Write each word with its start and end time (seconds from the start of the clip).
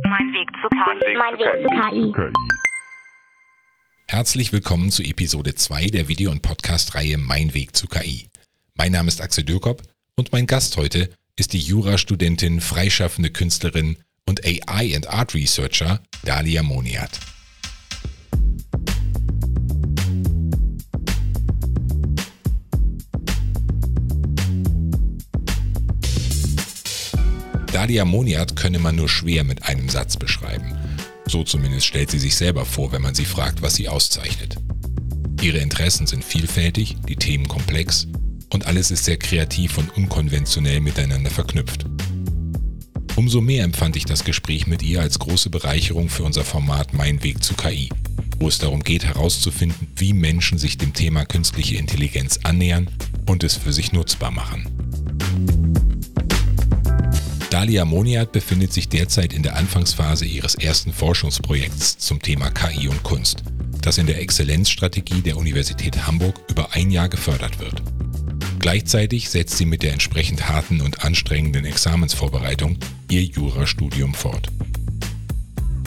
Mein 0.00 0.32
Weg 0.32 0.48
zu 0.62 0.68
KI. 0.70 1.16
Mein 1.18 1.38
Weg 1.38 1.52
zu 1.62 1.68
KI. 1.68 2.32
Herzlich 4.08 4.52
willkommen 4.52 4.90
zu 4.90 5.02
Episode 5.02 5.54
2 5.54 5.88
der 5.88 6.08
Video- 6.08 6.30
und 6.30 6.40
Podcast-Reihe 6.40 7.18
Mein 7.18 7.52
Weg 7.52 7.76
zu 7.76 7.86
KI. 7.86 8.28
Mein 8.74 8.92
Name 8.92 9.08
ist 9.08 9.20
Axel 9.20 9.44
Dürkop 9.44 9.82
und 10.16 10.32
mein 10.32 10.46
Gast 10.46 10.78
heute 10.78 11.10
ist 11.36 11.52
die 11.52 11.58
Jurastudentin, 11.58 12.62
freischaffende 12.62 13.30
Künstlerin 13.30 13.98
und 14.26 14.42
AI 14.46 14.96
and 14.96 15.08
Art 15.08 15.34
Researcher 15.34 16.00
Dalia 16.24 16.62
Moniat. 16.62 17.20
Dalia 27.72 28.04
Moniat 28.04 28.54
könne 28.54 28.78
man 28.78 28.96
nur 28.96 29.08
schwer 29.08 29.44
mit 29.44 29.62
einem 29.64 29.88
Satz 29.88 30.18
beschreiben. 30.18 30.76
So 31.26 31.42
zumindest 31.42 31.86
stellt 31.86 32.10
sie 32.10 32.18
sich 32.18 32.36
selber 32.36 32.66
vor, 32.66 32.92
wenn 32.92 33.00
man 33.00 33.14
sie 33.14 33.24
fragt, 33.24 33.62
was 33.62 33.76
sie 33.76 33.88
auszeichnet. 33.88 34.56
Ihre 35.40 35.58
Interessen 35.58 36.06
sind 36.06 36.22
vielfältig, 36.22 36.96
die 37.08 37.16
Themen 37.16 37.48
komplex 37.48 38.06
und 38.50 38.66
alles 38.66 38.90
ist 38.90 39.06
sehr 39.06 39.16
kreativ 39.16 39.78
und 39.78 39.96
unkonventionell 39.96 40.80
miteinander 40.80 41.30
verknüpft. 41.30 41.86
Umso 43.16 43.40
mehr 43.40 43.64
empfand 43.64 43.96
ich 43.96 44.04
das 44.04 44.24
Gespräch 44.24 44.66
mit 44.66 44.82
ihr 44.82 45.00
als 45.00 45.18
große 45.18 45.48
Bereicherung 45.48 46.10
für 46.10 46.24
unser 46.24 46.44
Format 46.44 46.92
Mein 46.92 47.22
Weg 47.22 47.42
zu 47.42 47.54
KI, 47.54 47.88
wo 48.38 48.48
es 48.48 48.58
darum 48.58 48.82
geht 48.82 49.06
herauszufinden, 49.06 49.88
wie 49.96 50.12
Menschen 50.12 50.58
sich 50.58 50.76
dem 50.76 50.92
Thema 50.92 51.24
künstliche 51.24 51.76
Intelligenz 51.76 52.40
annähern 52.42 52.90
und 53.26 53.44
es 53.44 53.56
für 53.56 53.72
sich 53.72 53.92
nutzbar 53.92 54.30
machen. 54.30 54.81
Dalia 57.52 57.84
Moniat 57.84 58.32
befindet 58.32 58.72
sich 58.72 58.88
derzeit 58.88 59.34
in 59.34 59.42
der 59.42 59.56
Anfangsphase 59.56 60.24
ihres 60.24 60.54
ersten 60.54 60.90
Forschungsprojekts 60.90 61.98
zum 61.98 62.22
Thema 62.22 62.48
KI 62.48 62.88
und 62.88 63.02
Kunst, 63.02 63.42
das 63.82 63.98
in 63.98 64.06
der 64.06 64.22
Exzellenzstrategie 64.22 65.20
der 65.20 65.36
Universität 65.36 66.06
Hamburg 66.06 66.40
über 66.48 66.72
ein 66.72 66.90
Jahr 66.90 67.10
gefördert 67.10 67.58
wird. 67.58 67.82
Gleichzeitig 68.58 69.28
setzt 69.28 69.58
sie 69.58 69.66
mit 69.66 69.82
der 69.82 69.92
entsprechend 69.92 70.48
harten 70.48 70.80
und 70.80 71.04
anstrengenden 71.04 71.66
Examensvorbereitung 71.66 72.78
ihr 73.10 73.22
Jurastudium 73.22 74.14
fort. 74.14 74.48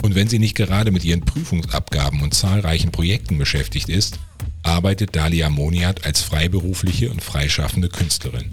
Und 0.04 0.14
wenn 0.14 0.28
sie 0.28 0.38
nicht 0.38 0.54
gerade 0.54 0.92
mit 0.92 1.04
ihren 1.04 1.22
Prüfungsabgaben 1.22 2.22
und 2.22 2.32
zahlreichen 2.32 2.92
Projekten 2.92 3.38
beschäftigt 3.38 3.88
ist, 3.88 4.20
arbeitet 4.62 5.16
Dalia 5.16 5.50
Moniat 5.50 6.06
als 6.06 6.20
freiberufliche 6.20 7.10
und 7.10 7.24
freischaffende 7.24 7.88
Künstlerin. 7.88 8.52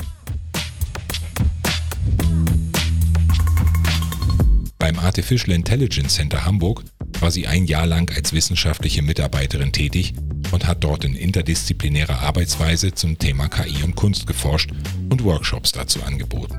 Beim 4.94 5.05
Artificial 5.05 5.55
Intelligence 5.55 6.13
Center 6.13 6.45
Hamburg 6.45 6.83
war 7.19 7.31
sie 7.31 7.47
ein 7.47 7.66
Jahr 7.66 7.88
lang 7.88 8.16
als 8.16 8.31
wissenschaftliche 8.31 9.02
Mitarbeiterin 9.02 9.72
tätig 9.72 10.13
und 10.52 10.67
hat 10.67 10.83
dort 10.83 11.03
in 11.03 11.16
interdisziplinärer 11.16 12.19
Arbeitsweise 12.19 12.94
zum 12.94 13.17
Thema 13.17 13.47
KI 13.47 13.81
und 13.83 13.95
Kunst 13.95 14.27
geforscht 14.27 14.69
und 15.09 15.23
Workshops 15.23 15.71
dazu 15.71 16.03
angeboten. 16.03 16.55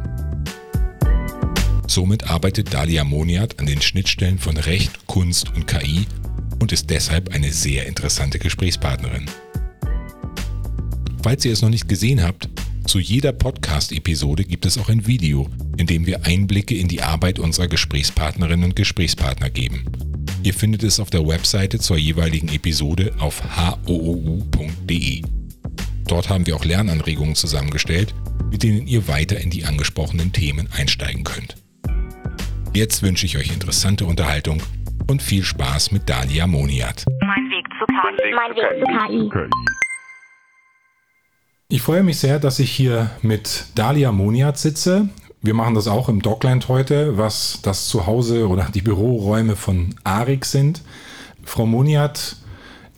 Somit 1.86 2.28
arbeitet 2.28 2.74
Dalia 2.74 3.04
Moniat 3.04 3.60
an 3.60 3.66
den 3.66 3.80
Schnittstellen 3.80 4.40
von 4.40 4.56
Recht, 4.56 5.06
Kunst 5.06 5.54
und 5.54 5.68
KI 5.68 6.06
und 6.58 6.72
ist 6.72 6.90
deshalb 6.90 7.32
eine 7.32 7.52
sehr 7.52 7.86
interessante 7.86 8.40
Gesprächspartnerin. 8.40 9.26
Falls 11.22 11.44
ihr 11.44 11.52
es 11.52 11.62
noch 11.62 11.70
nicht 11.70 11.88
gesehen 11.88 12.20
habt, 12.20 12.48
zu 12.86 12.98
jeder 12.98 13.32
Podcast-Episode 13.32 14.44
gibt 14.44 14.66
es 14.66 14.78
auch 14.78 14.88
ein 14.88 15.06
Video, 15.06 15.48
in 15.76 15.86
dem 15.86 16.06
wir 16.06 16.24
Einblicke 16.24 16.76
in 16.76 16.88
die 16.88 17.02
Arbeit 17.02 17.38
unserer 17.38 17.68
Gesprächspartnerinnen 17.68 18.64
und 18.64 18.76
Gesprächspartner 18.76 19.50
geben. 19.50 19.84
Ihr 20.42 20.54
findet 20.54 20.82
es 20.82 21.00
auf 21.00 21.10
der 21.10 21.26
Webseite 21.26 21.78
zur 21.78 21.96
jeweiligen 21.96 22.48
Episode 22.48 23.12
auf 23.18 23.42
hoou.de. 23.56 25.22
Dort 26.06 26.28
haben 26.28 26.46
wir 26.46 26.56
auch 26.56 26.64
Lernanregungen 26.64 27.34
zusammengestellt, 27.34 28.14
mit 28.50 28.62
denen 28.62 28.86
ihr 28.86 29.08
weiter 29.08 29.40
in 29.40 29.50
die 29.50 29.64
angesprochenen 29.64 30.32
Themen 30.32 30.68
einsteigen 30.76 31.24
könnt. 31.24 31.56
Jetzt 32.74 33.02
wünsche 33.02 33.26
ich 33.26 33.38
euch 33.38 33.52
interessante 33.52 34.04
Unterhaltung 34.04 34.62
und 35.08 35.22
viel 35.22 35.44
Spaß 35.44 35.92
mit 35.92 36.08
Dalia 36.08 36.46
Moniat. 36.46 37.04
Mein 37.22 37.50
Weg 37.50 37.66
zu 37.78 37.86
KI. 37.86 38.34
Mein 38.34 38.54
Weg 38.54 39.30
zu 39.30 39.48
KI. 39.48 39.83
Ich 41.68 41.80
freue 41.80 42.02
mich 42.02 42.18
sehr, 42.18 42.38
dass 42.38 42.58
ich 42.58 42.70
hier 42.70 43.10
mit 43.22 43.66
Dalia 43.74 44.12
Moniat 44.12 44.58
sitze. 44.58 45.08
Wir 45.40 45.54
machen 45.54 45.74
das 45.74 45.88
auch 45.88 46.08
im 46.08 46.20
Dockland 46.20 46.68
heute, 46.68 47.16
was 47.16 47.60
das 47.62 47.88
Zuhause 47.88 48.48
oder 48.48 48.68
die 48.72 48.82
Büroräume 48.82 49.56
von 49.56 49.94
Arik 50.04 50.44
sind. 50.44 50.82
Frau 51.42 51.64
Moniat 51.66 52.36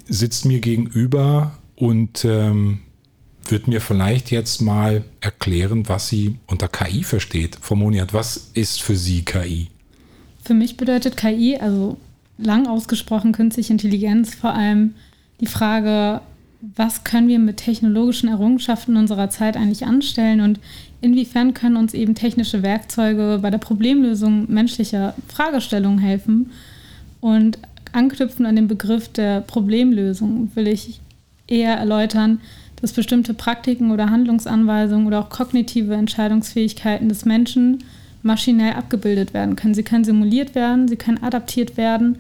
sitzt 0.08 0.44
mir 0.44 0.60
gegenüber 0.60 1.56
und 1.76 2.24
ähm, 2.24 2.80
wird 3.48 3.68
mir 3.68 3.80
vielleicht 3.80 4.30
jetzt 4.32 4.60
mal 4.60 5.04
erklären, 5.20 5.88
was 5.88 6.08
sie 6.08 6.38
unter 6.46 6.68
KI 6.68 7.04
versteht. 7.04 7.58
Frau 7.60 7.76
Moniat, 7.76 8.12
was 8.12 8.50
ist 8.54 8.82
für 8.82 8.96
Sie 8.96 9.24
KI? 9.24 9.68
Für 10.42 10.54
mich 10.54 10.76
bedeutet 10.76 11.16
KI, 11.16 11.56
also 11.60 11.96
lang 12.38 12.66
ausgesprochen 12.66 13.32
künstliche 13.32 13.72
Intelligenz, 13.72 14.34
vor 14.34 14.54
allem 14.54 14.94
die 15.40 15.46
Frage, 15.46 16.20
was 16.60 17.04
können 17.04 17.28
wir 17.28 17.38
mit 17.38 17.58
technologischen 17.58 18.28
Errungenschaften 18.28 18.96
unserer 18.96 19.30
Zeit 19.30 19.56
eigentlich 19.56 19.84
anstellen 19.84 20.40
und 20.40 20.58
inwiefern 21.00 21.54
können 21.54 21.76
uns 21.76 21.94
eben 21.94 22.14
technische 22.14 22.62
Werkzeuge 22.62 23.38
bei 23.42 23.50
der 23.50 23.58
Problemlösung 23.58 24.50
menschlicher 24.50 25.14
Fragestellungen 25.28 25.98
helfen. 25.98 26.50
Und 27.20 27.58
anknüpfen 27.92 28.46
an 28.46 28.56
den 28.56 28.68
Begriff 28.68 29.08
der 29.08 29.40
Problemlösung 29.40 30.50
will 30.54 30.68
ich 30.68 31.00
eher 31.46 31.76
erläutern, 31.76 32.40
dass 32.80 32.92
bestimmte 32.92 33.34
Praktiken 33.34 33.90
oder 33.90 34.10
Handlungsanweisungen 34.10 35.06
oder 35.06 35.20
auch 35.20 35.30
kognitive 35.30 35.94
Entscheidungsfähigkeiten 35.94 37.08
des 37.08 37.24
Menschen 37.24 37.84
maschinell 38.22 38.74
abgebildet 38.74 39.32
werden 39.34 39.56
können. 39.56 39.74
Sie 39.74 39.82
können 39.82 40.04
simuliert 40.04 40.54
werden, 40.54 40.88
sie 40.88 40.96
können 40.96 41.22
adaptiert 41.22 41.76
werden. 41.76 42.18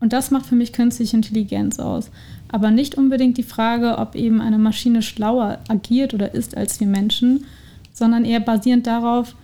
Und 0.00 0.12
das 0.12 0.30
macht 0.30 0.46
für 0.46 0.54
mich 0.54 0.72
künstliche 0.72 1.16
Intelligenz 1.16 1.78
aus 1.78 2.10
aber 2.48 2.70
nicht 2.70 2.96
unbedingt 2.96 3.36
die 3.36 3.42
Frage, 3.42 3.98
ob 3.98 4.14
eben 4.14 4.40
eine 4.40 4.58
Maschine 4.58 5.02
schlauer 5.02 5.58
agiert 5.68 6.14
oder 6.14 6.34
ist 6.34 6.56
als 6.56 6.80
wir 6.80 6.86
Menschen, 6.86 7.44
sondern 7.92 8.24
eher 8.24 8.40
basierend 8.40 8.86
darauf, 8.86 9.34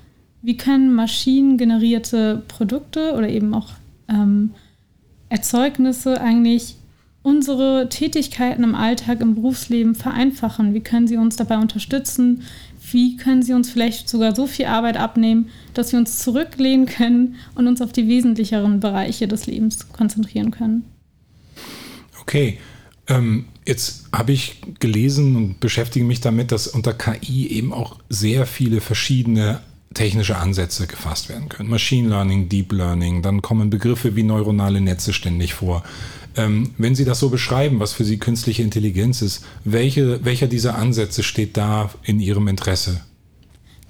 wie 0.43 0.57
können 0.57 0.95
maschinengenerierte 0.95 2.43
Produkte 2.49 3.15
oder 3.15 3.29
eben 3.29 3.55
auch 3.55 3.71
ähm, 4.09 4.51
Erzeugnisse 5.29 6.21
eigentlich 6.21 6.77
unsere 7.23 7.89
Tätigkeiten 7.89 8.63
im 8.63 8.75
Alltag, 8.75 9.21
im 9.21 9.35
Berufsleben 9.35 9.95
vereinfachen? 9.95 10.75
Wie 10.75 10.83
können 10.83 11.09
sie 11.09 11.17
uns 11.17 11.37
dabei 11.37 11.57
unterstützen? 11.59 12.43
Wie 12.91 13.17
können 13.17 13.43
sie 13.43 13.55
uns 13.55 13.71
vielleicht 13.71 14.09
sogar 14.09 14.37
so 14.37 14.47
viel 14.47 14.67
Arbeit 14.67 14.99
abnehmen, 14.99 15.49
dass 15.73 15.93
wir 15.93 15.99
uns 15.99 16.19
zurücklehnen 16.19 16.85
können 16.85 17.37
und 17.55 17.67
uns 17.67 17.81
auf 17.81 17.93
die 17.93 18.07
wesentlicheren 18.07 18.81
Bereiche 18.81 19.27
des 19.27 19.47
Lebens 19.47 19.91
konzentrieren 19.91 20.51
können? 20.51 20.85
Okay, 22.21 22.59
ähm, 23.09 23.47
jetzt 23.67 24.05
habe 24.13 24.33
ich 24.33 24.61
gelesen 24.81 25.37
und 25.37 25.61
beschäftige 25.61 26.05
mich 26.05 26.21
damit, 26.21 26.53
dass 26.53 26.67
unter 26.67 26.95
KI 26.95 27.49
eben 27.49 27.73
auch 27.73 27.99
sehr 28.09 28.47
viele 28.47 28.81
verschiedene 28.81 29.61
technische 29.93 30.37
Ansätze 30.37 30.87
gefasst 30.87 31.29
werden 31.29 31.49
können. 31.49 31.71
Machine 31.71 32.09
Learning, 32.09 32.49
Deep 32.49 32.73
Learning, 32.73 33.23
dann 33.23 33.43
kommen 33.43 33.71
Begriffe 33.71 34.17
wie 34.17 34.23
neuronale 34.23 34.81
Netze 34.81 35.13
ständig 35.13 35.55
vor. 35.55 35.85
Ähm, 36.37 36.71
wenn 36.79 36.95
Sie 36.95 37.05
das 37.05 37.21
so 37.21 37.31
beschreiben, 37.31 37.79
was 37.79 37.93
für 37.93 38.05
Sie 38.05 38.19
künstliche 38.19 38.63
Intelligenz 38.63 39.23
ist, 39.23 39.45
welche, 39.65 40.25
welcher 40.25 40.49
dieser 40.49 40.77
Ansätze 40.77 41.23
steht 41.23 41.57
da 41.57 41.91
in 42.03 42.19
Ihrem 42.19 42.49
Interesse? 42.49 43.03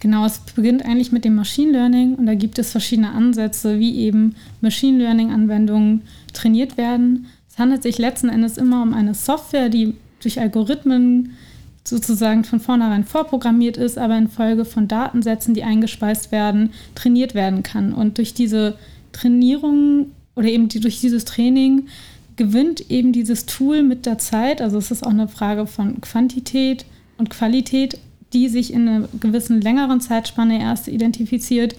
Genau, 0.00 0.26
es 0.26 0.38
beginnt 0.54 0.84
eigentlich 0.84 1.12
mit 1.12 1.24
dem 1.24 1.34
Machine 1.34 1.72
Learning 1.72 2.16
und 2.16 2.26
da 2.26 2.34
gibt 2.34 2.58
es 2.58 2.72
verschiedene 2.72 3.12
Ansätze, 3.12 3.78
wie 3.78 3.96
eben 4.00 4.34
Machine 4.60 4.98
Learning-Anwendungen 4.98 6.02
trainiert 6.34 6.76
werden. 6.76 7.26
Es 7.54 7.58
handelt 7.60 7.84
sich 7.84 7.98
letzten 7.98 8.30
Endes 8.30 8.58
immer 8.58 8.82
um 8.82 8.92
eine 8.92 9.14
Software, 9.14 9.68
die 9.68 9.94
durch 10.20 10.40
Algorithmen 10.40 11.36
sozusagen 11.84 12.42
von 12.42 12.58
vornherein 12.58 13.04
vorprogrammiert 13.04 13.76
ist, 13.76 13.96
aber 13.96 14.18
infolge 14.18 14.64
von 14.64 14.88
Datensätzen, 14.88 15.54
die 15.54 15.62
eingespeist 15.62 16.32
werden, 16.32 16.70
trainiert 16.96 17.36
werden 17.36 17.62
kann. 17.62 17.92
Und 17.92 18.18
durch 18.18 18.34
diese 18.34 18.76
Trainierung 19.12 20.06
oder 20.34 20.48
eben 20.48 20.68
die, 20.68 20.80
durch 20.80 21.00
dieses 21.00 21.26
Training 21.26 21.86
gewinnt 22.34 22.90
eben 22.90 23.12
dieses 23.12 23.46
Tool 23.46 23.84
mit 23.84 24.04
der 24.04 24.18
Zeit, 24.18 24.60
also 24.60 24.76
es 24.78 24.90
ist 24.90 25.06
auch 25.06 25.10
eine 25.10 25.28
Frage 25.28 25.68
von 25.68 26.00
Quantität 26.00 26.84
und 27.18 27.30
Qualität, 27.30 28.00
die 28.32 28.48
sich 28.48 28.72
in 28.72 28.88
einer 28.88 29.08
gewissen 29.20 29.60
längeren 29.60 30.00
Zeitspanne 30.00 30.60
erst 30.60 30.88
identifiziert, 30.88 31.76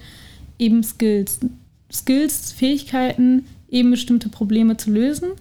eben 0.58 0.84
Skills. 0.84 1.42
Skills, 1.92 2.54
Fähigkeiten, 2.54 3.44
eben 3.70 3.92
bestimmte 3.92 4.30
Probleme 4.30 4.78
zu 4.78 4.92
lösen. 4.92 5.32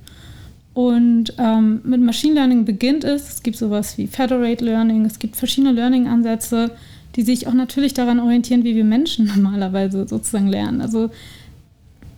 Und 0.74 1.34
ähm, 1.38 1.80
mit 1.84 2.00
Machine 2.00 2.34
Learning 2.34 2.64
beginnt 2.64 3.04
es. 3.04 3.28
Es 3.28 3.42
gibt 3.42 3.56
sowas 3.56 3.96
wie 3.96 4.08
Federate 4.08 4.64
Learning, 4.64 5.04
es 5.04 5.20
gibt 5.20 5.36
verschiedene 5.36 5.72
Learning-Ansätze, 5.72 6.72
die 7.14 7.22
sich 7.22 7.46
auch 7.46 7.54
natürlich 7.54 7.94
daran 7.94 8.18
orientieren, 8.18 8.64
wie 8.64 8.74
wir 8.74 8.84
Menschen 8.84 9.26
normalerweise 9.36 10.06
sozusagen 10.06 10.48
lernen. 10.48 10.80
Also 10.80 11.10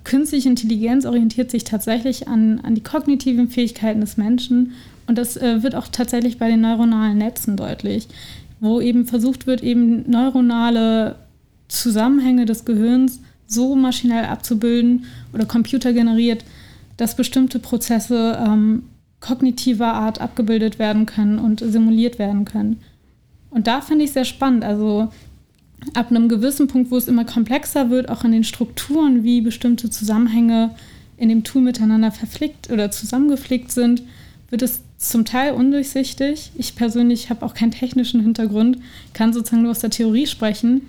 künstliche 0.04 0.48
Intelligenz 0.48 1.04
orientiert 1.04 1.50
sich 1.50 1.64
tatsächlich 1.64 2.28
an, 2.28 2.60
an 2.60 2.74
die 2.74 2.82
kognitiven 2.82 3.48
Fähigkeiten 3.48 4.00
des 4.00 4.16
Menschen 4.16 4.72
und 5.06 5.18
das 5.18 5.36
äh, 5.36 5.62
wird 5.62 5.74
auch 5.74 5.88
tatsächlich 5.88 6.38
bei 6.38 6.48
den 6.48 6.60
neuronalen 6.60 7.18
Netzen 7.18 7.56
deutlich, 7.56 8.08
wo 8.60 8.80
eben 8.80 9.06
versucht 9.06 9.46
wird, 9.46 9.62
eben 9.62 10.08
neuronale 10.10 11.16
Zusammenhänge 11.68 12.46
des 12.46 12.64
Gehirns 12.64 13.20
so 13.46 13.76
maschinell 13.76 14.24
abzubilden 14.24 15.04
oder 15.32 15.44
computergeneriert, 15.44 16.44
dass 16.96 17.16
bestimmte 17.16 17.58
Prozesse 17.58 18.38
ähm, 18.44 18.84
kognitiver 19.20 19.92
Art 19.94 20.20
abgebildet 20.20 20.78
werden 20.78 21.06
können 21.06 21.38
und 21.38 21.60
simuliert 21.60 22.18
werden 22.18 22.44
können. 22.44 22.80
Und 23.50 23.66
da 23.66 23.80
finde 23.80 24.04
ich 24.04 24.12
sehr 24.12 24.24
spannend. 24.24 24.64
Also 24.64 25.08
ab 25.94 26.10
einem 26.10 26.28
gewissen 26.28 26.68
Punkt, 26.68 26.90
wo 26.90 26.96
es 26.96 27.08
immer 27.08 27.24
komplexer 27.24 27.90
wird, 27.90 28.08
auch 28.08 28.24
in 28.24 28.32
den 28.32 28.44
Strukturen, 28.44 29.24
wie 29.24 29.40
bestimmte 29.40 29.90
Zusammenhänge 29.90 30.74
in 31.16 31.28
dem 31.28 31.44
Tool 31.44 31.62
miteinander 31.62 32.12
verflickt 32.12 32.70
oder 32.70 32.90
zusammengeflickt 32.90 33.72
sind, 33.72 34.02
wird 34.50 34.62
es 34.62 34.80
zum 34.98 35.24
Teil 35.24 35.52
undurchsichtig. 35.52 36.52
Ich 36.56 36.76
persönlich 36.76 37.30
habe 37.30 37.44
auch 37.44 37.54
keinen 37.54 37.70
technischen 37.70 38.20
Hintergrund, 38.20 38.78
kann 39.12 39.32
sozusagen 39.32 39.62
nur 39.62 39.72
aus 39.72 39.80
der 39.80 39.90
Theorie 39.90 40.26
sprechen. 40.26 40.82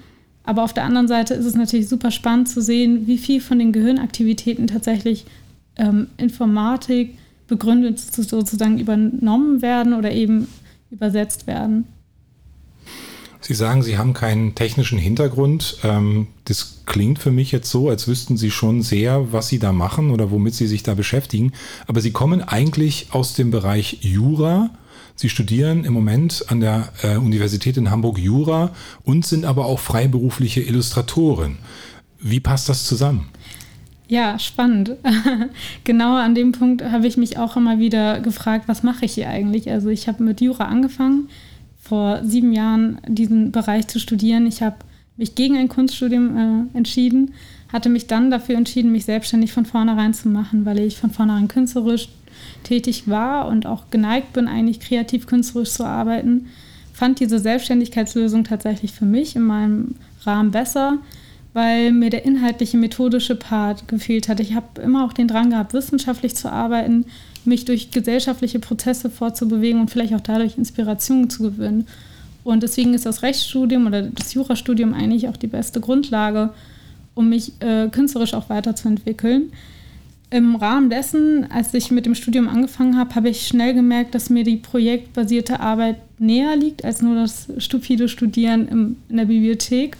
Aber 0.44 0.64
auf 0.64 0.74
der 0.74 0.86
anderen 0.86 1.08
Seite 1.08 1.34
ist 1.34 1.46
es 1.46 1.56
natürlich 1.56 1.90
super 1.90 2.12
spannend 2.12 2.48
zu 2.48 2.62
sehen, 2.62 3.06
wie 3.08 3.18
viel 3.18 3.42
von 3.42 3.60
den 3.60 3.74
Gehirnaktivitäten 3.74 4.68
tatsächlich 4.68 5.26
ähm, 5.78 6.08
Informatik 6.18 7.18
begründet 7.48 8.00
sozusagen 8.00 8.80
übernommen 8.80 9.62
werden 9.62 9.94
oder 9.94 10.12
eben 10.12 10.48
übersetzt 10.92 11.48
werden. 11.48 11.86
Sie 13.40 13.54
sagen, 13.54 13.82
Sie 13.82 13.98
haben 13.98 14.14
keinen 14.14 14.56
technischen 14.56 14.98
Hintergrund. 14.98 15.78
Ähm, 15.84 16.28
das 16.46 16.82
klingt 16.86 17.20
für 17.20 17.32
mich 17.32 17.52
jetzt 17.52 17.70
so, 17.70 17.90
als 17.90 18.08
wüssten 18.08 18.36
Sie 18.36 18.52
schon 18.52 18.82
sehr, 18.82 19.32
was 19.32 19.48
Sie 19.48 19.60
da 19.60 19.72
machen 19.72 20.12
oder 20.12 20.32
womit 20.32 20.56
Sie 20.56 20.68
sich 20.68 20.84
da 20.84 20.96
beschäftigen. 20.96 21.54
Aber 21.86 22.02
Sie 22.02 22.12
kommen 22.12 22.42
eigentlich 22.42 23.08
aus 23.12 23.36
dem 23.36 23.52
Bereich 23.52 24.00
Jura. 24.02 24.72
Sie 25.16 25.30
studieren 25.30 25.86
im 25.86 25.94
Moment 25.94 26.46
an 26.50 26.60
der 26.60 26.90
äh, 27.04 27.16
Universität 27.16 27.78
in 27.78 27.90
Hamburg 27.90 28.18
Jura 28.18 28.72
und 29.04 29.26
sind 29.26 29.46
aber 29.46 29.66
auch 29.66 29.80
freiberufliche 29.80 30.62
Illustratorin. 30.62 31.58
Wie 32.20 32.40
passt 32.40 32.68
das 32.68 32.86
zusammen? 32.86 33.30
Ja, 34.10 34.40
spannend. 34.40 34.92
genau 35.84 36.16
an 36.16 36.34
dem 36.34 36.54
Punkt 36.54 36.84
habe 36.84 37.08
ich 37.08 37.18
mich 37.18 37.38
auch 37.38 37.58
immer 37.58 37.78
wieder 37.78 38.22
gefragt, 38.22 38.68
was 38.68 38.84
mache 38.84 39.06
ich 39.06 39.14
hier 39.14 39.30
eigentlich? 39.30 39.70
Also 39.70 39.90
ich 39.90 40.08
habe 40.08 40.24
mit 40.24 40.40
Jura 40.40 40.66
angefangen, 40.66 41.28
vor 41.82 42.22
sieben 42.24 42.54
Jahren 42.54 43.00
diesen 43.08 43.52
Bereich 43.52 43.88
zu 43.88 44.00
studieren. 44.00 44.48
Ich 44.48 44.62
habe 44.62 44.78
mich 45.18 45.36
gegen 45.36 45.58
ein 45.58 45.68
Kunststudium 45.68 46.70
äh, 46.74 46.78
entschieden, 46.78 47.34
hatte 47.72 47.90
mich 47.90 48.08
dann 48.08 48.32
dafür 48.32 48.56
entschieden, 48.56 48.94
mich 48.94 49.06
selbstständig 49.06 49.52
von 49.52 49.66
vornherein 49.66 50.14
zu 50.14 50.30
machen, 50.30 50.66
weil 50.66 50.80
ich 50.80 50.98
von 50.98 51.12
vornherein 51.12 51.50
künstlerisch 51.50 52.08
tätig 52.64 53.10
war 53.10 53.48
und 53.48 53.66
auch 53.66 53.90
geneigt 53.90 54.32
bin, 54.34 54.48
eigentlich 54.48 54.80
kreativ 54.80 55.28
künstlerisch 55.28 55.72
zu 55.72 55.86
arbeiten. 55.86 56.48
Fand 56.94 57.20
diese 57.20 57.40
Selbstständigkeitslösung 57.40 58.46
tatsächlich 58.46 58.94
für 58.94 59.06
mich 59.06 59.36
in 59.36 59.44
meinem 59.44 59.96
Rahmen 60.24 60.52
besser 60.52 61.00
weil 61.58 61.92
mir 61.92 62.12
der 62.12 62.24
inhaltliche, 62.24 62.78
methodische 62.78 63.36
Part 63.36 63.88
gefehlt 63.88 64.30
hat. 64.30 64.40
Ich 64.40 64.54
habe 64.54 64.80
immer 64.80 65.04
auch 65.04 65.12
den 65.12 65.28
Drang 65.28 65.50
gehabt, 65.50 65.74
wissenschaftlich 65.74 66.36
zu 66.36 66.52
arbeiten, 66.52 67.06
mich 67.46 67.66
durch 67.66 67.90
gesellschaftliche 67.90 68.60
Prozesse 68.60 69.10
fortzubewegen 69.10 69.82
und 69.82 69.90
vielleicht 69.90 70.14
auch 70.14 70.22
dadurch 70.22 70.56
Inspirationen 70.56 71.32
zu 71.32 71.42
gewinnen. 71.42 71.88
Und 72.44 72.62
deswegen 72.62 72.94
ist 72.94 73.08
das 73.08 73.24
Rechtsstudium 73.24 73.88
oder 73.88 74.04
das 74.04 74.36
Jurastudium 74.36 74.94
eigentlich 74.94 75.30
auch 75.30 75.36
die 75.36 75.48
beste 75.48 75.82
Grundlage, 75.82 76.54
um 77.16 77.30
mich 77.30 77.54
äh, 77.60 77.88
künstlerisch 77.88 78.36
auch 78.36 78.52
weiterzuentwickeln. 78.52 79.52
Im 80.30 80.58
Rahmen 80.58 80.92
dessen, 80.92 81.50
als 81.50 81.74
ich 81.74 81.90
mit 81.90 82.06
dem 82.06 82.14
Studium 82.14 82.48
angefangen 82.50 83.00
habe, 83.00 83.16
habe 83.16 83.30
ich 83.30 83.48
schnell 83.48 83.74
gemerkt, 83.74 84.14
dass 84.14 84.30
mir 84.30 84.44
die 84.44 84.58
projektbasierte 84.58 85.60
Arbeit 85.60 85.96
näher 86.20 86.56
liegt 86.56 86.86
als 86.86 87.02
nur 87.02 87.16
das 87.16 87.48
stupide 87.58 88.10
Studieren 88.10 88.68
im, 88.68 88.98
in 89.10 89.18
der 89.18 89.26
Bibliothek. 89.26 89.98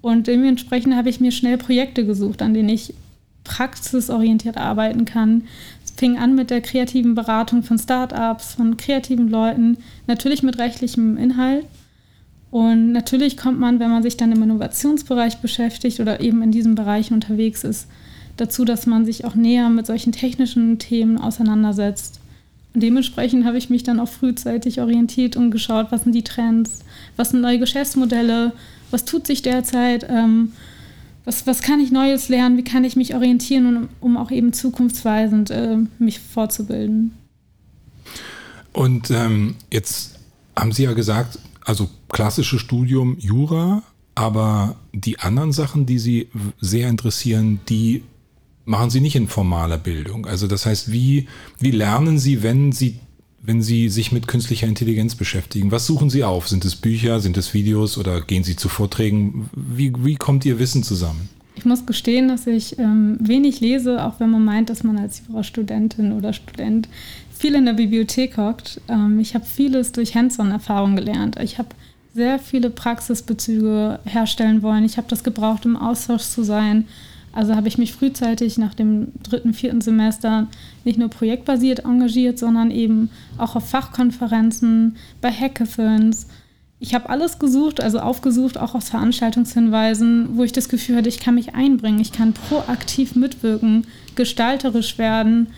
Und 0.00 0.26
dementsprechend 0.26 0.94
habe 0.94 1.08
ich 1.08 1.20
mir 1.20 1.32
schnell 1.32 1.58
Projekte 1.58 2.06
gesucht, 2.06 2.42
an 2.42 2.54
denen 2.54 2.68
ich 2.68 2.94
praxisorientiert 3.44 4.56
arbeiten 4.56 5.04
kann. 5.04 5.44
Es 5.84 5.92
fing 5.92 6.18
an 6.18 6.34
mit 6.34 6.50
der 6.50 6.60
kreativen 6.60 7.14
Beratung 7.14 7.62
von 7.62 7.78
Startups, 7.78 8.54
von 8.54 8.76
kreativen 8.76 9.28
Leuten, 9.28 9.78
natürlich 10.06 10.42
mit 10.42 10.58
rechtlichem 10.58 11.16
Inhalt. 11.16 11.64
Und 12.50 12.92
natürlich 12.92 13.36
kommt 13.36 13.58
man, 13.58 13.78
wenn 13.80 13.90
man 13.90 14.02
sich 14.02 14.16
dann 14.16 14.32
im 14.32 14.42
Innovationsbereich 14.42 15.38
beschäftigt 15.38 16.00
oder 16.00 16.20
eben 16.20 16.42
in 16.42 16.52
diesen 16.52 16.74
Bereichen 16.74 17.14
unterwegs 17.14 17.64
ist, 17.64 17.88
dazu, 18.36 18.64
dass 18.64 18.86
man 18.86 19.04
sich 19.04 19.24
auch 19.24 19.34
näher 19.34 19.68
mit 19.68 19.86
solchen 19.86 20.12
technischen 20.12 20.78
Themen 20.78 21.18
auseinandersetzt. 21.18 22.20
Und 22.74 22.82
dementsprechend 22.82 23.44
habe 23.44 23.58
ich 23.58 23.70
mich 23.70 23.82
dann 23.82 24.00
auch 24.00 24.08
frühzeitig 24.08 24.80
orientiert 24.80 25.36
und 25.36 25.50
geschaut, 25.50 25.88
was 25.90 26.04
sind 26.04 26.14
die 26.14 26.22
Trends, 26.22 26.84
was 27.16 27.30
sind 27.30 27.40
neue 27.40 27.58
Geschäftsmodelle, 27.58 28.52
was 28.90 29.04
tut 29.04 29.26
sich 29.26 29.42
derzeit, 29.42 30.06
ähm, 30.08 30.52
was, 31.24 31.46
was 31.46 31.60
kann 31.60 31.80
ich 31.80 31.90
Neues 31.90 32.28
lernen, 32.28 32.56
wie 32.56 32.64
kann 32.64 32.84
ich 32.84 32.96
mich 32.96 33.14
orientieren, 33.14 33.76
um, 33.76 33.88
um 34.00 34.16
auch 34.16 34.30
eben 34.30 34.52
zukunftsweisend 34.52 35.50
äh, 35.50 35.76
mich 35.98 36.20
fortzubilden. 36.20 37.12
Und 38.72 39.10
ähm, 39.10 39.56
jetzt 39.72 40.18
haben 40.58 40.72
Sie 40.72 40.84
ja 40.84 40.92
gesagt, 40.92 41.38
also 41.64 41.88
klassisches 42.08 42.60
Studium 42.60 43.16
Jura, 43.18 43.82
aber 44.14 44.76
die 44.92 45.18
anderen 45.18 45.52
Sachen, 45.52 45.86
die 45.86 45.98
Sie 45.98 46.28
sehr 46.60 46.88
interessieren, 46.88 47.60
die 47.68 48.02
machen 48.64 48.90
Sie 48.90 49.00
nicht 49.00 49.16
in 49.16 49.28
formaler 49.28 49.78
Bildung. 49.78 50.26
Also 50.26 50.46
das 50.46 50.66
heißt, 50.66 50.92
wie, 50.92 51.28
wie 51.58 51.70
lernen 51.70 52.18
Sie, 52.18 52.42
wenn 52.42 52.72
Sie 52.72 53.00
wenn 53.40 53.62
Sie 53.62 53.88
sich 53.88 54.12
mit 54.12 54.26
künstlicher 54.26 54.66
Intelligenz 54.66 55.14
beschäftigen? 55.14 55.70
Was 55.70 55.86
suchen 55.86 56.10
Sie 56.10 56.24
auf? 56.24 56.48
Sind 56.48 56.64
es 56.64 56.76
Bücher, 56.76 57.20
sind 57.20 57.36
es 57.36 57.54
Videos 57.54 57.96
oder 57.98 58.20
gehen 58.20 58.44
Sie 58.44 58.56
zu 58.56 58.68
Vorträgen? 58.68 59.48
Wie, 59.54 59.92
wie 59.98 60.16
kommt 60.16 60.44
Ihr 60.44 60.58
Wissen 60.58 60.82
zusammen? 60.82 61.28
Ich 61.56 61.64
muss 61.64 61.86
gestehen, 61.86 62.28
dass 62.28 62.46
ich 62.46 62.78
ähm, 62.78 63.16
wenig 63.20 63.60
lese, 63.60 64.04
auch 64.04 64.20
wenn 64.20 64.30
man 64.30 64.44
meint, 64.44 64.70
dass 64.70 64.84
man 64.84 64.96
als 64.96 65.22
Jurastudentin 65.26 66.12
oder 66.12 66.32
Student 66.32 66.88
viel 67.30 67.54
in 67.54 67.66
der 67.66 67.72
Bibliothek 67.72 68.36
hockt. 68.36 68.80
Ähm, 68.88 69.18
ich 69.18 69.34
habe 69.34 69.44
vieles 69.44 69.92
durch 69.92 70.14
Hands-on-Erfahrung 70.14 70.94
gelernt. 70.94 71.36
Ich 71.42 71.58
habe 71.58 71.70
sehr 72.14 72.38
viele 72.38 72.70
Praxisbezüge 72.70 74.00
herstellen 74.04 74.62
wollen. 74.62 74.84
Ich 74.84 74.96
habe 74.98 75.08
das 75.08 75.24
gebraucht, 75.24 75.64
im 75.64 75.76
Austausch 75.76 76.22
zu 76.22 76.44
sein 76.44 76.86
also 77.32 77.54
habe 77.54 77.68
ich 77.68 77.78
mich 77.78 77.92
frühzeitig 77.92 78.58
nach 78.58 78.74
dem 78.74 79.12
dritten, 79.22 79.54
vierten 79.54 79.80
Semester 79.80 80.46
nicht 80.84 80.98
nur 80.98 81.08
projektbasiert 81.08 81.80
engagiert, 81.80 82.38
sondern 82.38 82.70
eben 82.70 83.10
auch 83.36 83.56
auf 83.56 83.68
Fachkonferenzen, 83.68 84.96
bei 85.20 85.30
Hackathons. 85.30 86.26
Ich 86.80 86.94
habe 86.94 87.10
alles 87.10 87.38
gesucht, 87.38 87.82
also 87.82 87.98
aufgesucht, 87.98 88.56
auch 88.56 88.74
aus 88.74 88.88
Veranstaltungshinweisen, 88.88 90.36
wo 90.36 90.44
ich 90.44 90.52
das 90.52 90.68
Gefühl 90.68 90.96
hatte, 90.96 91.08
ich 91.08 91.20
kann 91.20 91.34
mich 91.34 91.54
einbringen, 91.54 92.00
ich 92.00 92.12
kann 92.12 92.32
proaktiv 92.32 93.16
mitwirken, 93.16 93.86
gestalterisch 94.14 94.96
werden. 94.96 95.48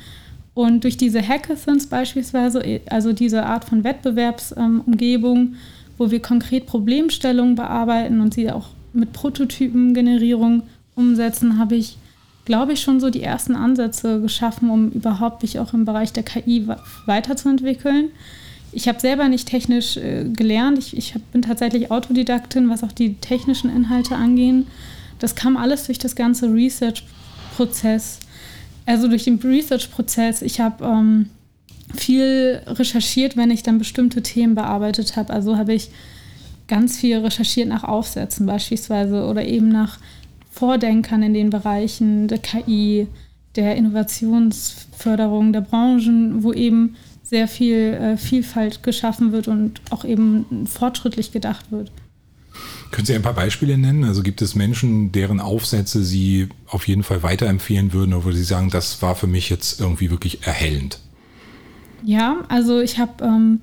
Und 0.54 0.84
durch 0.84 0.96
diese 0.96 1.26
Hackathons 1.26 1.86
beispielsweise, 1.86 2.80
also 2.90 3.12
diese 3.12 3.44
Art 3.44 3.64
von 3.64 3.84
Wettbewerbsumgebung, 3.84 5.54
wo 5.98 6.10
wir 6.10 6.20
konkret 6.20 6.66
Problemstellungen 6.66 7.54
bearbeiten 7.54 8.20
und 8.20 8.34
sie 8.34 8.50
auch 8.50 8.70
mit 8.92 9.12
Prototypengenerierung 9.12 10.62
umsetzen, 11.00 11.58
habe 11.58 11.74
ich, 11.76 11.96
glaube 12.44 12.72
ich, 12.74 12.80
schon 12.80 13.00
so 13.00 13.10
die 13.10 13.22
ersten 13.22 13.56
Ansätze 13.56 14.20
geschaffen, 14.20 14.70
um 14.70 14.90
überhaupt 14.90 15.42
mich 15.42 15.58
auch 15.58 15.74
im 15.74 15.84
Bereich 15.84 16.12
der 16.12 16.22
KI 16.22 16.68
weiterzuentwickeln. 17.06 18.10
Ich 18.72 18.86
habe 18.86 19.00
selber 19.00 19.28
nicht 19.28 19.48
technisch 19.48 19.96
äh, 19.96 20.24
gelernt. 20.24 20.78
Ich, 20.78 20.96
ich 20.96 21.14
hab, 21.14 21.32
bin 21.32 21.42
tatsächlich 21.42 21.90
Autodidaktin, 21.90 22.70
was 22.70 22.84
auch 22.84 22.92
die 22.92 23.14
technischen 23.14 23.74
Inhalte 23.74 24.14
angehen. 24.14 24.66
Das 25.18 25.34
kam 25.34 25.56
alles 25.56 25.86
durch 25.86 25.98
das 25.98 26.14
ganze 26.14 26.52
Research-Prozess. 26.52 28.20
Also 28.86 29.08
durch 29.08 29.24
den 29.24 29.40
Research-Prozess. 29.40 30.42
Ich 30.42 30.60
habe 30.60 30.84
ähm, 30.84 31.30
viel 31.94 32.62
recherchiert, 32.66 33.36
wenn 33.36 33.50
ich 33.50 33.62
dann 33.62 33.78
bestimmte 33.78 34.22
Themen 34.22 34.54
bearbeitet 34.54 35.16
habe. 35.16 35.32
Also 35.32 35.56
habe 35.56 35.74
ich 35.74 35.90
ganz 36.68 36.98
viel 36.98 37.18
recherchiert 37.18 37.68
nach 37.68 37.84
Aufsätzen 37.84 38.46
beispielsweise 38.46 39.24
oder 39.24 39.44
eben 39.44 39.68
nach 39.68 39.98
Vordenkern 40.50 41.22
in 41.22 41.34
den 41.34 41.50
Bereichen 41.50 42.28
der 42.28 42.38
KI, 42.38 43.06
der 43.56 43.76
Innovationsförderung 43.76 45.52
der 45.52 45.62
Branchen, 45.62 46.42
wo 46.42 46.52
eben 46.52 46.96
sehr 47.22 47.48
viel 47.48 47.94
äh, 47.94 48.16
Vielfalt 48.16 48.82
geschaffen 48.82 49.32
wird 49.32 49.48
und 49.48 49.80
auch 49.90 50.04
eben 50.04 50.66
fortschrittlich 50.66 51.32
gedacht 51.32 51.70
wird. 51.70 51.92
Können 52.90 53.06
Sie 53.06 53.14
ein 53.14 53.22
paar 53.22 53.34
Beispiele 53.34 53.78
nennen? 53.78 54.02
Also 54.02 54.22
gibt 54.22 54.42
es 54.42 54.56
Menschen, 54.56 55.12
deren 55.12 55.38
Aufsätze 55.38 56.02
Sie 56.02 56.48
auf 56.66 56.88
jeden 56.88 57.04
Fall 57.04 57.22
weiterempfehlen 57.22 57.92
würden 57.92 58.14
oder 58.14 58.24
wo 58.24 58.32
Sie 58.32 58.42
sagen, 58.42 58.70
das 58.70 59.00
war 59.00 59.14
für 59.14 59.28
mich 59.28 59.48
jetzt 59.48 59.80
irgendwie 59.80 60.10
wirklich 60.10 60.44
erhellend? 60.44 60.98
Ja, 62.02 62.38
also 62.48 62.80
ich 62.80 62.98
habe 62.98 63.24
ähm, 63.24 63.60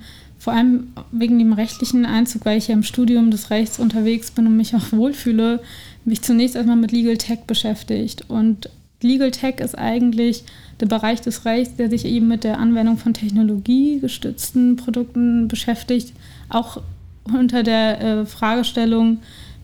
vor 0.48 0.54
allem 0.54 0.94
wegen 1.12 1.38
dem 1.40 1.52
rechtlichen 1.52 2.06
Einzug, 2.06 2.46
weil 2.46 2.58
ich 2.58 2.70
ja 2.70 2.74
im 2.74 2.84
Studium 2.84 3.32
des 3.32 3.50
Rechts 3.50 3.80
unterwegs 3.80 4.32
bin 4.32 4.48
und 4.48 4.56
mich 4.56 4.74
auch 4.78 4.94
wohlfühle, 4.94 5.60
mich 6.06 6.22
zunächst 6.22 6.56
erstmal 6.56 6.78
mit 6.78 6.94
Legal 6.94 7.18
Tech 7.18 7.40
beschäftigt. 7.46 8.30
Und 8.30 8.70
Legal 9.02 9.32
Tech 9.32 9.56
ist 9.60 9.78
eigentlich 9.78 10.46
der 10.80 10.86
Bereich 10.86 11.20
des 11.20 11.44
Rechts, 11.44 11.76
der 11.76 11.90
sich 11.90 12.06
eben 12.06 12.30
mit 12.30 12.46
der 12.46 12.60
Anwendung 12.60 12.98
von 12.98 13.14
technologiegestützten 13.14 14.78
Produkten 14.78 15.50
beschäftigt, 15.50 16.14
auch 16.48 16.82
unter 17.26 17.62
der 17.62 18.00
äh, 18.00 18.26
Fragestellung, 18.26 19.18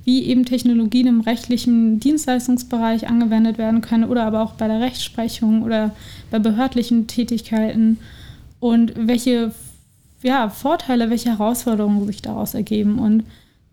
wie 0.03 0.23
eben 0.23 0.43
Technologien 0.43 1.07
im 1.07 1.21
rechtlichen 1.21 2.01
Dienstleistungsbereich 2.01 3.07
angewendet 3.07 3.57
werden 3.57 3.79
können 3.79 4.03
oder 4.03 4.25
aber 4.25 4.41
auch 4.41 4.55
bei 4.55 4.67
der 4.67 4.81
Rechtsprechung 4.81 5.63
oder 5.63 5.95
bei 6.29 6.39
behördlichen 6.39 7.07
Tätigkeiten 7.07 7.99
und 8.59 8.91
welche 8.97 9.53
ja, 10.23 10.49
Vorteile, 10.49 11.09
welche 11.09 11.29
Herausforderungen 11.29 12.05
sich 12.07 12.21
daraus 12.21 12.53
ergeben. 12.53 12.97
Und 12.97 13.23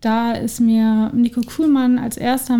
da 0.01 0.33
ist 0.33 0.59
mir 0.59 1.11
Nico 1.13 1.41
Kuhlmann 1.41 1.97
als 1.97 2.17
erster, 2.17 2.59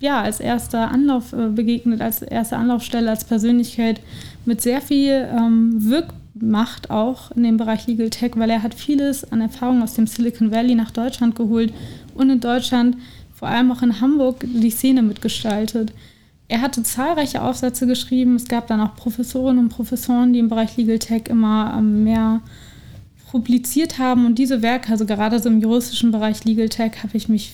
ja, 0.00 0.22
als 0.22 0.40
erster 0.40 0.90
Anlauf 0.90 1.32
äh, 1.32 1.48
begegnet, 1.48 2.00
als 2.00 2.22
erste 2.22 2.56
Anlaufstelle, 2.56 3.10
als 3.10 3.24
Persönlichkeit 3.24 4.00
mit 4.44 4.60
sehr 4.60 4.80
viel 4.80 5.28
ähm, 5.30 5.84
Wirkmacht 5.84 6.90
auch 6.90 7.30
in 7.32 7.44
dem 7.44 7.56
Bereich 7.56 7.86
Legal 7.86 8.10
Tech, 8.10 8.32
weil 8.36 8.50
er 8.50 8.62
hat 8.62 8.74
vieles 8.74 9.30
an 9.30 9.40
Erfahrung 9.40 9.82
aus 9.82 9.94
dem 9.94 10.06
Silicon 10.06 10.50
Valley 10.50 10.74
nach 10.74 10.90
Deutschland 10.90 11.36
geholt 11.36 11.72
und 12.14 12.30
in 12.30 12.40
Deutschland, 12.40 12.96
vor 13.34 13.48
allem 13.48 13.70
auch 13.70 13.82
in 13.82 14.00
Hamburg, 14.00 14.44
die 14.44 14.70
Szene 14.70 15.02
mitgestaltet. 15.02 15.92
Er 16.48 16.62
hatte 16.62 16.82
zahlreiche 16.82 17.42
Aufsätze 17.42 17.86
geschrieben. 17.86 18.36
Es 18.36 18.46
gab 18.46 18.68
dann 18.68 18.80
auch 18.80 18.94
Professorinnen 18.94 19.64
und 19.64 19.68
Professoren, 19.68 20.32
die 20.32 20.38
im 20.38 20.48
Bereich 20.48 20.76
Legal 20.76 21.00
Tech 21.00 21.24
immer 21.28 21.74
ähm, 21.76 22.04
mehr 22.04 22.40
publiziert 23.36 23.98
haben. 23.98 24.24
Und 24.24 24.38
diese 24.38 24.62
Werke, 24.62 24.90
also 24.90 25.04
gerade 25.04 25.38
so 25.40 25.50
im 25.50 25.60
juristischen 25.60 26.10
Bereich 26.10 26.44
Legal 26.44 26.70
Tech, 26.70 26.92
habe 27.02 27.16
ich 27.16 27.28
mich 27.28 27.52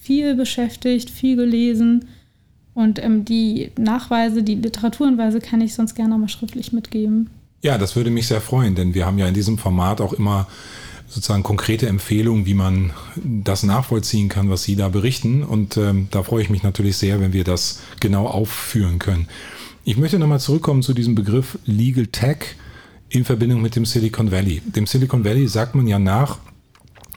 viel 0.00 0.36
beschäftigt, 0.36 1.10
viel 1.10 1.34
gelesen. 1.34 2.04
Und 2.72 3.02
ähm, 3.02 3.24
die 3.24 3.72
Nachweise, 3.76 4.44
die 4.44 4.54
Literaturenweise 4.54 5.40
kann 5.40 5.60
ich 5.60 5.74
sonst 5.74 5.96
gerne 5.96 6.16
mal 6.16 6.28
schriftlich 6.28 6.72
mitgeben. 6.72 7.30
Ja, 7.62 7.78
das 7.78 7.96
würde 7.96 8.10
mich 8.10 8.28
sehr 8.28 8.40
freuen, 8.40 8.76
denn 8.76 8.94
wir 8.94 9.06
haben 9.06 9.18
ja 9.18 9.26
in 9.26 9.34
diesem 9.34 9.58
Format 9.58 10.00
auch 10.00 10.12
immer 10.12 10.46
sozusagen 11.08 11.42
konkrete 11.42 11.88
Empfehlungen, 11.88 12.46
wie 12.46 12.54
man 12.54 12.92
das 13.16 13.64
nachvollziehen 13.64 14.28
kann, 14.28 14.50
was 14.50 14.62
Sie 14.62 14.76
da 14.76 14.88
berichten. 14.88 15.42
Und 15.42 15.76
ähm, 15.76 16.06
da 16.12 16.22
freue 16.22 16.42
ich 16.42 16.50
mich 16.50 16.62
natürlich 16.62 16.96
sehr, 16.96 17.20
wenn 17.20 17.32
wir 17.32 17.42
das 17.42 17.80
genau 17.98 18.26
aufführen 18.26 19.00
können. 19.00 19.26
Ich 19.84 19.96
möchte 19.96 20.18
nochmal 20.18 20.40
zurückkommen 20.40 20.82
zu 20.82 20.94
diesem 20.94 21.16
Begriff 21.16 21.58
Legal 21.66 22.06
Tech 22.06 22.56
in 23.14 23.24
Verbindung 23.24 23.62
mit 23.62 23.76
dem 23.76 23.84
Silicon 23.84 24.30
Valley. 24.30 24.60
Dem 24.64 24.86
Silicon 24.86 25.24
Valley 25.24 25.46
sagt 25.46 25.74
man 25.74 25.86
ja 25.86 25.98
nach, 25.98 26.38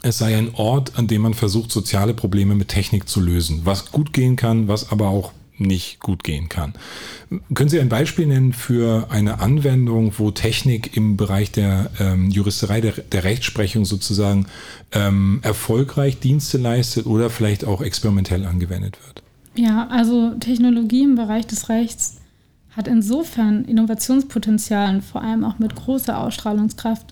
es 0.03 0.19
sei 0.19 0.37
ein 0.37 0.53
Ort, 0.53 0.97
an 0.97 1.07
dem 1.07 1.23
man 1.23 1.33
versucht, 1.33 1.71
soziale 1.71 2.13
Probleme 2.13 2.55
mit 2.55 2.67
Technik 2.67 3.09
zu 3.09 3.19
lösen, 3.19 3.61
was 3.63 3.91
gut 3.91 4.13
gehen 4.13 4.35
kann, 4.35 4.67
was 4.67 4.91
aber 4.91 5.07
auch 5.09 5.31
nicht 5.57 5.99
gut 5.99 6.23
gehen 6.23 6.49
kann. 6.49 6.73
Können 7.55 7.69
Sie 7.69 7.79
ein 7.79 7.89
Beispiel 7.89 8.27
nennen 8.27 8.53
für 8.53 9.07
eine 9.09 9.39
Anwendung, 9.39 10.13
wo 10.17 10.29
Technik 10.29 10.95
im 10.95 11.17
Bereich 11.17 11.51
der 11.51 11.89
ähm, 11.99 12.29
Juristerei, 12.29 12.79
der, 12.79 12.91
der, 12.91 13.23
Rechtsprechung 13.23 13.83
sozusagen 13.83 14.45
ähm, 14.91 15.39
erfolgreich 15.41 16.19
Dienste 16.19 16.59
leistet 16.59 17.07
oder 17.07 17.31
vielleicht 17.31 17.65
auch 17.65 17.81
experimentell 17.81 18.45
angewendet 18.45 18.99
wird? 19.07 19.23
Ja, 19.55 19.87
also 19.87 20.35
Technologie 20.39 21.03
im 21.03 21.15
Bereich 21.15 21.47
des 21.47 21.69
Rechts 21.69 22.16
hat 22.77 22.87
insofern 22.87 23.65
Innovationspotenzial 23.65 24.95
und 24.95 25.03
vor 25.03 25.23
allem 25.23 25.43
auch 25.43 25.57
mit 25.57 25.75
großer 25.75 26.17
Ausstrahlungskraft, 26.19 27.07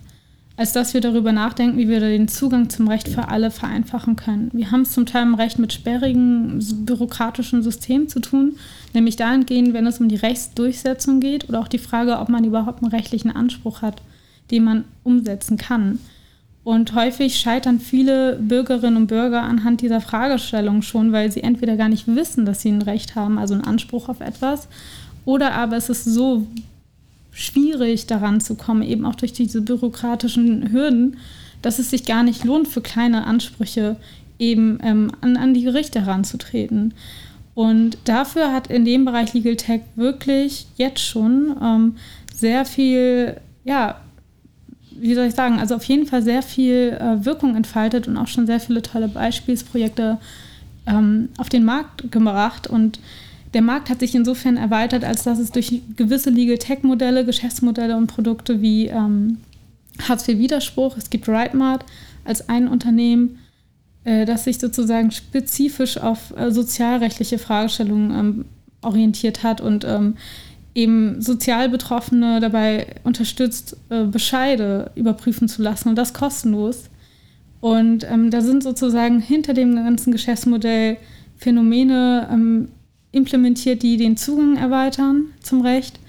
als 0.58 0.72
dass 0.72 0.94
wir 0.94 1.02
darüber 1.02 1.32
nachdenken, 1.32 1.78
wie 1.78 1.90
wir 1.90 2.00
den 2.00 2.28
Zugang 2.28 2.70
zum 2.70 2.88
Recht 2.88 3.10
für 3.10 3.28
alle 3.28 3.52
vereinfachen 3.52 4.16
können. 4.16 4.52
Wir 4.54 4.72
haben 4.72 4.84
es 4.84 4.92
zum 4.92 5.08
Teil 5.08 5.24
im 5.24 5.34
Recht 5.34 5.60
mit 5.60 5.74
sperrigen 5.74 6.64
bürokratischen 6.86 7.64
Systemen 7.64 8.08
zu 8.08 8.20
tun, 8.20 8.58
nämlich 8.94 9.16
dahingehend, 9.16 9.74
wenn 9.74 9.88
es 9.88 10.00
um 10.00 10.08
die 10.08 10.16
Rechtsdurchsetzung 10.16 11.20
geht 11.20 11.50
oder 11.50 11.60
auch 11.60 11.68
die 11.68 11.80
Frage, 11.80 12.20
ob 12.20 12.30
man 12.30 12.46
überhaupt 12.46 12.84
einen 12.84 12.92
rechtlichen 12.92 13.36
Anspruch 13.36 13.82
hat, 13.82 14.02
den 14.52 14.64
man 14.64 14.86
umsetzen 15.04 15.58
kann. 15.58 16.00
Und 16.64 16.96
häufig 16.96 17.38
scheitern 17.38 17.80
viele 17.80 18.38
Bürgerinnen 18.38 18.98
und 18.98 19.08
Bürger 19.08 19.44
anhand 19.44 19.82
dieser 19.82 20.02
Fragestellung 20.02 20.82
schon, 20.82 21.12
weil 21.12 21.32
sie 21.32 21.44
entweder 21.44 21.76
gar 21.76 21.90
nicht 21.90 22.08
wissen, 22.08 22.46
dass 22.46 22.62
sie 22.62 22.70
ein 22.70 22.82
Recht 22.82 23.16
haben, 23.16 23.38
also 23.38 23.54
einen 23.54 23.64
Anspruch 23.64 24.10
auf 24.10 24.20
etwas, 24.20 24.68
oder 25.26 25.54
aber 25.54 25.76
es 25.76 25.90
ist 25.90 26.06
so 26.06 26.48
schwierig 27.32 28.08
daran 28.08 28.40
zu 28.40 28.56
kommen, 28.56 28.82
eben 28.82 29.06
auch 29.06 29.16
durch 29.16 29.34
diese 29.34 29.62
bürokratischen 29.62 30.72
Hürden, 30.72 31.18
dass 31.62 31.80
es 31.80 31.90
sich 31.90 32.06
gar 32.06 32.24
nicht 32.24 32.46
lohnt, 32.46 32.68
für 32.68 32.82
kleine 32.82 33.26
Ansprüche 33.26 33.98
eben 34.40 34.80
ähm, 34.84 35.12
an, 35.22 35.36
an 35.36 35.54
die 35.54 35.64
Gerichte 35.64 36.02
heranzutreten. 36.06 36.94
Und 37.56 37.98
dafür 38.06 38.54
hat 38.54 38.68
in 38.68 38.86
dem 38.86 39.06
Bereich 39.06 39.34
Legal 39.34 39.56
Tech 39.56 39.82
wirklich 39.96 40.68
jetzt 40.78 41.02
schon 41.02 41.56
ähm, 41.62 41.96
sehr 42.34 42.66
viel, 42.66 43.38
ja, 43.64 44.00
wie 44.92 45.16
soll 45.16 45.26
ich 45.26 45.36
sagen, 45.36 45.60
also 45.60 45.76
auf 45.76 45.84
jeden 45.86 46.06
Fall 46.06 46.22
sehr 46.22 46.42
viel 46.42 46.98
äh, 47.00 47.26
Wirkung 47.26 47.56
entfaltet 47.56 48.08
und 48.08 48.18
auch 48.18 48.28
schon 48.28 48.46
sehr 48.46 48.60
viele 48.60 48.82
tolle 48.82 49.08
Beispielsprojekte 49.08 50.20
ähm, 50.86 51.30
auf 51.38 51.50
den 51.50 51.64
Markt 51.64 52.12
gebracht. 52.12 52.68
Und 52.68 53.00
der 53.56 53.62
Markt 53.62 53.90
hat 53.90 54.02
sich 54.02 54.14
insofern 54.14 54.58
erweitert, 54.58 55.06
als 55.06 55.24
dass 55.24 55.40
es 55.40 55.50
durch 55.50 55.82
gewisse 55.96 56.30
Legal 56.30 56.58
Tech-Modelle, 56.58 57.24
Geschäftsmodelle 57.24 57.96
und 57.96 58.08
Produkte 58.08 58.62
wie 58.62 58.88
ähm, 58.88 59.38
Hartz-IV-Widerspruch, 60.02 60.98
es 60.98 61.10
gibt 61.10 61.30
RightMart 61.30 61.86
als 62.26 62.50
ein 62.50 62.68
Unternehmen, 62.68 63.40
äh, 64.04 64.26
das 64.26 64.44
sich 64.44 64.60
sozusagen 64.60 65.10
spezifisch 65.12 65.98
auf 65.98 66.36
äh, 66.38 66.52
sozialrechtliche 66.52 67.40
Fragestellungen 67.40 68.12
ähm, 68.12 68.46
orientiert 68.82 69.42
hat 69.42 69.62
und 69.62 69.86
ähm, 69.86 70.16
eben 70.74 71.22
Sozialbetroffene 71.22 72.42
dabei 72.42 72.88
unterstützt, 73.06 73.78
äh, 73.90 74.04
Bescheide 74.04 74.92
überprüfen 74.96 75.48
zu 75.48 75.62
lassen 75.62 75.88
und 75.88 75.96
das 75.96 76.14
kostenlos. 76.14 76.90
Und 77.62 78.04
ähm, 78.04 78.32
da 78.32 78.42
sind 78.42 78.64
sozusagen 78.64 79.22
hinter 79.22 79.54
dem 79.54 79.78
ganzen 79.78 80.12
Geschäftsmodell 80.12 80.98
Phänomene 81.38 82.28
ähm, 82.30 82.68
implementiert, 83.16 83.82
die 83.82 83.98
den 83.98 84.18
Zugang 84.18 84.58
erweitern 84.58 85.26
zum 85.42 85.62
Recht 85.62 86.00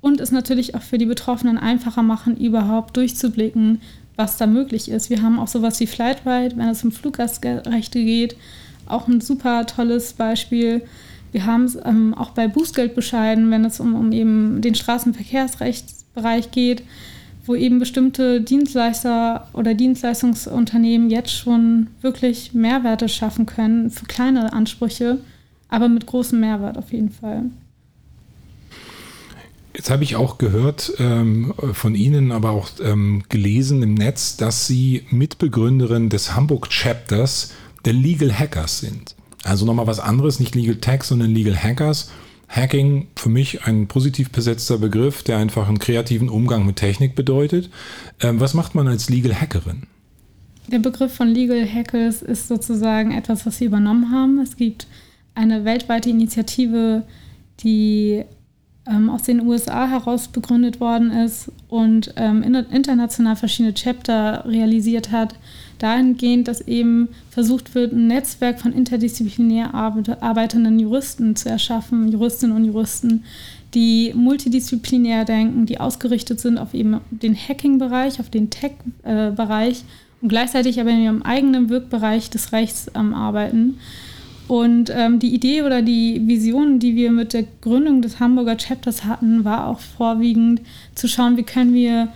und 0.00 0.20
es 0.20 0.32
natürlich 0.32 0.74
auch 0.74 0.82
für 0.82 0.98
die 0.98 1.06
Betroffenen 1.06 1.58
einfacher 1.58 2.02
machen, 2.02 2.36
überhaupt 2.36 2.96
durchzublicken, 2.96 3.80
was 4.16 4.36
da 4.36 4.46
möglich 4.46 4.90
ist. 4.90 5.10
Wir 5.10 5.22
haben 5.22 5.38
auch 5.38 5.48
sowas 5.48 5.80
wie 5.80 5.86
Flightride, 5.86 6.56
wenn 6.56 6.68
es 6.68 6.84
um 6.84 6.92
Fluggastrechte 6.92 8.04
geht, 8.04 8.36
auch 8.86 9.08
ein 9.08 9.20
super 9.20 9.66
tolles 9.66 10.12
Beispiel. 10.12 10.82
Wir 11.32 11.46
haben 11.46 11.64
es 11.64 11.76
ähm, 11.84 12.14
auch 12.14 12.30
bei 12.30 12.48
Bußgeldbescheiden, 12.48 13.50
wenn 13.50 13.64
es 13.64 13.80
um, 13.80 13.94
um 13.94 14.12
eben 14.12 14.60
den 14.60 14.74
Straßenverkehrsrechtsbereich 14.74 16.50
geht, 16.50 16.82
wo 17.46 17.54
eben 17.54 17.78
bestimmte 17.78 18.40
Dienstleister 18.40 19.48
oder 19.52 19.74
Dienstleistungsunternehmen 19.74 21.10
jetzt 21.10 21.32
schon 21.32 21.88
wirklich 22.00 22.54
Mehrwerte 22.54 23.08
schaffen 23.08 23.46
können 23.46 23.90
für 23.90 24.06
kleine 24.06 24.52
Ansprüche 24.52 25.18
aber 25.74 25.88
mit 25.88 26.06
großem 26.06 26.40
Mehrwert 26.40 26.78
auf 26.78 26.92
jeden 26.92 27.10
Fall. 27.10 27.44
Jetzt 29.74 29.90
habe 29.90 30.04
ich 30.04 30.14
auch 30.14 30.38
gehört 30.38 30.92
ähm, 30.98 31.52
von 31.72 31.96
Ihnen, 31.96 32.30
aber 32.30 32.50
auch 32.50 32.70
ähm, 32.80 33.24
gelesen 33.28 33.82
im 33.82 33.94
Netz, 33.94 34.36
dass 34.36 34.68
Sie 34.68 35.02
Mitbegründerin 35.10 36.10
des 36.10 36.36
Hamburg 36.36 36.70
Chapters 36.70 37.52
der 37.84 37.92
Legal 37.92 38.32
Hackers 38.32 38.78
sind. 38.78 39.16
Also 39.42 39.66
nochmal 39.66 39.88
was 39.88 39.98
anderes, 39.98 40.38
nicht 40.38 40.54
Legal 40.54 40.76
Tech, 40.76 41.02
sondern 41.02 41.32
Legal 41.32 41.56
Hackers. 41.56 42.10
Hacking 42.48 43.08
für 43.16 43.30
mich 43.30 43.64
ein 43.64 43.88
positiv 43.88 44.30
besetzter 44.30 44.78
Begriff, 44.78 45.24
der 45.24 45.38
einfach 45.38 45.66
einen 45.66 45.80
kreativen 45.80 46.28
Umgang 46.28 46.64
mit 46.64 46.76
Technik 46.76 47.16
bedeutet. 47.16 47.68
Ähm, 48.20 48.38
was 48.38 48.54
macht 48.54 48.76
man 48.76 48.86
als 48.86 49.10
Legal 49.10 49.34
Hackerin? 49.40 49.88
Der 50.68 50.78
Begriff 50.78 51.14
von 51.14 51.28
Legal 51.28 51.68
Hackers 51.68 52.22
ist 52.22 52.46
sozusagen 52.46 53.10
etwas, 53.10 53.44
was 53.44 53.58
Sie 53.58 53.64
übernommen 53.64 54.12
haben. 54.12 54.38
Es 54.38 54.56
gibt 54.56 54.86
eine 55.34 55.64
weltweite 55.64 56.10
Initiative, 56.10 57.02
die 57.60 58.24
ähm, 58.86 59.08
aus 59.08 59.22
den 59.22 59.46
USA 59.46 59.88
heraus 59.88 60.28
begründet 60.28 60.80
worden 60.80 61.10
ist 61.10 61.50
und 61.68 62.12
ähm, 62.16 62.42
international 62.42 63.36
verschiedene 63.36 63.74
Chapter 63.74 64.44
realisiert 64.46 65.10
hat, 65.10 65.34
dahingehend, 65.78 66.48
dass 66.48 66.60
eben 66.60 67.08
versucht 67.30 67.74
wird, 67.74 67.92
ein 67.92 68.06
Netzwerk 68.06 68.60
von 68.60 68.72
interdisziplinär 68.72 69.74
arbeitenden 69.74 70.78
Juristen 70.78 71.34
zu 71.34 71.48
erschaffen, 71.48 72.08
Juristinnen 72.08 72.56
und 72.56 72.64
Juristen, 72.64 73.24
die 73.72 74.12
multidisziplinär 74.14 75.24
denken, 75.24 75.66
die 75.66 75.80
ausgerichtet 75.80 76.40
sind 76.40 76.58
auf 76.58 76.74
eben 76.74 77.00
den 77.10 77.34
Hacking-Bereich, 77.34 78.20
auf 78.20 78.30
den 78.30 78.50
Tech-Bereich 78.50 79.82
und 80.20 80.28
gleichzeitig 80.28 80.80
aber 80.80 80.90
in 80.90 81.02
ihrem 81.02 81.22
eigenen 81.22 81.70
Wirkbereich 81.70 82.30
des 82.30 82.52
Rechts 82.52 82.90
ähm, 82.94 83.14
arbeiten. 83.14 83.78
Und 84.46 84.90
ähm, 84.94 85.18
die 85.18 85.34
Idee 85.34 85.62
oder 85.62 85.80
die 85.80 86.20
Vision, 86.26 86.78
die 86.78 86.96
wir 86.96 87.10
mit 87.10 87.32
der 87.32 87.44
Gründung 87.62 88.02
des 88.02 88.20
Hamburger 88.20 88.56
Chapters 88.56 89.04
hatten, 89.04 89.44
war 89.44 89.66
auch 89.66 89.80
vorwiegend 89.80 90.60
zu 90.94 91.08
schauen, 91.08 91.36
wie 91.36 91.44
können 91.44 91.72
wir 91.72 92.08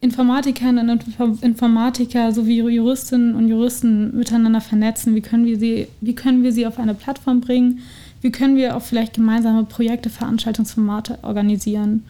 Informatikerinnen 0.00 0.90
und 0.90 1.42
Informatiker 1.42 2.32
sowie 2.32 2.60
Juristinnen 2.60 3.34
und 3.34 3.48
Juristen 3.48 4.16
miteinander 4.16 4.60
vernetzen, 4.60 5.14
wie 5.14 5.22
können 5.22 5.46
wir 5.46 5.58
sie, 5.58 5.88
wie 6.00 6.14
können 6.14 6.42
wir 6.42 6.52
sie 6.52 6.66
auf 6.66 6.78
eine 6.78 6.94
Plattform 6.94 7.40
bringen, 7.40 7.80
wie 8.20 8.30
können 8.30 8.56
wir 8.56 8.76
auch 8.76 8.82
vielleicht 8.82 9.14
gemeinsame 9.14 9.64
Projekte, 9.64 10.10
Veranstaltungsformate 10.10 11.18
organisieren. 11.22 12.04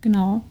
Genau. 0.00 0.42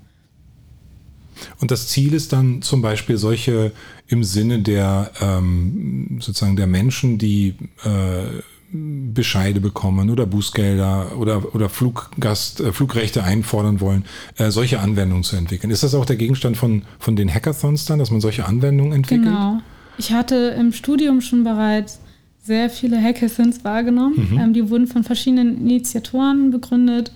Und 1.60 1.70
das 1.70 1.88
Ziel 1.88 2.14
ist 2.14 2.34
dann 2.34 2.64
zum 2.64 2.82
Beispiel 2.82 3.18
solche 3.18 3.72
im 4.08 4.24
Sinne 4.24 4.60
der 4.60 5.12
ähm, 5.22 6.18
sozusagen 6.20 6.56
der 6.56 6.68
Menschen, 6.68 7.20
die 7.20 7.56
äh, 7.84 8.42
Bescheide 8.72 9.62
bekommen 9.62 10.10
oder 10.10 10.26
Bußgelder 10.26 11.18
oder, 11.18 11.56
oder 11.56 11.70
Fluggast, 11.70 12.60
äh, 12.60 12.74
Flugrechte 12.74 13.24
einfordern 13.24 13.80
wollen, 13.80 14.04
äh, 14.38 14.52
solche 14.52 14.82
Anwendungen 14.82 15.24
zu 15.24 15.38
entwickeln. 15.38 15.72
Ist 15.72 15.84
das 15.84 15.96
auch 15.96 16.06
der 16.06 16.18
Gegenstand 16.18 16.58
von, 16.58 16.82
von 17.00 17.16
den 17.16 17.34
Hackathons 17.34 17.86
dann, 17.86 18.00
dass 18.00 18.12
man 18.12 18.20
solche 18.20 18.46
Anwendungen 18.46 18.92
entwickelt? 18.92 19.28
Genau. 19.28 19.62
Ich 19.98 20.12
hatte 20.12 20.56
im 20.60 20.74
Studium 20.74 21.22
schon 21.22 21.46
bereits 21.46 22.00
sehr 22.44 22.70
viele 22.70 23.02
Hackathons 23.02 23.64
wahrgenommen. 23.64 24.32
Mhm. 24.32 24.40
Ähm, 24.40 24.54
die 24.54 24.70
wurden 24.70 24.88
von 24.88 25.04
verschiedenen 25.04 25.62
Initiatoren 25.62 26.52
begründet. 26.52 27.14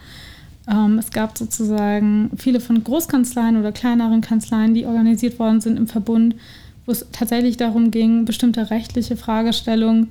Ähm, 0.70 1.00
es 1.00 1.12
gab 1.12 1.38
sozusagen 1.38 2.32
viele 2.38 2.62
von 2.62 2.82
Großkanzleien 2.82 3.58
oder 3.58 3.74
kleineren 3.74 4.22
Kanzleien, 4.22 4.74
die 4.74 4.86
organisiert 4.86 5.38
worden 5.38 5.60
sind 5.60 5.78
im 5.78 5.88
Verbund, 5.88 6.36
wo 6.86 6.94
es 6.94 7.06
tatsächlich 7.12 7.58
darum 7.58 7.92
ging, 7.92 8.24
bestimmte 8.24 8.70
rechtliche 8.70 9.18
Fragestellungen 9.18 10.10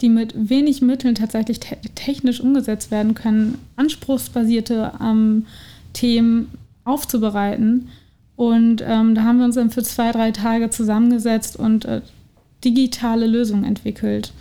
die 0.00 0.08
mit 0.08 0.48
wenig 0.48 0.80
Mitteln 0.82 1.14
tatsächlich 1.14 1.60
te 1.60 1.76
technisch 1.94 2.40
umgesetzt 2.40 2.90
werden 2.90 3.14
können, 3.14 3.58
anspruchsbasierte 3.76 4.92
ähm, 5.00 5.46
Themen 5.92 6.50
aufzubereiten. 6.84 7.88
Und 8.36 8.82
ähm, 8.86 9.14
da 9.14 9.24
haben 9.24 9.38
wir 9.38 9.44
uns 9.44 9.56
dann 9.56 9.70
für 9.70 9.82
zwei, 9.82 10.12
drei 10.12 10.30
Tage 10.30 10.70
zusammengesetzt 10.70 11.56
und 11.56 11.84
äh, 11.84 12.02
digitale 12.64 13.26
Lösungen 13.26 13.64
entwickelt. 13.64 14.32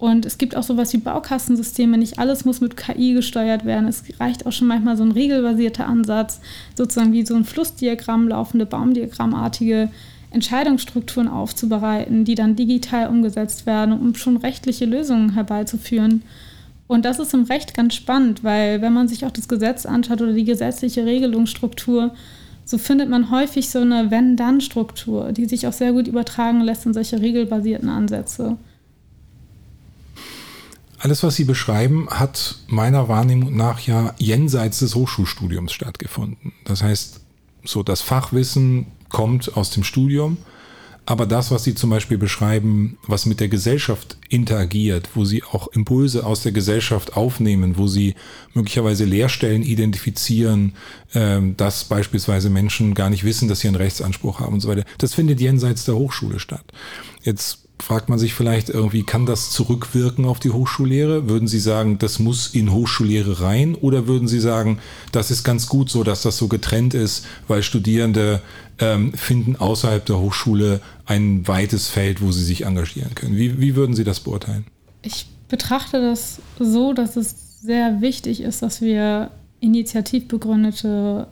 Und 0.00 0.24
es 0.24 0.38
gibt 0.38 0.56
auch 0.56 0.62
sowas 0.62 0.94
wie 0.94 0.98
Baukastensysteme. 0.98 1.98
Nicht 1.98 2.18
alles 2.18 2.46
muss 2.46 2.62
mit 2.62 2.76
KI 2.76 3.12
gesteuert 3.12 3.66
werden. 3.66 3.86
Es 3.86 4.02
reicht 4.18 4.46
auch 4.46 4.52
schon 4.52 4.66
manchmal 4.66 4.96
so 4.96 5.02
ein 5.02 5.12
regelbasierter 5.12 5.86
Ansatz, 5.86 6.40
sozusagen 6.74 7.12
wie 7.12 7.26
so 7.26 7.34
ein 7.34 7.44
Flussdiagramm, 7.44 8.28
laufende 8.28 8.64
Baumdiagrammartige 8.64 9.90
Entscheidungsstrukturen 10.30 11.28
aufzubereiten, 11.28 12.24
die 12.24 12.34
dann 12.34 12.56
digital 12.56 13.08
umgesetzt 13.08 13.66
werden, 13.66 13.98
um 13.98 14.14
schon 14.14 14.36
rechtliche 14.36 14.84
Lösungen 14.84 15.34
herbeizuführen. 15.34 16.22
Und 16.86 17.04
das 17.04 17.18
ist 17.18 17.34
im 17.34 17.44
Recht 17.44 17.74
ganz 17.74 17.94
spannend, 17.94 18.42
weil 18.42 18.82
wenn 18.82 18.92
man 18.92 19.08
sich 19.08 19.24
auch 19.24 19.30
das 19.30 19.48
Gesetz 19.48 19.86
anschaut 19.86 20.22
oder 20.22 20.32
die 20.32 20.44
gesetzliche 20.44 21.04
Regelungsstruktur, 21.04 22.14
so 22.64 22.78
findet 22.78 23.08
man 23.08 23.30
häufig 23.30 23.68
so 23.68 23.80
eine 23.80 24.10
Wenn-Dann-Struktur, 24.10 25.32
die 25.32 25.46
sich 25.46 25.66
auch 25.66 25.72
sehr 25.72 25.92
gut 25.92 26.06
übertragen 26.06 26.60
lässt 26.60 26.86
in 26.86 26.94
solche 26.94 27.20
regelbasierten 27.20 27.88
Ansätze. 27.88 28.56
Alles, 30.98 31.22
was 31.22 31.34
Sie 31.34 31.44
beschreiben, 31.44 32.08
hat 32.10 32.56
meiner 32.68 33.08
Wahrnehmung 33.08 33.56
nach 33.56 33.80
ja 33.80 34.14
jenseits 34.18 34.80
des 34.80 34.94
Hochschulstudiums 34.94 35.72
stattgefunden. 35.72 36.52
Das 36.64 36.82
heißt, 36.82 37.20
so 37.64 37.82
das 37.82 38.02
Fachwissen 38.02 38.86
kommt 39.10 39.56
aus 39.56 39.70
dem 39.70 39.84
Studium. 39.84 40.38
Aber 41.06 41.26
das, 41.26 41.50
was 41.50 41.64
Sie 41.64 41.74
zum 41.74 41.90
Beispiel 41.90 42.18
beschreiben, 42.18 42.96
was 43.06 43.26
mit 43.26 43.40
der 43.40 43.48
Gesellschaft 43.48 44.16
interagiert, 44.28 45.08
wo 45.14 45.24
Sie 45.24 45.42
auch 45.42 45.66
Impulse 45.68 46.24
aus 46.24 46.42
der 46.42 46.52
Gesellschaft 46.52 47.16
aufnehmen, 47.16 47.78
wo 47.78 47.88
Sie 47.88 48.14
möglicherweise 48.54 49.04
Leerstellen 49.04 49.62
identifizieren, 49.62 50.74
ähm, 51.14 51.56
dass 51.56 51.84
beispielsweise 51.84 52.48
Menschen 52.48 52.94
gar 52.94 53.10
nicht 53.10 53.24
wissen, 53.24 53.48
dass 53.48 53.60
sie 53.60 53.66
einen 53.68 53.76
Rechtsanspruch 53.76 54.38
haben 54.38 54.54
und 54.54 54.60
so 54.60 54.68
weiter, 54.68 54.84
das 54.98 55.14
findet 55.14 55.40
jenseits 55.40 55.84
der 55.84 55.96
Hochschule 55.96 56.38
statt. 56.38 56.64
Jetzt 57.22 57.69
fragt 57.82 58.08
man 58.08 58.18
sich 58.18 58.34
vielleicht 58.34 58.68
irgendwie, 58.68 59.02
kann 59.02 59.26
das 59.26 59.50
zurückwirken 59.50 60.24
auf 60.24 60.40
die 60.40 60.50
Hochschullehre? 60.50 61.28
Würden 61.28 61.48
Sie 61.48 61.60
sagen, 61.60 61.98
das 61.98 62.18
muss 62.18 62.48
in 62.48 62.72
Hochschullehre 62.72 63.40
rein? 63.40 63.74
Oder 63.74 64.06
würden 64.06 64.28
Sie 64.28 64.40
sagen, 64.40 64.78
das 65.12 65.30
ist 65.30 65.44
ganz 65.44 65.66
gut 65.66 65.90
so, 65.90 66.04
dass 66.04 66.22
das 66.22 66.36
so 66.36 66.48
getrennt 66.48 66.94
ist, 66.94 67.26
weil 67.48 67.62
Studierende 67.62 68.42
ähm, 68.78 69.12
finden 69.12 69.56
außerhalb 69.56 70.04
der 70.04 70.18
Hochschule 70.18 70.80
ein 71.06 71.46
weites 71.46 71.88
Feld, 71.88 72.22
wo 72.22 72.32
sie 72.32 72.44
sich 72.44 72.64
engagieren 72.64 73.14
können? 73.14 73.36
Wie, 73.36 73.60
wie 73.60 73.76
würden 73.76 73.94
Sie 73.94 74.04
das 74.04 74.20
beurteilen? 74.20 74.66
Ich 75.02 75.26
betrachte 75.48 76.00
das 76.00 76.40
so, 76.58 76.92
dass 76.92 77.16
es 77.16 77.60
sehr 77.60 78.00
wichtig 78.00 78.40
ist, 78.40 78.62
dass 78.62 78.80
wir 78.80 79.30
initiativ 79.60 80.28
begründete 80.28 81.28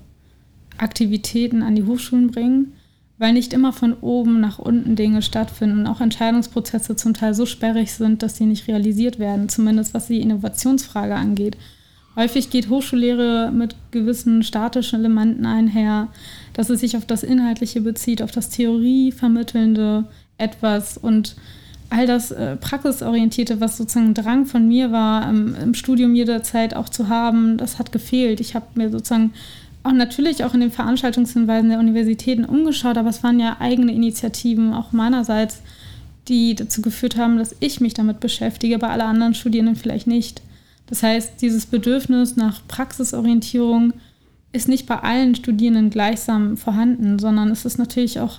Aktivitäten 0.77 1.63
an 1.63 1.75
die 1.75 1.85
Hochschulen 1.85 2.31
bringen 2.31 2.73
weil 3.19 3.33
nicht 3.33 3.53
immer 3.53 3.73
von 3.73 3.95
oben 3.95 4.41
nach 4.41 4.59
unten 4.59 4.95
Dinge 4.97 5.23
stattfinden 5.23 5.81
und 5.81 5.87
auch 5.87 6.01
Entscheidungsprozesse 6.01 6.97
zum 6.97 7.15
Teil 7.15 7.35
so 7.35 7.47
sperrig 7.47 7.93
sind, 7.93 8.23
dass 8.23 8.37
sie 8.37 8.47
nicht 8.47 8.69
realisiert 8.69 9.19
werden, 9.19 9.49
zumindest 9.49 9.93
was 9.95 10.07
die 10.07 10.21
Innovationsfrage 10.21 11.15
angeht. 11.15 11.57
Häufig 12.15 12.51
geht 12.51 12.69
Hochschullehre 12.69 13.53
mit 13.53 13.77
gewissen 13.91 14.43
statischen 14.43 15.01
Elementen 15.01 15.47
einher, 15.47 16.09
dass 16.53 16.71
es 16.71 16.81
sich 16.81 16.97
auf 16.97 17.07
das 17.07 17.23
Inhaltliche 17.23 17.81
bezieht, 17.81 18.23
auf 18.23 18.33
das 18.33 18.51
Theorievermittelnde 18.51 20.05
etwas 20.37 20.99
und 20.99 21.37
all 21.91 22.07
das 22.07 22.31
äh, 22.31 22.57
Praxisorientierte, 22.57 23.61
was 23.61 23.77
sozusagen 23.77 24.15
Drang 24.15 24.47
von 24.47 24.67
mir 24.69 24.93
war, 24.93 25.29
im, 25.29 25.55
im 25.55 25.75
Studium 25.75 26.15
jederzeit 26.15 26.75
auch 26.75 26.89
zu 26.89 27.09
haben, 27.09 27.57
das 27.57 27.79
hat 27.79 27.93
gefehlt. 27.93 28.41
Ich 28.41 28.55
habe 28.55 28.67
mir 28.75 28.91
sozusagen 28.91 29.33
auch 29.89 29.93
natürlich 29.93 30.45
auch 30.45 30.55
in 30.55 30.61
den 30.61 30.71
Veranstaltungshinweisen 30.71 31.71
der 31.71 31.79
Universitäten 31.79 32.45
umgeschaut, 32.45 32.99
aber 32.99 33.09
es 33.09 33.23
waren 33.23 33.41
ja 33.41 33.57
eigene 33.59 33.93
Initiativen 33.93 34.75
auch 34.75 34.93
meinerseits, 34.93 35.63
die 36.29 36.55
dazu 36.55 36.83
geführt 36.83 37.17
haben, 37.17 37.39
dass 37.39 37.57
ich 37.61 37.81
mich 37.81 37.95
damit 37.95 38.21
beschäftige, 38.21 38.75
aber 38.75 38.91
alle 38.91 39.05
anderen 39.05 39.35
Studierenden 39.35 39.77
vielleicht 39.77 40.07
nicht. 40.07 40.43
Das 40.87 41.03
heißt, 41.03 41.41
dieses 41.41 41.67
Bedürfnis 41.67 42.37
nach 42.37 42.61
Praxisorientierung 42.69 43.95
ist 44.53 44.69
nicht 44.69 44.87
bei 44.87 44.99
allen 44.99 45.35
Studierenden 45.35 45.91
gleichsam 45.91 46.57
vorhanden, 46.57 47.19
sondern 47.19 47.51
es 47.51 47.65
ist 47.65 47.79
natürlich 47.79 48.21
auch 48.21 48.39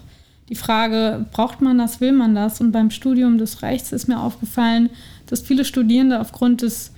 die 0.49 0.55
Frage, 0.55 1.25
braucht 1.31 1.61
man 1.61 1.77
das, 1.77 2.01
will 2.01 2.11
man 2.11 2.33
das? 2.33 2.59
Und 2.59 2.71
beim 2.71 2.89
Studium 2.89 3.37
des 3.37 3.61
Rechts 3.61 3.91
ist 3.91 4.07
mir 4.07 4.19
aufgefallen, 4.19 4.89
dass 5.27 5.41
viele 5.41 5.63
Studierende 5.63 6.19
aufgrund 6.19 6.63
des, 6.63 6.91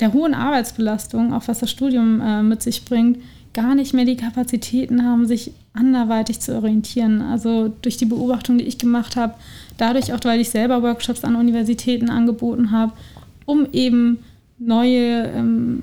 der 0.00 0.12
hohen 0.12 0.34
Arbeitsbelastung, 0.34 1.32
auch 1.32 1.46
was 1.46 1.60
das 1.60 1.70
Studium 1.70 2.20
äh, 2.20 2.42
mit 2.42 2.62
sich 2.62 2.84
bringt, 2.84 3.18
gar 3.58 3.74
nicht 3.74 3.92
mehr 3.92 4.04
die 4.04 4.16
Kapazitäten 4.16 5.04
haben, 5.04 5.26
sich 5.26 5.50
anderweitig 5.72 6.38
zu 6.38 6.54
orientieren. 6.54 7.20
Also 7.20 7.74
durch 7.82 7.96
die 7.96 8.04
Beobachtung, 8.04 8.56
die 8.56 8.64
ich 8.64 8.78
gemacht 8.78 9.16
habe, 9.16 9.34
dadurch 9.78 10.12
auch, 10.12 10.20
weil 10.22 10.40
ich 10.40 10.50
selber 10.50 10.80
Workshops 10.84 11.24
an 11.24 11.34
Universitäten 11.34 12.08
angeboten 12.08 12.70
habe, 12.70 12.92
um 13.46 13.66
eben 13.72 14.18
neue, 14.60 15.24
ähm, 15.34 15.82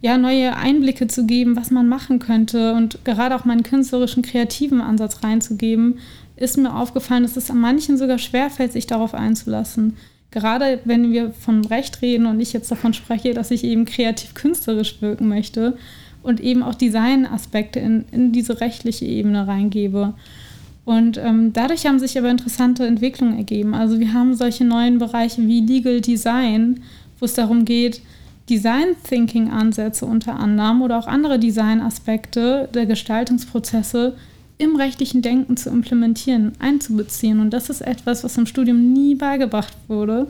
ja, 0.00 0.18
neue 0.18 0.54
Einblicke 0.56 1.08
zu 1.08 1.26
geben, 1.26 1.56
was 1.56 1.72
man 1.72 1.88
machen 1.88 2.20
könnte 2.20 2.74
und 2.74 3.04
gerade 3.04 3.34
auch 3.34 3.44
meinen 3.44 3.64
künstlerischen, 3.64 4.22
kreativen 4.22 4.80
Ansatz 4.80 5.24
reinzugeben, 5.24 5.98
ist 6.36 6.58
mir 6.58 6.76
aufgefallen, 6.76 7.24
dass 7.24 7.36
es 7.36 7.50
an 7.50 7.58
manchen 7.58 7.98
sogar 7.98 8.18
schwerfällt, 8.18 8.72
sich 8.72 8.86
darauf 8.86 9.14
einzulassen. 9.14 9.96
Gerade 10.30 10.78
wenn 10.84 11.10
wir 11.10 11.32
von 11.32 11.64
Recht 11.64 12.02
reden 12.02 12.26
und 12.26 12.38
ich 12.38 12.52
jetzt 12.52 12.70
davon 12.70 12.94
spreche, 12.94 13.34
dass 13.34 13.50
ich 13.50 13.64
eben 13.64 13.84
kreativ-künstlerisch 13.84 15.02
wirken 15.02 15.26
möchte, 15.26 15.76
und 16.22 16.40
eben 16.40 16.62
auch 16.62 16.74
Designaspekte 16.74 17.80
in, 17.80 18.04
in 18.12 18.32
diese 18.32 18.60
rechtliche 18.60 19.04
Ebene 19.04 19.46
reingebe. 19.46 20.14
Und 20.84 21.18
ähm, 21.18 21.52
dadurch 21.52 21.86
haben 21.86 21.98
sich 21.98 22.18
aber 22.18 22.30
interessante 22.30 22.86
Entwicklungen 22.86 23.36
ergeben. 23.36 23.74
Also 23.74 24.00
wir 24.00 24.12
haben 24.12 24.34
solche 24.34 24.64
neuen 24.64 24.98
Bereiche 24.98 25.46
wie 25.46 25.60
Legal 25.60 26.00
Design, 26.00 26.80
wo 27.18 27.26
es 27.26 27.34
darum 27.34 27.64
geht, 27.64 28.02
Design 28.48 28.96
Thinking 29.08 29.50
Ansätze 29.50 30.04
unter 30.04 30.38
anderem 30.38 30.82
oder 30.82 30.98
auch 30.98 31.06
andere 31.06 31.38
Designaspekte 31.38 32.68
der 32.74 32.86
Gestaltungsprozesse 32.86 34.16
im 34.58 34.76
rechtlichen 34.76 35.22
Denken 35.22 35.56
zu 35.56 35.70
implementieren, 35.70 36.52
einzubeziehen. 36.58 37.40
Und 37.40 37.50
das 37.50 37.70
ist 37.70 37.80
etwas, 37.80 38.24
was 38.24 38.36
im 38.36 38.46
Studium 38.46 38.92
nie 38.92 39.14
beigebracht 39.14 39.74
wurde, 39.88 40.26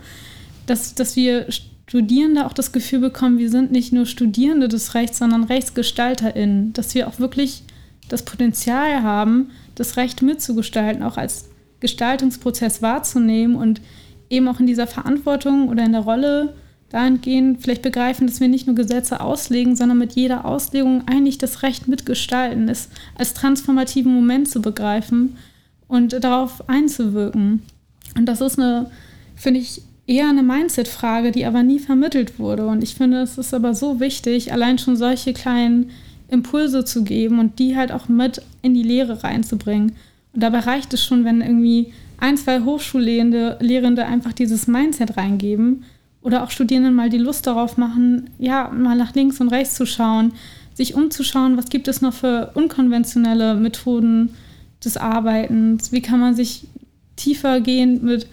dass, 0.66 0.94
dass 0.94 1.16
wir 1.16 1.46
Studierende 1.90 2.46
auch 2.46 2.52
das 2.52 2.70
Gefühl 2.70 3.00
bekommen, 3.00 3.38
wir 3.38 3.50
sind 3.50 3.72
nicht 3.72 3.92
nur 3.92 4.06
Studierende 4.06 4.68
des 4.68 4.94
Rechts, 4.94 5.18
sondern 5.18 5.42
RechtsgestalterInnen, 5.42 6.72
dass 6.72 6.94
wir 6.94 7.08
auch 7.08 7.18
wirklich 7.18 7.64
das 8.08 8.24
Potenzial 8.24 9.02
haben, 9.02 9.50
das 9.74 9.96
Recht 9.96 10.22
mitzugestalten, 10.22 11.02
auch 11.02 11.16
als 11.16 11.48
Gestaltungsprozess 11.80 12.80
wahrzunehmen 12.80 13.56
und 13.56 13.80
eben 14.28 14.46
auch 14.46 14.60
in 14.60 14.68
dieser 14.68 14.86
Verantwortung 14.86 15.68
oder 15.68 15.84
in 15.84 15.90
der 15.90 16.02
Rolle 16.02 16.54
dahingehend 16.90 17.60
vielleicht 17.60 17.82
begreifen, 17.82 18.28
dass 18.28 18.38
wir 18.38 18.46
nicht 18.46 18.68
nur 18.68 18.76
Gesetze 18.76 19.20
auslegen, 19.20 19.74
sondern 19.74 19.98
mit 19.98 20.12
jeder 20.12 20.44
Auslegung 20.44 21.02
eigentlich 21.08 21.38
das 21.38 21.64
Recht 21.64 21.88
mitgestalten, 21.88 22.68
es 22.68 22.88
als 23.16 23.34
transformativen 23.34 24.14
Moment 24.14 24.48
zu 24.48 24.62
begreifen 24.62 25.38
und 25.88 26.12
darauf 26.22 26.68
einzuwirken. 26.68 27.64
Und 28.16 28.26
das 28.26 28.40
ist 28.40 28.60
eine, 28.60 28.92
finde 29.34 29.58
ich, 29.58 29.82
eher 30.10 30.28
eine 30.28 30.42
Mindset-Frage, 30.42 31.30
die 31.30 31.46
aber 31.46 31.62
nie 31.62 31.78
vermittelt 31.78 32.40
wurde. 32.40 32.66
Und 32.66 32.82
ich 32.82 32.96
finde, 32.96 33.22
es 33.22 33.38
ist 33.38 33.54
aber 33.54 33.74
so 33.74 34.00
wichtig, 34.00 34.52
allein 34.52 34.76
schon 34.76 34.96
solche 34.96 35.32
kleinen 35.32 35.90
Impulse 36.28 36.84
zu 36.84 37.04
geben 37.04 37.38
und 37.38 37.60
die 37.60 37.76
halt 37.76 37.92
auch 37.92 38.08
mit 38.08 38.42
in 38.60 38.74
die 38.74 38.82
Lehre 38.82 39.22
reinzubringen. 39.22 39.92
Und 40.32 40.42
dabei 40.42 40.60
reicht 40.60 40.92
es 40.92 41.04
schon, 41.04 41.24
wenn 41.24 41.40
irgendwie 41.40 41.92
ein, 42.18 42.36
zwei 42.36 42.60
Hochschullehrende 42.60 43.58
Lehrende 43.60 44.04
einfach 44.04 44.32
dieses 44.32 44.66
Mindset 44.66 45.16
reingeben 45.16 45.84
oder 46.22 46.42
auch 46.42 46.50
Studierenden 46.50 46.94
mal 46.94 47.08
die 47.08 47.18
Lust 47.18 47.46
darauf 47.46 47.76
machen, 47.76 48.30
ja, 48.38 48.68
mal 48.68 48.96
nach 48.96 49.14
links 49.14 49.40
und 49.40 49.48
rechts 49.48 49.76
zu 49.76 49.86
schauen, 49.86 50.32
sich 50.74 50.94
umzuschauen, 50.94 51.56
was 51.56 51.68
gibt 51.68 51.86
es 51.86 52.00
noch 52.00 52.14
für 52.14 52.50
unkonventionelle 52.54 53.54
Methoden 53.54 54.34
des 54.84 54.96
Arbeitens, 54.96 55.92
wie 55.92 56.02
kann 56.02 56.18
man 56.18 56.34
sich 56.34 56.66
tiefer 57.14 57.60
gehen 57.60 58.04
mit 58.04 58.26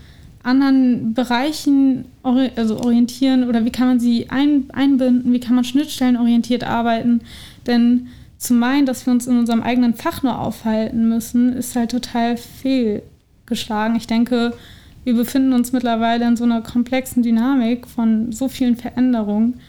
anderen 0.48 1.14
Bereichen 1.14 2.06
also 2.24 2.80
orientieren 2.80 3.48
oder 3.48 3.66
wie 3.66 3.72
kann 3.72 3.88
man 3.88 4.00
sie 4.00 4.30
ein, 4.30 4.66
einbinden, 4.72 5.32
wie 5.34 5.40
kann 5.40 5.56
man 5.56 5.64
schnittstellenorientiert 5.64 6.64
arbeiten. 6.64 7.22
Denn 7.68 8.08
zu 8.38 8.54
meinen, 8.54 8.86
dass 8.86 9.06
wir 9.06 9.14
uns 9.14 9.28
in 9.28 9.38
unserem 9.38 9.62
eigenen 9.62 9.94
Fach 9.94 10.24
nur 10.24 10.40
aufhalten 10.40 11.10
müssen, 11.10 11.54
ist 11.54 11.76
halt 11.76 11.92
total 11.92 12.38
fehlgeschlagen. 12.38 13.96
Ich 13.96 14.08
denke, 14.08 14.54
wir 15.04 15.16
befinden 15.16 15.54
uns 15.54 15.72
mittlerweile 15.72 16.26
in 16.26 16.38
so 16.38 16.44
einer 16.44 16.62
komplexen 16.62 17.24
Dynamik 17.24 17.88
von 17.88 18.32
so 18.32 18.48
vielen 18.48 18.78
Veränderungen. 18.78 19.60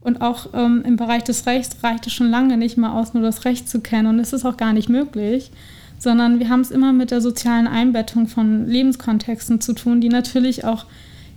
Und 0.00 0.20
auch 0.20 0.50
ähm, 0.54 0.82
im 0.86 0.96
Bereich 0.96 1.24
des 1.24 1.46
Rechts 1.46 1.82
reicht 1.82 2.06
es 2.06 2.12
schon 2.12 2.30
lange 2.30 2.56
nicht 2.56 2.76
mal 2.76 2.92
aus, 2.92 3.12
nur 3.12 3.22
das 3.22 3.44
Recht 3.44 3.68
zu 3.68 3.80
kennen. 3.80 4.06
Und 4.06 4.20
es 4.20 4.32
ist 4.32 4.44
auch 4.44 4.56
gar 4.56 4.72
nicht 4.72 4.88
möglich 4.88 5.50
sondern 5.98 6.38
wir 6.38 6.48
haben 6.48 6.60
es 6.60 6.70
immer 6.70 6.92
mit 6.92 7.10
der 7.10 7.20
sozialen 7.20 7.66
Einbettung 7.66 8.26
von 8.28 8.66
Lebenskontexten 8.66 9.60
zu 9.60 9.72
tun, 9.72 10.00
die 10.00 10.08
natürlich 10.08 10.64
auch 10.64 10.86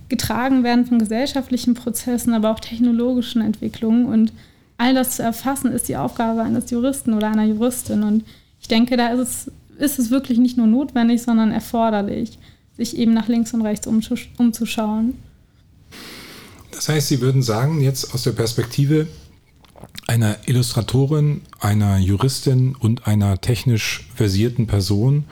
getragen 0.08 0.64
werden 0.64 0.86
von 0.86 0.98
gesellschaftlichen 0.98 1.74
Prozessen, 1.74 2.34
aber 2.34 2.50
auch 2.50 2.60
technologischen 2.60 3.40
Entwicklungen. 3.40 4.06
Und 4.06 4.32
all 4.76 4.94
das 4.94 5.16
zu 5.16 5.22
erfassen, 5.22 5.72
ist 5.72 5.88
die 5.88 5.96
Aufgabe 5.96 6.42
eines 6.42 6.70
Juristen 6.70 7.14
oder 7.14 7.28
einer 7.28 7.44
Juristin. 7.44 8.02
Und 8.02 8.24
ich 8.60 8.68
denke, 8.68 8.96
da 8.96 9.08
ist 9.08 9.20
es, 9.20 9.52
ist 9.78 9.98
es 9.98 10.10
wirklich 10.10 10.38
nicht 10.38 10.56
nur 10.56 10.66
notwendig, 10.66 11.22
sondern 11.22 11.52
erforderlich, 11.52 12.38
sich 12.76 12.96
eben 12.98 13.14
nach 13.14 13.28
links 13.28 13.54
und 13.54 13.62
rechts 13.62 13.86
umzuschauen. 13.86 15.14
Das 16.72 16.88
heißt, 16.88 17.08
Sie 17.08 17.20
würden 17.20 17.42
sagen, 17.42 17.80
jetzt 17.80 18.14
aus 18.14 18.22
der 18.24 18.32
Perspektive 18.32 19.06
einer 20.06 20.36
Illustratorin, 20.46 21.42
einer 21.60 21.98
Juristin 21.98 22.74
und 22.74 23.06
einer 23.06 23.40
technisch 23.40 24.08
versierten 24.14 24.66
Person, 24.66 25.24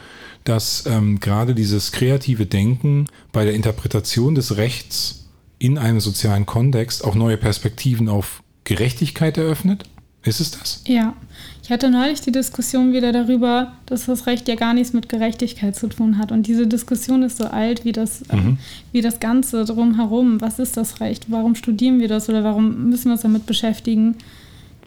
dass 0.44 0.87
ähm, 0.87 1.20
gerade 1.20 1.54
dieses 1.54 1.92
kreative 1.92 2.46
Denken 2.46 3.06
bei 3.32 3.44
der 3.44 3.54
Interpretation 3.54 4.34
des 4.34 4.56
Rechts 4.56 5.26
in 5.58 5.78
einem 5.78 6.00
sozialen 6.00 6.46
Kontext 6.46 7.04
auch 7.04 7.14
neue 7.14 7.37
Perspektiven 7.37 8.08
auf 8.08 8.42
Gerechtigkeit 8.64 9.37
eröffnet? 9.37 9.84
Ist 10.29 10.41
es 10.41 10.51
das? 10.53 10.83
Ja. 10.87 11.14
Ich 11.62 11.71
hatte 11.71 11.91
neulich 11.91 12.21
die 12.23 12.33
Diskussion 12.33 12.93
wieder 12.93 13.12
darüber, 13.12 13.73
dass 13.87 14.07
das 14.07 14.27
Recht 14.27 14.49
ja 14.49 14.55
gar 14.55 14.73
nichts 14.73 14.95
mit 14.95 15.09
Gerechtigkeit 15.09 15.77
zu 15.77 15.88
tun 15.88 16.17
hat. 16.17 16.33
Und 16.33 16.47
diese 16.47 16.67
Diskussion 16.67 17.23
ist 17.23 17.37
so 17.37 17.45
alt 17.45 17.85
wie 17.85 17.93
das, 17.93 18.23
äh, 18.23 18.37
mhm. 18.37 18.53
äh, 18.53 18.57
wie 18.93 19.01
das 19.03 19.21
Ganze 19.21 19.64
drumherum. 19.64 20.41
Was 20.41 20.59
ist 20.59 20.77
das 20.77 21.01
Recht? 21.01 21.27
Warum 21.31 21.55
studieren 21.55 22.01
wir 22.01 22.09
das 22.09 22.29
oder 22.29 22.43
warum 22.45 22.88
müssen 22.88 23.07
wir 23.07 23.12
uns 23.12 23.23
damit 23.23 23.47
beschäftigen? 23.47 24.17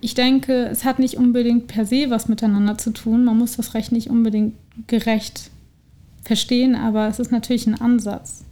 ich 0.02 0.16
denke, 0.16 0.66
es 0.66 0.84
hat 0.84 1.00
nicht 1.00 1.16
unbedingt 1.16 1.68
per 1.68 1.86
se 1.86 2.10
was 2.10 2.28
miteinander 2.28 2.78
zu 2.78 2.92
tun. 2.92 3.24
Man 3.24 3.38
muss 3.38 3.56
das 3.56 3.76
Recht 3.76 3.92
nicht 3.92 4.10
unbedingt 4.10 4.56
gerecht 4.88 5.52
verstehen, 6.24 6.76
aber 6.76 7.08
es 7.08 7.20
ist 7.20 7.32
natürlich 7.32 7.68
ein 7.68 7.80
Ansatz. 7.80 8.44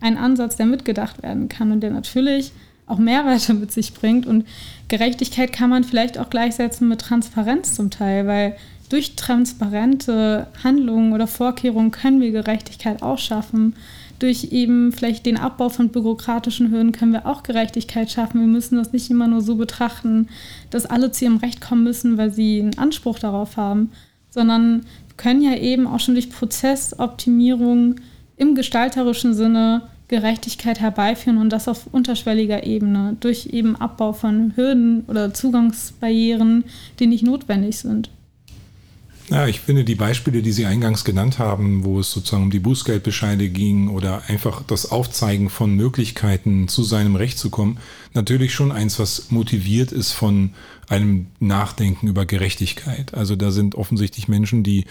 Ein 0.00 0.16
Ansatz, 0.16 0.56
der 0.56 0.66
mitgedacht 0.66 1.22
werden 1.22 1.48
kann 1.48 1.72
und 1.72 1.80
der 1.80 1.90
natürlich 1.90 2.52
auch 2.92 2.98
Mehrwerte 2.98 3.54
mit 3.54 3.72
sich 3.72 3.94
bringt. 3.94 4.26
Und 4.26 4.46
Gerechtigkeit 4.88 5.52
kann 5.52 5.70
man 5.70 5.84
vielleicht 5.84 6.18
auch 6.18 6.30
gleichsetzen 6.30 6.88
mit 6.88 7.00
Transparenz 7.00 7.74
zum 7.74 7.90
Teil, 7.90 8.26
weil 8.26 8.56
durch 8.88 9.16
transparente 9.16 10.46
Handlungen 10.62 11.12
oder 11.12 11.26
Vorkehrungen 11.26 11.90
können 11.90 12.20
wir 12.20 12.30
Gerechtigkeit 12.30 13.02
auch 13.02 13.18
schaffen 13.18 13.74
durch 14.22 14.52
eben 14.52 14.92
vielleicht 14.92 15.26
den 15.26 15.36
Abbau 15.36 15.68
von 15.68 15.88
bürokratischen 15.88 16.70
Hürden 16.70 16.92
können 16.92 17.12
wir 17.12 17.26
auch 17.26 17.42
Gerechtigkeit 17.42 18.10
schaffen. 18.10 18.40
Wir 18.40 18.46
müssen 18.46 18.76
das 18.76 18.92
nicht 18.92 19.10
immer 19.10 19.26
nur 19.26 19.40
so 19.40 19.56
betrachten, 19.56 20.28
dass 20.70 20.86
alle 20.86 21.10
zu 21.10 21.24
ihrem 21.24 21.38
Recht 21.38 21.60
kommen 21.60 21.82
müssen, 21.82 22.18
weil 22.18 22.30
sie 22.30 22.60
einen 22.60 22.78
Anspruch 22.78 23.18
darauf 23.18 23.56
haben, 23.56 23.90
sondern 24.30 24.86
können 25.16 25.42
ja 25.42 25.56
eben 25.56 25.88
auch 25.88 25.98
schon 25.98 26.14
durch 26.14 26.30
Prozessoptimierung 26.30 27.96
im 28.36 28.54
gestalterischen 28.54 29.34
Sinne 29.34 29.82
Gerechtigkeit 30.12 30.78
herbeiführen 30.78 31.38
und 31.38 31.48
das 31.48 31.68
auf 31.68 31.86
unterschwelliger 31.90 32.64
Ebene 32.64 33.16
durch 33.20 33.46
eben 33.46 33.76
Abbau 33.76 34.12
von 34.12 34.52
Hürden 34.56 35.04
oder 35.08 35.32
Zugangsbarrieren, 35.32 36.64
die 36.98 37.06
nicht 37.06 37.24
notwendig 37.24 37.78
sind. 37.78 38.10
Ja, 39.30 39.46
ich 39.46 39.60
finde 39.60 39.84
die 39.84 39.94
Beispiele, 39.94 40.42
die 40.42 40.52
Sie 40.52 40.66
eingangs 40.66 41.04
genannt 41.04 41.38
haben, 41.38 41.84
wo 41.84 41.98
es 42.00 42.10
sozusagen 42.10 42.42
um 42.42 42.50
die 42.50 42.58
Bußgeldbescheide 42.58 43.48
ging 43.48 43.88
oder 43.88 44.24
einfach 44.28 44.62
das 44.62 44.90
Aufzeigen 44.90 45.48
von 45.48 45.74
Möglichkeiten, 45.74 46.68
zu 46.68 46.82
seinem 46.82 47.16
Recht 47.16 47.38
zu 47.38 47.48
kommen, 47.48 47.78
natürlich 48.12 48.52
schon 48.52 48.70
eins, 48.70 48.98
was 48.98 49.30
motiviert 49.30 49.92
ist 49.92 50.12
von 50.12 50.50
einem 50.90 51.28
Nachdenken 51.40 52.08
über 52.08 52.26
Gerechtigkeit. 52.26 53.14
Also 53.14 53.34
da 53.34 53.50
sind 53.50 53.76
offensichtlich 53.76 54.28
Menschen, 54.28 54.62
die 54.62 54.84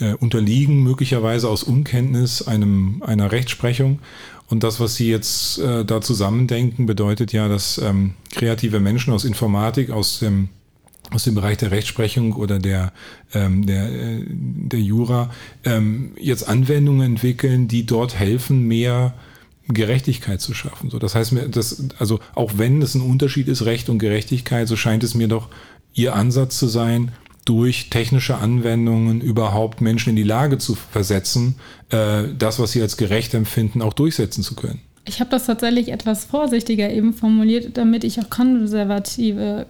äh, 0.00 0.14
unterliegen 0.14 0.82
möglicherweise 0.82 1.48
aus 1.48 1.62
Unkenntnis 1.62 2.42
einem, 2.42 3.04
einer 3.06 3.30
Rechtsprechung. 3.30 4.00
Und 4.48 4.62
das, 4.62 4.78
was 4.78 4.94
Sie 4.94 5.10
jetzt 5.10 5.58
äh, 5.58 5.84
da 5.84 6.00
zusammendenken, 6.00 6.86
bedeutet 6.86 7.32
ja, 7.32 7.48
dass 7.48 7.78
ähm, 7.78 8.14
kreative 8.32 8.80
Menschen 8.80 9.12
aus 9.12 9.24
Informatik, 9.24 9.90
aus 9.90 10.20
dem 10.20 10.48
aus 11.10 11.22
dem 11.22 11.36
Bereich 11.36 11.56
der 11.58 11.70
Rechtsprechung 11.70 12.32
oder 12.32 12.58
der, 12.58 12.92
ähm, 13.32 13.64
der, 13.64 13.92
äh, 13.92 14.24
der 14.26 14.80
Jura 14.80 15.30
ähm, 15.64 16.12
jetzt 16.18 16.48
Anwendungen 16.48 17.12
entwickeln, 17.12 17.68
die 17.68 17.86
dort 17.86 18.18
helfen, 18.18 18.66
mehr 18.66 19.14
Gerechtigkeit 19.68 20.40
zu 20.40 20.54
schaffen. 20.54 20.90
So, 20.90 20.98
das 20.98 21.14
heißt, 21.14 21.34
das, 21.50 21.88
also 21.98 22.20
auch 22.34 22.52
wenn 22.56 22.82
es 22.82 22.94
ein 22.94 23.02
Unterschied 23.02 23.48
ist, 23.48 23.64
Recht 23.64 23.88
und 23.88 23.98
Gerechtigkeit, 23.98 24.68
so 24.68 24.76
scheint 24.76 25.04
es 25.04 25.14
mir 25.14 25.28
doch 25.28 25.48
Ihr 25.94 26.14
Ansatz 26.14 26.58
zu 26.58 26.66
sein, 26.66 27.12
durch 27.46 27.90
technische 27.90 28.36
Anwendungen 28.36 29.22
überhaupt 29.22 29.80
Menschen 29.80 30.10
in 30.10 30.16
die 30.16 30.24
Lage 30.24 30.58
zu 30.58 30.74
versetzen, 30.74 31.54
äh, 31.90 32.24
das, 32.38 32.58
was 32.58 32.72
sie 32.72 32.82
als 32.82 32.98
gerecht 32.98 33.32
empfinden, 33.32 33.80
auch 33.80 33.94
durchsetzen 33.94 34.42
zu 34.42 34.54
können. 34.54 34.80
Ich 35.06 35.20
habe 35.20 35.30
das 35.30 35.46
tatsächlich 35.46 35.90
etwas 35.90 36.24
vorsichtiger 36.24 36.90
eben 36.90 37.14
formuliert, 37.14 37.78
damit 37.78 38.02
ich 38.02 38.20
auch 38.20 38.28
konservative 38.28 39.66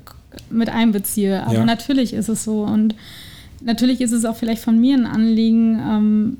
mit 0.51 0.71
einbeziehe. 0.71 1.45
Aber 1.45 1.55
ja. 1.55 1.65
natürlich 1.65 2.15
ist 2.15 2.29
es 2.29 2.45
so. 2.45 2.63
Und 2.63 2.95
natürlich 3.63 4.01
ist 4.01 4.13
es 4.13 4.25
auch 4.25 4.37
vielleicht 4.37 4.63
von 4.63 4.81
mir 4.81 4.97
ein 4.97 5.07
Anliegen, 5.07 5.79
ähm, 5.79 6.37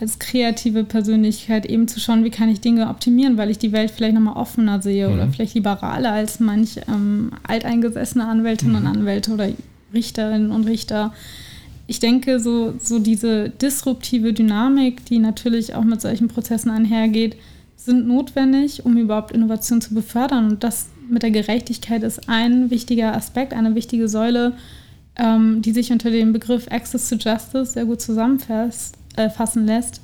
als 0.00 0.18
kreative 0.18 0.84
Persönlichkeit 0.84 1.64
eben 1.64 1.86
zu 1.86 2.00
schauen, 2.00 2.24
wie 2.24 2.30
kann 2.30 2.48
ich 2.48 2.60
Dinge 2.60 2.88
optimieren, 2.88 3.38
weil 3.38 3.50
ich 3.50 3.58
die 3.58 3.72
Welt 3.72 3.90
vielleicht 3.90 4.14
nochmal 4.14 4.36
offener 4.36 4.82
sehe 4.82 5.08
mhm. 5.08 5.14
oder 5.14 5.28
vielleicht 5.28 5.54
liberaler 5.54 6.12
als 6.12 6.40
manch 6.40 6.80
ähm, 6.88 7.30
alteingesessene 7.46 8.26
Anwältinnen 8.26 8.82
mhm. 8.82 8.88
und 8.88 8.96
Anwälte 8.96 9.32
oder 9.32 9.48
Richterinnen 9.92 10.50
und 10.50 10.64
Richter. 10.64 11.12
Ich 11.86 12.00
denke, 12.00 12.40
so, 12.40 12.74
so 12.78 12.98
diese 12.98 13.50
disruptive 13.50 14.32
Dynamik, 14.32 15.04
die 15.06 15.18
natürlich 15.18 15.74
auch 15.74 15.84
mit 15.84 16.00
solchen 16.00 16.28
Prozessen 16.28 16.70
einhergeht, 16.70 17.36
sind 17.76 18.06
notwendig, 18.06 18.84
um 18.84 18.96
überhaupt 18.96 19.32
Innovation 19.32 19.80
zu 19.80 19.94
befördern. 19.94 20.50
Und 20.50 20.64
das 20.64 20.88
mit 21.08 21.22
der 21.22 21.30
Gerechtigkeit 21.30 22.02
ist 22.02 22.28
ein 22.28 22.70
wichtiger 22.70 23.14
Aspekt, 23.14 23.52
eine 23.52 23.74
wichtige 23.74 24.08
Säule, 24.08 24.54
ähm, 25.16 25.62
die 25.62 25.72
sich 25.72 25.92
unter 25.92 26.10
dem 26.10 26.32
Begriff 26.32 26.68
Access 26.70 27.08
to 27.08 27.16
Justice 27.16 27.72
sehr 27.72 27.84
gut 27.84 28.00
zusammenfassen 28.00 28.94
äh, 29.16 29.74
lässt. 29.74 30.00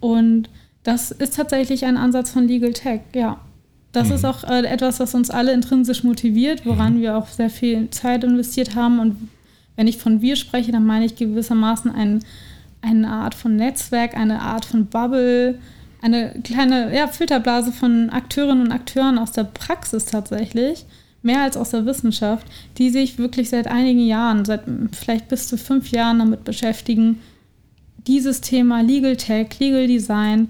Und 0.00 0.48
das 0.84 1.10
ist 1.10 1.36
tatsächlich 1.36 1.84
ein 1.84 1.96
Ansatz 1.96 2.30
von 2.30 2.48
Legal 2.48 2.72
Tech, 2.72 3.00
ja. 3.14 3.40
Das 3.92 4.08
mhm. 4.08 4.14
ist 4.14 4.24
auch 4.24 4.44
äh, 4.44 4.64
etwas, 4.64 5.00
was 5.00 5.14
uns 5.14 5.30
alle 5.30 5.52
intrinsisch 5.52 6.02
motiviert, 6.02 6.64
woran 6.64 6.94
mhm. 6.94 7.02
wir 7.02 7.16
auch 7.16 7.28
sehr 7.28 7.50
viel 7.50 7.90
Zeit 7.90 8.24
investiert 8.24 8.74
haben. 8.74 8.98
Und 8.98 9.28
wenn 9.76 9.86
ich 9.86 9.98
von 9.98 10.22
wir 10.22 10.36
spreche, 10.36 10.72
dann 10.72 10.86
meine 10.86 11.04
ich 11.04 11.16
gewissermaßen 11.16 11.90
ein, 11.90 12.24
eine 12.80 13.08
Art 13.08 13.34
von 13.34 13.56
Netzwerk, 13.56 14.16
eine 14.16 14.40
Art 14.40 14.64
von 14.64 14.86
Bubble, 14.86 15.58
eine 16.00 16.34
kleine 16.42 16.94
ja, 16.94 17.06
Filterblase 17.06 17.70
von 17.70 18.10
Akteurinnen 18.10 18.66
und 18.66 18.72
Akteuren 18.72 19.18
aus 19.18 19.32
der 19.32 19.44
Praxis 19.44 20.06
tatsächlich, 20.06 20.84
mehr 21.22 21.42
als 21.42 21.56
aus 21.56 21.70
der 21.70 21.86
Wissenschaft, 21.86 22.46
die 22.78 22.90
sich 22.90 23.18
wirklich 23.18 23.50
seit 23.50 23.68
einigen 23.68 24.04
Jahren, 24.04 24.44
seit 24.44 24.62
vielleicht 24.90 25.28
bis 25.28 25.46
zu 25.46 25.56
fünf 25.56 25.92
Jahren 25.92 26.18
damit 26.18 26.42
beschäftigen, 26.42 27.20
dieses 28.08 28.40
Thema 28.40 28.80
Legal 28.82 29.16
Tech, 29.16 29.60
Legal 29.60 29.86
Design 29.86 30.48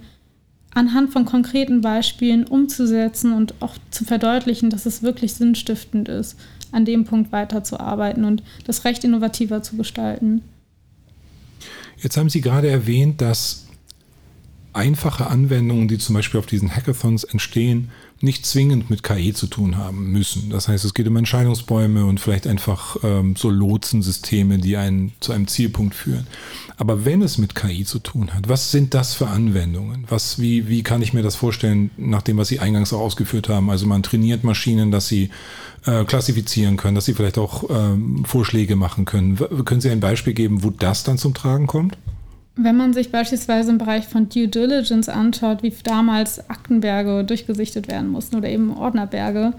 anhand 0.74 1.12
von 1.12 1.24
konkreten 1.24 1.80
Beispielen 1.80 2.44
umzusetzen 2.44 3.32
und 3.32 3.60
auch 3.60 3.76
zu 3.90 4.04
verdeutlichen, 4.04 4.70
dass 4.70 4.86
es 4.86 5.02
wirklich 5.02 5.34
sinnstiftend 5.34 6.08
ist, 6.08 6.36
an 6.70 6.84
dem 6.84 7.04
Punkt 7.04 7.32
weiterzuarbeiten 7.32 8.24
und 8.24 8.42
das 8.64 8.84
Recht 8.84 9.04
innovativer 9.04 9.62
zu 9.62 9.76
gestalten. 9.76 10.42
Jetzt 11.98 12.16
haben 12.16 12.30
Sie 12.30 12.40
gerade 12.40 12.68
erwähnt, 12.68 13.20
dass 13.20 13.66
einfache 14.72 15.26
Anwendungen, 15.26 15.88
die 15.88 15.98
zum 15.98 16.14
Beispiel 16.14 16.40
auf 16.40 16.46
diesen 16.46 16.74
Hackathons 16.74 17.24
entstehen, 17.24 17.90
nicht 18.22 18.46
zwingend 18.46 18.88
mit 18.88 19.02
KI 19.02 19.32
zu 19.34 19.46
tun 19.46 19.76
haben 19.76 20.12
müssen. 20.12 20.50
Das 20.50 20.68
heißt, 20.68 20.84
es 20.84 20.94
geht 20.94 21.08
um 21.08 21.16
Entscheidungsbäume 21.16 22.04
und 22.06 22.20
vielleicht 22.20 22.46
einfach 22.46 22.96
ähm, 23.02 23.34
so 23.36 23.50
Lotsensysteme, 23.50 24.58
die 24.58 24.76
einen 24.76 25.12
zu 25.20 25.32
einem 25.32 25.48
Zielpunkt 25.48 25.94
führen. 25.94 26.26
Aber 26.76 27.04
wenn 27.04 27.22
es 27.22 27.38
mit 27.38 27.54
KI 27.54 27.84
zu 27.84 27.98
tun 27.98 28.32
hat, 28.32 28.48
was 28.48 28.70
sind 28.70 28.94
das 28.94 29.14
für 29.14 29.26
Anwendungen? 29.26 30.04
Was, 30.08 30.38
wie, 30.38 30.68
wie 30.68 30.82
kann 30.82 31.02
ich 31.02 31.12
mir 31.12 31.22
das 31.22 31.36
vorstellen, 31.36 31.90
nach 31.96 32.22
dem, 32.22 32.36
was 32.36 32.48
Sie 32.48 32.60
eingangs 32.60 32.92
auch 32.92 33.00
ausgeführt 33.00 33.48
haben? 33.48 33.70
Also 33.70 33.86
man 33.86 34.02
trainiert 34.02 34.44
Maschinen, 34.44 34.90
dass 34.90 35.08
sie 35.08 35.30
äh, 35.84 36.04
klassifizieren 36.04 36.76
können, 36.76 36.94
dass 36.94 37.06
sie 37.06 37.14
vielleicht 37.14 37.38
auch 37.38 37.64
ähm, 37.70 38.24
Vorschläge 38.24 38.76
machen 38.76 39.04
können. 39.04 39.40
W 39.40 39.46
können 39.64 39.80
Sie 39.80 39.90
ein 39.90 40.00
Beispiel 40.00 40.32
geben, 40.32 40.62
wo 40.62 40.70
das 40.70 41.04
dann 41.04 41.18
zum 41.18 41.34
Tragen 41.34 41.66
kommt? 41.66 41.96
Wenn 42.54 42.76
man 42.76 42.92
sich 42.92 43.10
beispielsweise 43.10 43.70
im 43.70 43.78
Bereich 43.78 44.06
von 44.06 44.28
Due 44.28 44.48
Diligence 44.48 45.08
anschaut, 45.08 45.62
wie 45.62 45.72
damals 45.84 46.50
Aktenberge 46.50 47.24
durchgesichtet 47.24 47.88
werden 47.88 48.10
mussten 48.10 48.36
oder 48.36 48.48
eben 48.48 48.76
Ordnerberge, 48.76 49.54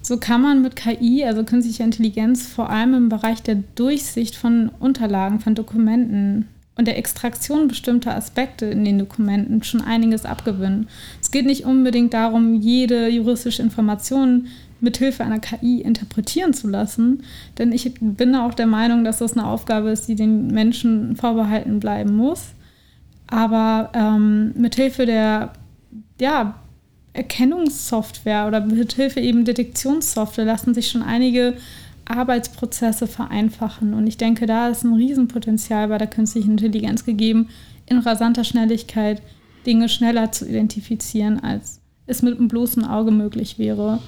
so 0.00 0.18
kann 0.18 0.42
man 0.42 0.62
mit 0.62 0.76
KI, 0.76 1.24
also 1.24 1.42
künstlicher 1.42 1.82
Intelligenz, 1.82 2.46
vor 2.46 2.70
allem 2.70 2.94
im 2.94 3.08
Bereich 3.08 3.42
der 3.42 3.56
Durchsicht 3.74 4.36
von 4.36 4.70
Unterlagen, 4.78 5.40
von 5.40 5.56
Dokumenten 5.56 6.46
und 6.76 6.86
der 6.86 6.98
Extraktion 6.98 7.66
bestimmter 7.66 8.14
Aspekte 8.14 8.66
in 8.66 8.84
den 8.84 9.00
Dokumenten 9.00 9.64
schon 9.64 9.80
einiges 9.80 10.24
abgewinnen. 10.24 10.88
Es 11.20 11.32
geht 11.32 11.46
nicht 11.46 11.64
unbedingt 11.64 12.14
darum, 12.14 12.60
jede 12.60 13.08
juristische 13.08 13.62
Information 13.62 14.46
mithilfe 14.80 15.24
einer 15.24 15.38
KI 15.38 15.80
interpretieren 15.80 16.52
zu 16.52 16.68
lassen. 16.68 17.22
Denn 17.58 17.72
ich 17.72 17.94
bin 18.00 18.34
auch 18.34 18.54
der 18.54 18.66
Meinung, 18.66 19.04
dass 19.04 19.18
das 19.18 19.36
eine 19.36 19.46
Aufgabe 19.46 19.90
ist, 19.90 20.08
die 20.08 20.14
den 20.14 20.48
Menschen 20.48 21.16
vorbehalten 21.16 21.80
bleiben 21.80 22.14
muss. 22.14 22.48
Aber 23.26 23.90
ähm, 23.94 24.52
mithilfe 24.56 25.06
der 25.06 25.52
ja, 26.20 26.54
Erkennungssoftware 27.12 28.46
oder 28.46 28.60
mithilfe 28.60 29.20
eben 29.20 29.44
Detektionssoftware 29.44 30.44
lassen 30.44 30.74
sich 30.74 30.88
schon 30.88 31.02
einige 31.02 31.54
Arbeitsprozesse 32.04 33.06
vereinfachen. 33.06 33.94
Und 33.94 34.06
ich 34.06 34.16
denke, 34.16 34.46
da 34.46 34.68
ist 34.68 34.84
ein 34.84 34.94
Riesenpotenzial 34.94 35.88
bei 35.88 35.98
der 35.98 36.06
künstlichen 36.06 36.52
Intelligenz 36.52 37.04
gegeben, 37.04 37.48
in 37.86 37.98
rasanter 37.98 38.44
Schnelligkeit 38.44 39.22
Dinge 39.66 39.88
schneller 39.88 40.30
zu 40.30 40.46
identifizieren, 40.48 41.40
als 41.40 41.80
es 42.06 42.22
mit 42.22 42.38
einem 42.38 42.48
bloßen 42.48 42.84
Auge 42.84 43.10
möglich 43.10 43.58
wäre. 43.58 43.98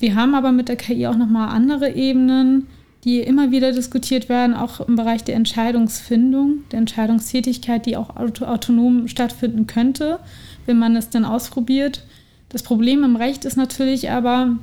Wir 0.00 0.14
haben 0.14 0.34
aber 0.34 0.52
mit 0.52 0.68
der 0.68 0.76
KI 0.76 1.06
auch 1.06 1.16
nochmal 1.16 1.48
andere 1.48 1.94
Ebenen, 1.94 2.68
die 3.04 3.20
immer 3.20 3.50
wieder 3.50 3.72
diskutiert 3.72 4.28
werden, 4.28 4.54
auch 4.54 4.80
im 4.80 4.96
Bereich 4.96 5.24
der 5.24 5.36
Entscheidungsfindung, 5.36 6.64
der 6.70 6.80
Entscheidungstätigkeit, 6.80 7.86
die 7.86 7.96
auch 7.96 8.16
autonom 8.16 9.08
stattfinden 9.08 9.66
könnte, 9.66 10.18
wenn 10.66 10.78
man 10.78 10.96
es 10.96 11.10
dann 11.10 11.24
ausprobiert. 11.24 12.04
Das 12.48 12.62
Problem 12.62 13.04
im 13.04 13.16
Recht 13.16 13.44
ist 13.44 13.56
natürlich 13.56 14.10
aber, 14.10 14.56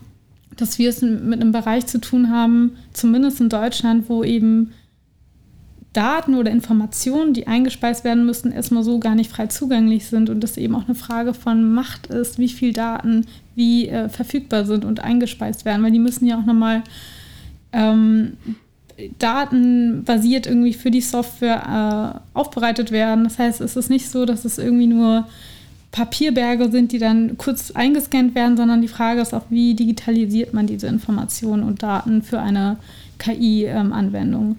dass 0.58 0.80
wir 0.80 0.90
es 0.90 1.02
mit 1.02 1.42
einem 1.42 1.52
Bereich 1.52 1.88
zu 1.88 2.00
tun 2.00 2.30
haben, 2.30 2.78
zumindest 2.94 3.42
in 3.42 3.50
Deutschland, 3.50 4.10
wo 4.10 4.24
eben 4.24 4.72
Daten 5.96 6.36
oder 6.36 6.52
Informationen, 6.52 7.34
die 7.34 7.48
eingespeist 7.48 8.04
werden 8.04 8.26
müssen, 8.26 8.52
erstmal 8.52 8.84
so 8.84 9.00
gar 9.00 9.16
nicht 9.16 9.32
frei 9.32 9.48
zugänglich 9.48 10.08
sind 10.08 10.30
und 10.30 10.42
das 10.42 10.58
eben 10.58 10.76
auch 10.76 10.86
eine 10.86 10.96
Frage 10.96 11.34
von 11.34 11.74
Macht 11.74 12.08
ist, 12.08 12.38
wie 12.38 12.50
viel 12.50 12.74
Daten 12.74 13.26
wie 13.56 13.88
äh, 13.88 14.10
verfügbar 14.10 14.66
sind 14.66 14.84
und 14.84 15.00
eingespeist 15.00 15.64
werden, 15.64 15.84
weil 15.84 15.92
die 15.92 16.00
müssen 16.00 16.26
ja 16.26 16.38
auch 16.38 16.46
nochmal 16.46 16.84
ähm, 17.72 18.34
datenbasiert 19.20 20.48
irgendwie 20.48 20.74
für 20.74 20.92
die 20.92 21.02
Software 21.02 22.22
äh, 22.36 22.38
aufbereitet 22.38 22.92
werden. 22.92 23.24
Das 23.24 23.40
heißt, 23.40 23.62
es 23.62 23.78
ist 23.78 23.90
nicht 23.90 24.10
so, 24.10 24.26
dass 24.26 24.44
es 24.44 24.58
irgendwie 24.58 24.88
nur 24.88 25.28
Papierberge 25.92 26.72
sind, 26.72 26.92
die 26.92 27.00
dann 27.00 27.38
kurz 27.38 27.72
eingescannt 27.72 28.36
werden, 28.36 28.58
sondern 28.58 28.82
die 28.82 28.90
Frage 28.90 29.22
ist 29.22 29.34
auch, 29.34 29.46
wie 29.50 29.76
digitalisiert 29.76 30.54
man 30.54 30.68
diese 30.68 30.88
Informationen 30.88 31.64
und 31.64 31.84
Daten 31.84 32.22
für 32.22 32.42
eine 32.42 32.76
KI-Anwendung. 33.18 34.44
Ähm, 34.44 34.56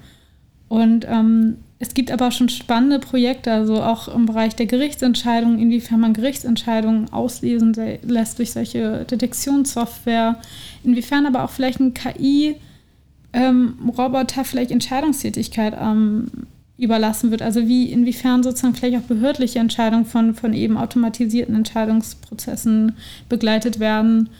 und 0.68 1.06
ähm, 1.08 1.58
es 1.78 1.92
gibt 1.92 2.10
aber 2.10 2.28
auch 2.28 2.32
schon 2.32 2.48
spannende 2.48 2.98
Projekte, 2.98 3.52
also 3.52 3.82
auch 3.82 4.08
im 4.08 4.24
Bereich 4.26 4.56
der 4.56 4.64
Gerichtsentscheidungen, 4.66 5.58
inwiefern 5.58 6.00
man 6.00 6.14
Gerichtsentscheidungen 6.14 7.12
auslesen 7.12 7.74
lässt 8.02 8.38
durch 8.38 8.52
solche 8.52 9.04
Detektionssoftware, 9.04 10.40
inwiefern 10.84 11.26
aber 11.26 11.44
auch 11.44 11.50
vielleicht 11.50 11.80
ein 11.80 11.92
KI-Roboter 11.92 12.58
ähm, 13.34 14.44
vielleicht 14.44 14.70
Entscheidungstätigkeit 14.70 15.76
ähm, 15.78 16.28
überlassen 16.78 17.30
wird. 17.30 17.42
Also 17.42 17.68
wie 17.68 17.92
inwiefern 17.92 18.42
sozusagen 18.42 18.74
vielleicht 18.74 18.96
auch 18.96 19.08
behördliche 19.08 19.58
Entscheidungen 19.58 20.06
von, 20.06 20.34
von 20.34 20.54
eben 20.54 20.78
automatisierten 20.78 21.54
Entscheidungsprozessen 21.54 22.92
begleitet 23.28 23.80
werden. 23.80 24.30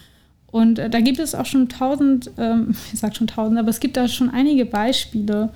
Und 0.47 0.79
äh, 0.79 0.89
da 0.89 1.01
gibt 1.01 1.19
es 1.19 1.35
auch 1.35 1.45
schon 1.45 1.69
tausend, 1.69 2.31
ähm, 2.39 2.75
ich 2.95 2.99
sage 2.99 3.15
schon 3.15 3.27
tausend, 3.27 3.59
aber 3.59 3.69
es 3.69 3.81
gibt 3.81 3.99
da 3.99 4.09
schon 4.09 4.31
einige 4.31 4.65
Beispiele 4.65 5.51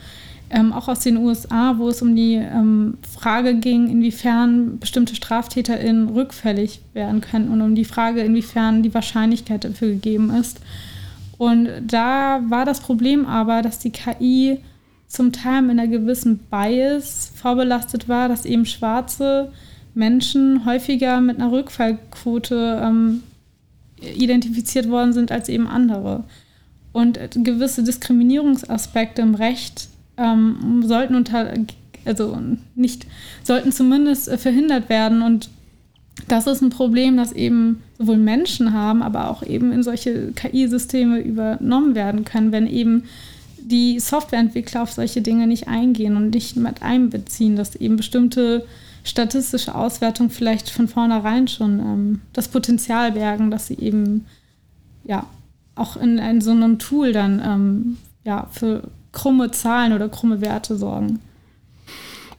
ähm, 0.50 0.72
auch 0.72 0.88
aus 0.88 1.00
den 1.00 1.16
USA, 1.16 1.78
wo 1.78 1.88
es 1.88 2.02
um 2.02 2.16
die 2.16 2.34
ähm, 2.34 2.98
Frage 3.08 3.54
ging, 3.54 3.88
inwiefern 3.88 4.78
bestimmte 4.78 5.14
StraftäterInnen 5.14 6.08
rückfällig 6.08 6.82
werden 6.92 7.20
können 7.20 7.50
und 7.50 7.62
um 7.62 7.74
die 7.74 7.84
Frage, 7.84 8.20
inwiefern 8.22 8.82
die 8.82 8.92
Wahrscheinlichkeit 8.92 9.64
dafür 9.64 9.88
gegeben 9.88 10.30
ist. 10.30 10.60
Und 11.38 11.68
da 11.86 12.42
war 12.48 12.64
das 12.64 12.80
Problem 12.80 13.26
aber, 13.26 13.62
dass 13.62 13.78
die 13.78 13.92
KI 13.92 14.58
zum 15.06 15.32
Teil 15.32 15.62
mit 15.62 15.78
einer 15.78 15.88
gewissen 15.88 16.38
Bias 16.38 17.32
vorbelastet 17.34 18.08
war, 18.08 18.28
dass 18.28 18.44
eben 18.44 18.66
schwarze 18.66 19.50
Menschen 19.94 20.66
häufiger 20.66 21.20
mit 21.20 21.38
einer 21.38 21.50
Rückfallquote 21.50 22.80
ähm, 22.82 23.22
identifiziert 24.00 24.88
worden 24.88 25.12
sind 25.12 25.32
als 25.32 25.48
eben 25.48 25.66
andere. 25.66 26.24
Und 26.92 27.18
gewisse 27.34 27.84
Diskriminierungsaspekte 27.84 29.22
im 29.22 29.34
Recht 29.34 29.88
ähm, 30.20 30.82
sollten 30.84 31.14
unter, 31.14 31.52
also 32.04 32.38
nicht, 32.74 33.06
sollten 33.42 33.72
zumindest 33.72 34.28
äh, 34.28 34.38
verhindert 34.38 34.88
werden. 34.88 35.22
Und 35.22 35.50
das 36.28 36.46
ist 36.46 36.60
ein 36.60 36.70
Problem, 36.70 37.16
das 37.16 37.32
eben 37.32 37.82
sowohl 37.98 38.18
Menschen 38.18 38.72
haben, 38.72 39.02
aber 39.02 39.30
auch 39.30 39.42
eben 39.42 39.72
in 39.72 39.82
solche 39.82 40.32
KI-Systeme 40.32 41.20
übernommen 41.20 41.94
werden 41.94 42.24
können, 42.24 42.52
wenn 42.52 42.66
eben 42.66 43.04
die 43.58 43.98
Softwareentwickler 44.00 44.82
auf 44.82 44.92
solche 44.92 45.22
Dinge 45.22 45.46
nicht 45.46 45.68
eingehen 45.68 46.16
und 46.16 46.30
nicht 46.30 46.56
mit 46.56 46.82
einbeziehen, 46.82 47.56
dass 47.56 47.76
eben 47.76 47.96
bestimmte 47.96 48.66
statistische 49.04 49.74
Auswertungen 49.74 50.30
vielleicht 50.30 50.70
von 50.70 50.88
vornherein 50.88 51.48
schon 51.48 51.78
ähm, 51.78 52.20
das 52.32 52.48
Potenzial 52.48 53.12
bergen, 53.12 53.50
dass 53.50 53.66
sie 53.66 53.78
eben 53.78 54.26
ja 55.04 55.26
auch 55.74 55.96
in, 55.96 56.18
in 56.18 56.40
so 56.40 56.50
einem 56.50 56.78
Tool 56.78 57.12
dann 57.12 57.40
ähm, 57.44 57.96
ja 58.24 58.48
für 58.52 58.82
krumme 59.12 59.50
Zahlen 59.50 59.92
oder 59.92 60.08
krumme 60.08 60.40
Werte 60.40 60.76
sorgen. 60.76 61.20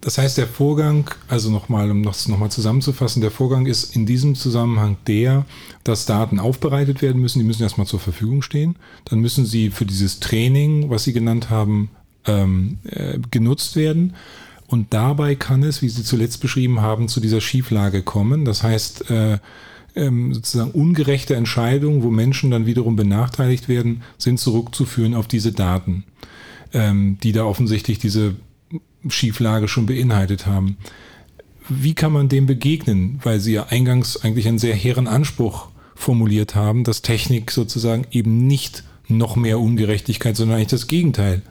Das 0.02 0.18
heißt, 0.18 0.40
der 0.40 0.48
Vorgang, 0.48 1.12
also 1.28 1.52
nochmal, 1.52 1.92
um 1.92 2.02
das 2.02 2.28
nochmal 2.28 2.50
zusammenzufassen, 2.50 3.22
der 3.22 3.30
Vorgang 3.30 3.68
ist 3.68 3.96
in 3.96 4.08
diesem 4.08 4.34
Zusammenhang 4.34 4.98
der, 5.06 5.46
dass 5.84 6.08
Daten 6.08 6.40
aufbereitet 6.40 7.04
werden 7.04 7.22
müssen, 7.22 7.38
die 7.38 7.46
müssen 7.46 7.62
erstmal 7.62 7.86
zur 7.86 8.00
Verfügung 8.00 8.42
stehen. 8.42 8.78
Dann 9.06 9.20
müssen 9.20 9.46
sie 9.46 9.70
für 9.70 9.86
dieses 9.86 10.20
Training, 10.20 10.90
was 10.90 11.04
Sie 11.04 11.14
genannt 11.14 11.52
haben, 11.52 11.92
ähm, 12.26 12.80
äh, 12.86 13.20
genutzt 13.30 13.76
werden. 13.76 14.16
Und 14.66 14.92
dabei 14.92 15.36
kann 15.36 15.62
es, 15.62 15.84
wie 15.84 15.90
Sie 15.90 16.04
zuletzt 16.04 16.42
beschrieben 16.42 16.82
haben, 16.82 17.08
zu 17.08 17.20
dieser 17.20 17.42
Schieflage 17.42 18.02
kommen. 18.02 18.44
Das 18.44 18.64
heißt, 18.64 19.12
äh, 19.12 19.38
ähm, 19.96 20.34
sozusagen 20.34 20.72
ungerechte 20.72 21.36
Entscheidungen, 21.36 22.02
wo 22.02 22.10
Menschen 22.10 22.50
dann 22.50 22.66
wiederum 22.66 22.96
benachteiligt 22.96 23.68
werden, 23.68 24.02
sind 24.18 24.40
zurückzuführen 24.40 25.14
auf 25.14 25.28
diese 25.28 25.52
Daten 25.52 26.06
ähm, 26.74 27.18
die 27.22 27.32
da 27.32 27.46
offensichtlich 27.46 28.00
diese 28.00 28.36
Schieflage 29.08 29.68
schon 29.68 29.86
beinhaltet 29.86 30.46
haben. 30.46 30.78
Wie 31.70 31.94
kann 31.94 32.12
man 32.12 32.30
dem 32.30 32.46
begegnen? 32.46 33.20
Weil 33.24 33.40
Sie 33.40 33.54
ja 33.54 33.68
eingangs 33.68 34.18
eigentlich 34.18 34.48
einen 34.48 34.60
sehr 34.60 34.76
hehren 34.76 35.08
Anspruch 35.08 35.70
formuliert 35.96 36.56
haben, 36.56 36.84
dass 36.84 37.02
Technik 37.02 37.52
sozusagen 37.52 38.06
eben 38.12 38.48
nicht 38.48 38.84
noch 39.08 39.36
mehr 39.36 39.60
Ungerechtigkeit, 39.60 40.36
sondern 40.36 40.58
eigentlich 40.58 40.70
das 40.70 40.88
Gegenteil 40.88 41.42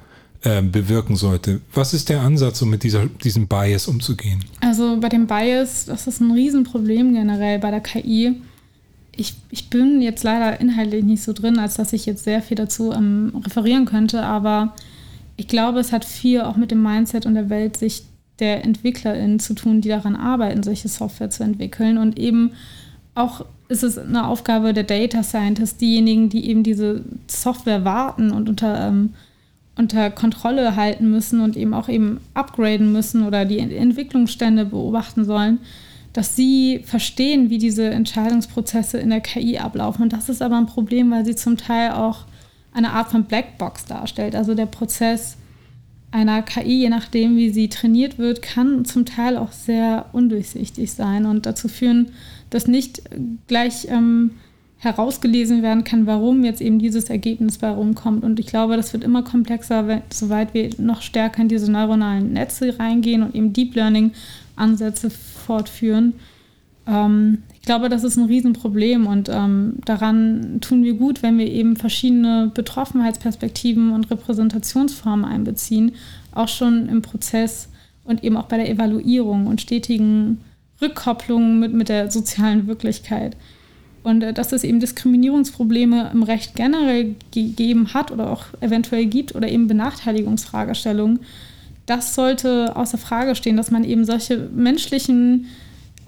äh, 0.42 0.62
bewirken 0.62 1.16
sollte. 1.16 1.60
Was 1.74 1.94
ist 1.94 2.08
der 2.08 2.22
Ansatz, 2.22 2.60
um 2.62 2.70
mit 2.70 2.82
dieser, 2.82 3.06
diesem 3.06 3.46
Bias 3.46 3.86
umzugehen? 3.86 4.44
Also 4.60 4.98
bei 4.98 5.08
dem 5.08 5.26
Bias, 5.26 5.84
das 5.84 6.06
ist 6.06 6.20
ein 6.20 6.32
Riesenproblem 6.32 7.14
generell 7.14 7.58
bei 7.58 7.70
der 7.70 7.80
KI. 7.80 8.40
Ich, 9.14 9.34
ich 9.50 9.68
bin 9.68 10.00
jetzt 10.00 10.24
leider 10.24 10.60
inhaltlich 10.60 11.04
nicht 11.04 11.22
so 11.22 11.32
drin, 11.32 11.58
als 11.58 11.74
dass 11.74 11.92
ich 11.92 12.06
jetzt 12.06 12.24
sehr 12.24 12.42
viel 12.42 12.56
dazu 12.56 12.92
ähm, 12.92 13.32
referieren 13.44 13.84
könnte, 13.84 14.22
aber 14.22 14.74
ich 15.40 15.48
glaube, 15.48 15.80
es 15.80 15.90
hat 15.90 16.04
viel 16.04 16.42
auch 16.42 16.56
mit 16.56 16.70
dem 16.70 16.82
Mindset 16.82 17.24
und 17.24 17.34
der 17.34 17.48
Weltsicht 17.48 18.04
der 18.40 18.62
EntwicklerInnen 18.62 19.40
zu 19.40 19.54
tun, 19.54 19.80
die 19.80 19.88
daran 19.88 20.14
arbeiten, 20.14 20.62
solche 20.62 20.88
Software 20.88 21.30
zu 21.30 21.42
entwickeln. 21.42 21.96
Und 21.96 22.18
eben 22.18 22.52
auch 23.14 23.46
ist 23.70 23.82
es 23.82 23.96
eine 23.96 24.26
Aufgabe 24.26 24.74
der 24.74 24.84
Data 24.84 25.22
Scientists, 25.22 25.78
diejenigen, 25.78 26.28
die 26.28 26.46
eben 26.46 26.62
diese 26.62 27.06
Software 27.26 27.86
warten 27.86 28.32
und 28.32 28.50
unter, 28.50 28.88
ähm, 28.88 29.14
unter 29.76 30.10
Kontrolle 30.10 30.76
halten 30.76 31.10
müssen 31.10 31.40
und 31.40 31.56
eben 31.56 31.72
auch 31.72 31.88
eben 31.88 32.20
upgraden 32.34 32.92
müssen 32.92 33.26
oder 33.26 33.46
die 33.46 33.60
Entwicklungsstände 33.60 34.66
beobachten 34.66 35.24
sollen, 35.24 35.58
dass 36.12 36.36
sie 36.36 36.80
verstehen, 36.84 37.48
wie 37.48 37.56
diese 37.56 37.88
Entscheidungsprozesse 37.88 38.98
in 38.98 39.08
der 39.08 39.22
KI 39.22 39.56
ablaufen. 39.56 40.02
Und 40.02 40.12
das 40.12 40.28
ist 40.28 40.42
aber 40.42 40.58
ein 40.58 40.66
Problem, 40.66 41.10
weil 41.10 41.24
sie 41.24 41.34
zum 41.34 41.56
Teil 41.56 41.92
auch 41.92 42.26
eine 42.72 42.92
Art 42.92 43.10
von 43.10 43.24
Blackbox 43.24 43.86
darstellt. 43.86 44.34
Also 44.34 44.54
der 44.54 44.66
Prozess 44.66 45.36
einer 46.12 46.42
KI, 46.42 46.80
je 46.80 46.88
nachdem, 46.88 47.36
wie 47.36 47.50
sie 47.50 47.68
trainiert 47.68 48.18
wird, 48.18 48.42
kann 48.42 48.84
zum 48.84 49.04
Teil 49.04 49.36
auch 49.36 49.52
sehr 49.52 50.06
undurchsichtig 50.12 50.92
sein 50.92 51.26
und 51.26 51.46
dazu 51.46 51.68
führen, 51.68 52.10
dass 52.50 52.66
nicht 52.66 53.02
gleich 53.46 53.86
ähm, 53.88 54.32
herausgelesen 54.78 55.62
werden 55.62 55.84
kann, 55.84 56.06
warum 56.06 56.42
jetzt 56.42 56.60
eben 56.60 56.78
dieses 56.78 57.10
Ergebnis 57.10 57.58
bei 57.58 57.68
rumkommt. 57.68 58.24
Und 58.24 58.40
ich 58.40 58.46
glaube, 58.46 58.76
das 58.76 58.92
wird 58.92 59.04
immer 59.04 59.22
komplexer, 59.22 60.02
soweit 60.10 60.54
wir 60.54 60.70
noch 60.78 61.02
stärker 61.02 61.42
in 61.42 61.48
diese 61.48 61.70
neuronalen 61.70 62.32
Netze 62.32 62.78
reingehen 62.78 63.22
und 63.22 63.34
eben 63.34 63.52
Deep 63.52 63.74
Learning-Ansätze 63.74 65.10
fortführen. 65.10 66.14
Ähm, 66.90 67.38
ich 67.54 67.62
glaube, 67.62 67.88
das 67.88 68.04
ist 68.04 68.16
ein 68.16 68.24
Riesenproblem 68.24 69.06
und 69.06 69.28
ähm, 69.28 69.74
daran 69.84 70.60
tun 70.60 70.82
wir 70.82 70.94
gut, 70.94 71.22
wenn 71.22 71.38
wir 71.38 71.46
eben 71.46 71.76
verschiedene 71.76 72.50
Betroffenheitsperspektiven 72.52 73.92
und 73.92 74.10
Repräsentationsformen 74.10 75.24
einbeziehen, 75.24 75.92
auch 76.32 76.48
schon 76.48 76.88
im 76.88 77.02
Prozess 77.02 77.68
und 78.04 78.24
eben 78.24 78.36
auch 78.36 78.46
bei 78.46 78.56
der 78.56 78.68
Evaluierung 78.68 79.46
und 79.46 79.60
stetigen 79.60 80.40
Rückkopplungen 80.82 81.60
mit, 81.60 81.72
mit 81.72 81.88
der 81.88 82.10
sozialen 82.10 82.66
Wirklichkeit. 82.66 83.36
Und 84.02 84.22
äh, 84.22 84.32
dass 84.32 84.52
es 84.52 84.64
eben 84.64 84.80
Diskriminierungsprobleme 84.80 86.10
im 86.12 86.22
Recht 86.22 86.56
generell 86.56 87.14
gegeben 87.30 87.94
hat 87.94 88.10
oder 88.10 88.30
auch 88.30 88.46
eventuell 88.60 89.06
gibt 89.06 89.34
oder 89.34 89.48
eben 89.48 89.68
Benachteiligungsfragestellungen, 89.68 91.20
das 91.86 92.14
sollte 92.14 92.74
außer 92.76 92.98
Frage 92.98 93.34
stehen, 93.34 93.56
dass 93.56 93.70
man 93.70 93.84
eben 93.84 94.04
solche 94.04 94.48
menschlichen 94.54 95.46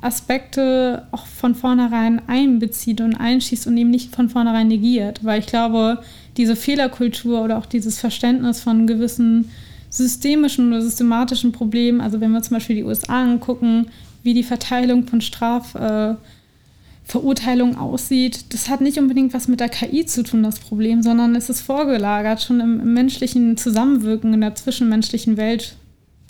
Aspekte 0.03 1.07
auch 1.13 1.27
von 1.27 1.55
vornherein 1.55 2.21
einbezieht 2.27 3.01
und 3.01 3.15
einschießt 3.15 3.69
und 3.69 3.77
eben 3.77 3.91
nicht 3.91 4.15
von 4.15 4.29
vornherein 4.29 4.69
negiert. 4.69 5.25
Weil 5.25 5.41
ich 5.41 5.47
glaube, 5.47 6.03
diese 6.37 6.57
Fehlerkultur 6.57 7.43
oder 7.43 7.57
auch 7.57 7.65
dieses 7.67 7.99
Verständnis 7.99 8.61
von 8.61 8.87
gewissen 8.87 9.51
systemischen 9.91 10.69
oder 10.69 10.83
systematischen 10.83 11.53
Problemen, 11.53 12.01
also 12.01 12.21
wenn 12.21 12.33
wir 12.33 12.43
zum 12.43 12.57
Beispiel 12.57 12.77
die 12.77 12.85
USA 12.85 13.23
angucken, 13.23 13.87
wie 14.23 14.35
die 14.35 14.43
Verteilung 14.43 15.07
von 15.07 15.21
Strafverurteilungen 15.21 17.75
äh, 17.75 17.79
aussieht, 17.79 18.53
das 18.55 18.69
hat 18.69 18.81
nicht 18.81 18.99
unbedingt 18.99 19.35
was 19.35 19.47
mit 19.49 19.61
der 19.61 19.69
KI 19.69 20.07
zu 20.07 20.25
tun, 20.25 20.43
das 20.43 20.59
Problem, 20.59 21.03
sondern 21.03 21.37
es 21.37 21.49
ist 21.49 21.61
vorgelagert, 21.61 22.43
schon 22.43 22.61
im, 22.61 22.81
im 22.81 22.95
menschlichen 22.95 23.57
Zusammenwirken 23.57 24.35
in 24.35 24.41
der 24.41 24.57
zwischenmenschlichen 24.57 25.37
Welt 25.37 25.77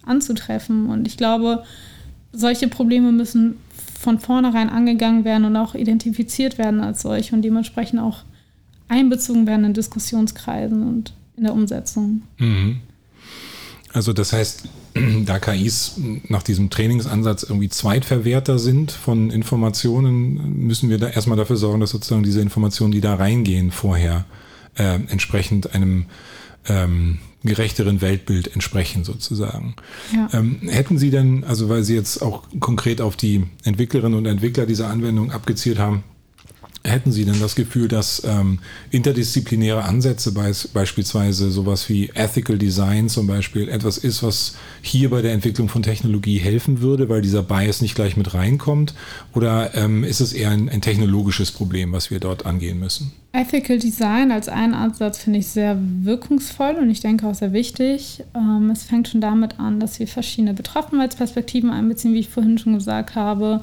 anzutreffen. 0.05 0.87
Und 0.87 1.07
ich 1.07 1.17
glaube, 1.17 1.65
solche 2.33 2.68
Probleme 2.68 3.12
müssen 3.12 3.57
von 3.99 4.18
vornherein 4.18 4.68
angegangen 4.68 5.25
werden 5.25 5.45
und 5.45 5.57
auch 5.57 5.75
identifiziert 5.75 6.59
werden 6.59 6.81
als 6.81 7.03
solche 7.03 7.35
und 7.35 7.42
dementsprechend 7.42 8.01
auch 8.01 8.25
einbezogen 8.88 9.47
werden 9.47 9.64
in 9.64 9.75
Diskussionskreisen 9.75 10.83
und 10.83 11.12
in 11.37 11.45
der 11.45 11.53
Umsetzung. 11.53 12.23
Mhm. 12.38 12.81
Also 13.92 14.12
das 14.12 14.33
heißt, 14.33 14.68
da 15.27 15.38
KIs 15.38 16.01
nach 16.29 16.42
diesem 16.42 16.71
Trainingsansatz 16.71 17.42
irgendwie 17.42 17.68
Zweitverwerter 17.68 18.59
sind 18.59 18.90
von 18.90 19.31
Informationen, 19.31 20.66
müssen 20.66 20.90
wir 20.90 20.99
da 20.99 21.09
erstmal 21.09 21.37
dafür 21.37 21.57
sorgen, 21.57 21.81
dass 21.81 21.90
sozusagen 21.90 22.23
diese 22.23 22.40
Informationen, 22.40 22.92
die 22.92 23.01
da 23.01 23.14
reingehen, 23.14 23.71
vorher 23.71 24.25
äh, 24.77 24.99
entsprechend 25.09 25.75
einem 25.75 26.07
ähm, 26.68 27.18
gerechteren 27.45 28.01
Weltbild 28.01 28.55
entsprechen 28.55 29.05
sozusagen. 29.05 29.75
Ja. 30.15 30.29
Ähm, 30.33 30.61
hätten 30.69 30.99
Sie 30.99 31.11
denn, 31.11 31.45
also 31.45 31.69
weil 31.69 31.83
Sie 31.83 31.95
jetzt 31.95 32.23
auch 32.23 32.45
konkret 32.61 33.01
auf 33.01 33.17
die 33.17 33.45
Entwicklerinnen 33.65 34.19
und 34.19 34.27
Entwickler 34.27 34.67
dieser 34.67 34.89
Anwendung 34.89 35.33
abgezielt 35.33 35.79
haben, 35.79 36.05
Hätten 36.85 37.12
Sie 37.12 37.25
denn 37.25 37.38
das 37.38 37.55
Gefühl, 37.55 37.87
dass 37.87 38.23
ähm, 38.25 38.59
interdisziplinäre 38.90 39.85
Ansätze, 39.85 40.33
bei, 40.33 40.51
beispielsweise 40.75 41.53
sowas 41.53 41.88
wie 41.88 42.11
Ethical 42.14 42.59
Design 42.59 43.09
zum 43.09 43.29
Beispiel, 43.29 43.68
etwas 43.68 43.99
ist, 43.99 44.25
was 44.25 44.57
hier 44.81 45.11
bei 45.11 45.23
der 45.23 45.33
Entwicklung 45.33 45.68
von 45.68 45.85
Technologie 45.85 46.38
helfen 46.38 46.81
würde, 46.81 47.09
weil 47.09 47.23
dieser 47.23 47.45
Bias 47.45 47.83
nicht 47.83 47.95
gleich 47.95 48.16
mit 48.16 48.35
reinkommt? 48.35 48.95
Oder 49.33 49.75
ähm, 49.77 50.03
ist 50.03 50.21
es 50.21 50.33
eher 50.33 50.51
ein, 50.51 50.68
ein, 50.68 50.81
technologisches 50.81 51.53
Problem, 51.53 51.92
was 51.92 52.11
wir 52.11 52.18
dort 52.18 52.47
angehen 52.47 52.81
müssen? 52.81 53.12
Ethical 53.33 53.79
Design 53.79 54.33
als 54.33 54.49
einen 54.49 54.75
Ansatz 54.75 55.18
finde 55.18 55.38
ich 55.38 55.47
sehr 55.47 55.79
wirkungsvoll 55.81 56.75
und 56.81 56.90
ich 56.90 57.01
denke 57.01 57.29
auch 57.29 57.35
sehr 57.35 57.53
wichtig. 57.53 58.25
Ähm, 58.35 58.71
es 58.73 58.83
fängt 58.83 59.07
schon 59.07 59.21
damit 59.21 59.61
an, 59.61 59.79
dass 59.79 60.01
wir 60.01 60.09
verschiedene 60.09 60.53
Betroffenheitsperspektiven 60.53 61.71
einbeziehen, 61.71 62.12
wie 62.12 62.21
ich 62.21 62.29
vorhin 62.29 62.59
schon 62.59 62.75
gesagt 62.75 63.14
habe 63.14 63.61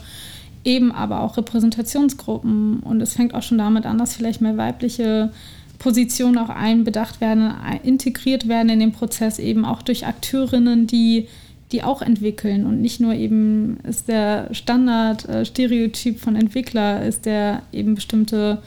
eben 0.63 0.91
aber 0.91 1.21
auch 1.21 1.37
Repräsentationsgruppen. 1.37 2.79
Und 2.81 3.01
es 3.01 3.13
fängt 3.13 3.33
auch 3.33 3.43
schon 3.43 3.57
damit 3.57 3.85
an, 3.85 3.97
dass 3.97 4.15
vielleicht 4.15 4.41
mehr 4.41 4.57
weibliche 4.57 5.31
Positionen 5.79 6.37
auch 6.37 6.49
einbedacht 6.49 7.21
werden, 7.21 7.53
integriert 7.83 8.47
werden 8.47 8.69
in 8.69 8.79
den 8.79 8.91
Prozess, 8.91 9.39
eben 9.39 9.65
auch 9.65 9.81
durch 9.81 10.05
Akteurinnen, 10.05 10.87
die, 10.87 11.27
die 11.71 11.83
auch 11.83 12.01
entwickeln. 12.01 12.65
Und 12.65 12.81
nicht 12.81 12.99
nur 12.99 13.13
eben 13.13 13.77
ist 13.83 14.09
der 14.09 14.53
Standard-Stereotyp 14.53 16.15
äh, 16.15 16.19
von 16.19 16.35
Entwickler, 16.35 17.05
ist 17.05 17.25
der 17.25 17.63
eben 17.71 17.95
bestimmte 17.95 18.61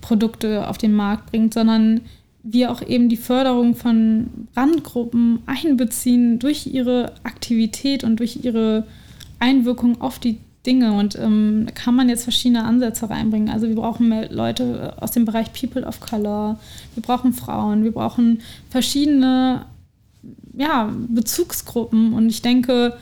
Produkte 0.00 0.68
auf 0.68 0.78
den 0.78 0.94
Markt 0.94 1.30
bringt, 1.30 1.54
sondern 1.54 2.00
wir 2.42 2.70
auch 2.70 2.82
eben 2.82 3.08
die 3.08 3.16
Förderung 3.16 3.74
von 3.74 4.48
Randgruppen 4.56 5.40
einbeziehen 5.46 6.38
durch 6.38 6.66
ihre 6.66 7.12
Aktivität 7.22 8.04
und 8.04 8.16
durch 8.16 8.44
ihre 8.44 8.84
Einwirkung 9.38 10.00
auf 10.00 10.18
die 10.18 10.38
Dinge 10.66 10.92
und 10.92 11.16
ähm, 11.16 11.66
kann 11.74 11.94
man 11.94 12.08
jetzt 12.08 12.24
verschiedene 12.24 12.64
Ansätze 12.64 13.08
reinbringen. 13.08 13.48
Also 13.48 13.68
wir 13.68 13.76
brauchen 13.76 14.08
mehr 14.08 14.30
Leute 14.30 14.94
aus 15.00 15.12
dem 15.12 15.24
Bereich 15.24 15.52
People 15.52 15.86
of 15.86 16.00
Color, 16.00 16.58
wir 16.94 17.02
brauchen 17.02 17.32
Frauen, 17.32 17.84
wir 17.84 17.92
brauchen 17.92 18.40
verschiedene 18.70 19.66
ja, 20.56 20.92
Bezugsgruppen 21.08 22.12
und 22.12 22.28
ich 22.28 22.42
denke, 22.42 22.96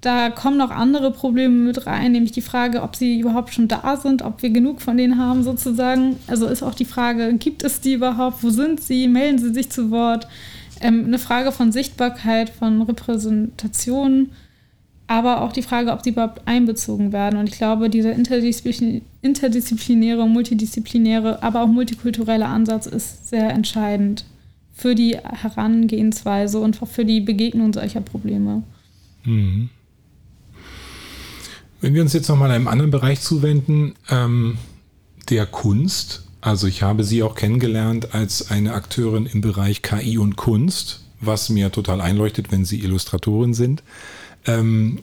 da 0.00 0.30
kommen 0.30 0.56
noch 0.56 0.70
andere 0.70 1.12
Probleme 1.12 1.54
mit 1.54 1.86
rein, 1.86 2.12
nämlich 2.12 2.32
die 2.32 2.42
Frage, 2.42 2.82
ob 2.82 2.96
sie 2.96 3.20
überhaupt 3.20 3.54
schon 3.54 3.68
da 3.68 3.96
sind, 3.96 4.22
ob 4.22 4.42
wir 4.42 4.50
genug 4.50 4.80
von 4.80 4.96
denen 4.96 5.18
haben 5.18 5.44
sozusagen. 5.44 6.16
Also 6.26 6.46
ist 6.46 6.62
auch 6.62 6.74
die 6.74 6.84
Frage, 6.84 7.34
gibt 7.34 7.62
es 7.62 7.80
die 7.80 7.92
überhaupt? 7.92 8.42
Wo 8.42 8.50
sind 8.50 8.80
sie? 8.80 9.06
Melden 9.06 9.38
sie 9.38 9.54
sich 9.54 9.70
zu 9.70 9.90
Wort? 9.90 10.26
Ähm, 10.80 11.04
eine 11.06 11.18
Frage 11.18 11.52
von 11.52 11.70
Sichtbarkeit, 11.70 12.50
von 12.50 12.82
Repräsentation 12.82 14.30
aber 15.12 15.42
auch 15.42 15.52
die 15.52 15.62
Frage, 15.62 15.92
ob 15.92 16.02
sie 16.02 16.10
überhaupt 16.10 16.42
einbezogen 16.46 17.12
werden. 17.12 17.38
Und 17.38 17.48
ich 17.48 17.58
glaube, 17.58 17.90
dieser 17.90 18.14
interdisziplinäre, 18.14 20.26
multidisziplinäre, 20.26 21.42
aber 21.42 21.62
auch 21.62 21.68
multikulturelle 21.68 22.46
Ansatz 22.46 22.86
ist 22.86 23.28
sehr 23.28 23.50
entscheidend 23.50 24.24
für 24.72 24.94
die 24.94 25.18
Herangehensweise 25.18 26.60
und 26.60 26.76
für 26.76 27.04
die 27.04 27.20
Begegnung 27.20 27.74
solcher 27.74 28.00
Probleme. 28.00 28.62
Mhm. 29.24 29.68
Wenn 31.82 31.94
wir 31.94 32.00
uns 32.00 32.14
jetzt 32.14 32.28
nochmal 32.28 32.50
einem 32.50 32.68
anderen 32.68 32.90
Bereich 32.90 33.20
zuwenden, 33.20 33.92
ähm, 34.08 34.56
der 35.28 35.44
Kunst. 35.44 36.26
Also 36.40 36.66
ich 36.66 36.82
habe 36.82 37.04
Sie 37.04 37.22
auch 37.22 37.34
kennengelernt 37.34 38.14
als 38.14 38.50
eine 38.50 38.72
Akteurin 38.72 39.26
im 39.26 39.42
Bereich 39.42 39.82
KI 39.82 40.16
und 40.16 40.36
Kunst, 40.36 41.04
was 41.20 41.50
mir 41.50 41.70
total 41.70 42.00
einleuchtet, 42.00 42.50
wenn 42.50 42.64
Sie 42.64 42.80
Illustratorin 42.80 43.52
sind. 43.52 43.82
Ähm, 44.46 45.00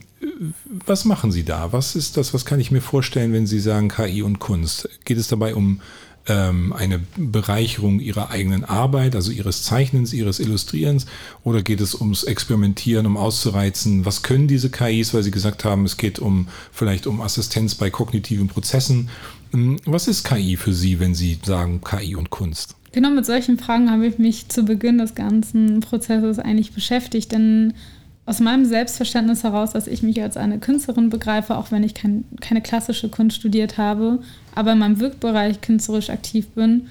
was 0.86 1.04
machen 1.04 1.32
Sie 1.32 1.44
da? 1.44 1.72
Was 1.72 1.96
ist 1.96 2.16
das? 2.16 2.34
Was 2.34 2.44
kann 2.44 2.60
ich 2.60 2.70
mir 2.70 2.80
vorstellen, 2.80 3.32
wenn 3.32 3.46
Sie 3.46 3.60
sagen 3.60 3.88
KI 3.88 4.22
und 4.22 4.38
Kunst? 4.38 4.88
Geht 5.04 5.18
es 5.18 5.28
dabei 5.28 5.54
um 5.54 5.80
ähm, 6.26 6.72
eine 6.72 7.00
Bereicherung 7.16 8.00
Ihrer 8.00 8.30
eigenen 8.30 8.64
Arbeit, 8.64 9.14
also 9.14 9.30
Ihres 9.32 9.62
Zeichnens, 9.62 10.12
Ihres 10.12 10.40
Illustrierens? 10.40 11.06
Oder 11.44 11.62
geht 11.62 11.80
es 11.80 11.94
ums 11.94 12.24
Experimentieren, 12.24 13.06
um 13.06 13.16
auszureizen? 13.16 14.04
Was 14.04 14.22
können 14.22 14.48
diese 14.48 14.70
KIs, 14.70 15.14
weil 15.14 15.22
Sie 15.22 15.30
gesagt 15.30 15.64
haben, 15.64 15.84
es 15.84 15.96
geht 15.96 16.18
um 16.18 16.48
vielleicht 16.72 17.06
um 17.06 17.20
Assistenz 17.20 17.74
bei 17.74 17.90
kognitiven 17.90 18.48
Prozessen? 18.48 19.08
Ähm, 19.54 19.76
was 19.84 20.08
ist 20.08 20.24
KI 20.24 20.56
für 20.56 20.72
Sie, 20.72 21.00
wenn 21.00 21.14
Sie 21.14 21.38
sagen 21.42 21.80
KI 21.82 22.14
und 22.14 22.30
Kunst? 22.30 22.76
Genau 22.92 23.10
mit 23.10 23.24
solchen 23.24 23.58
Fragen 23.58 23.90
habe 23.90 24.06
ich 24.06 24.18
mich 24.18 24.48
zu 24.48 24.64
Beginn 24.64 24.98
des 24.98 25.14
ganzen 25.14 25.80
Prozesses 25.80 26.40
eigentlich 26.40 26.72
beschäftigt, 26.72 27.30
denn 27.30 27.74
aus 28.30 28.38
meinem 28.38 28.64
Selbstverständnis 28.64 29.42
heraus, 29.42 29.72
dass 29.72 29.88
ich 29.88 30.04
mich 30.04 30.22
als 30.22 30.36
eine 30.36 30.60
Künstlerin 30.60 31.10
begreife, 31.10 31.56
auch 31.56 31.72
wenn 31.72 31.82
ich 31.82 31.94
kein, 31.94 32.24
keine 32.40 32.62
klassische 32.62 33.08
Kunst 33.08 33.38
studiert 33.38 33.76
habe, 33.76 34.20
aber 34.54 34.70
in 34.72 34.78
meinem 34.78 35.00
Wirkbereich 35.00 35.60
künstlerisch 35.60 36.10
aktiv 36.10 36.46
bin, 36.50 36.86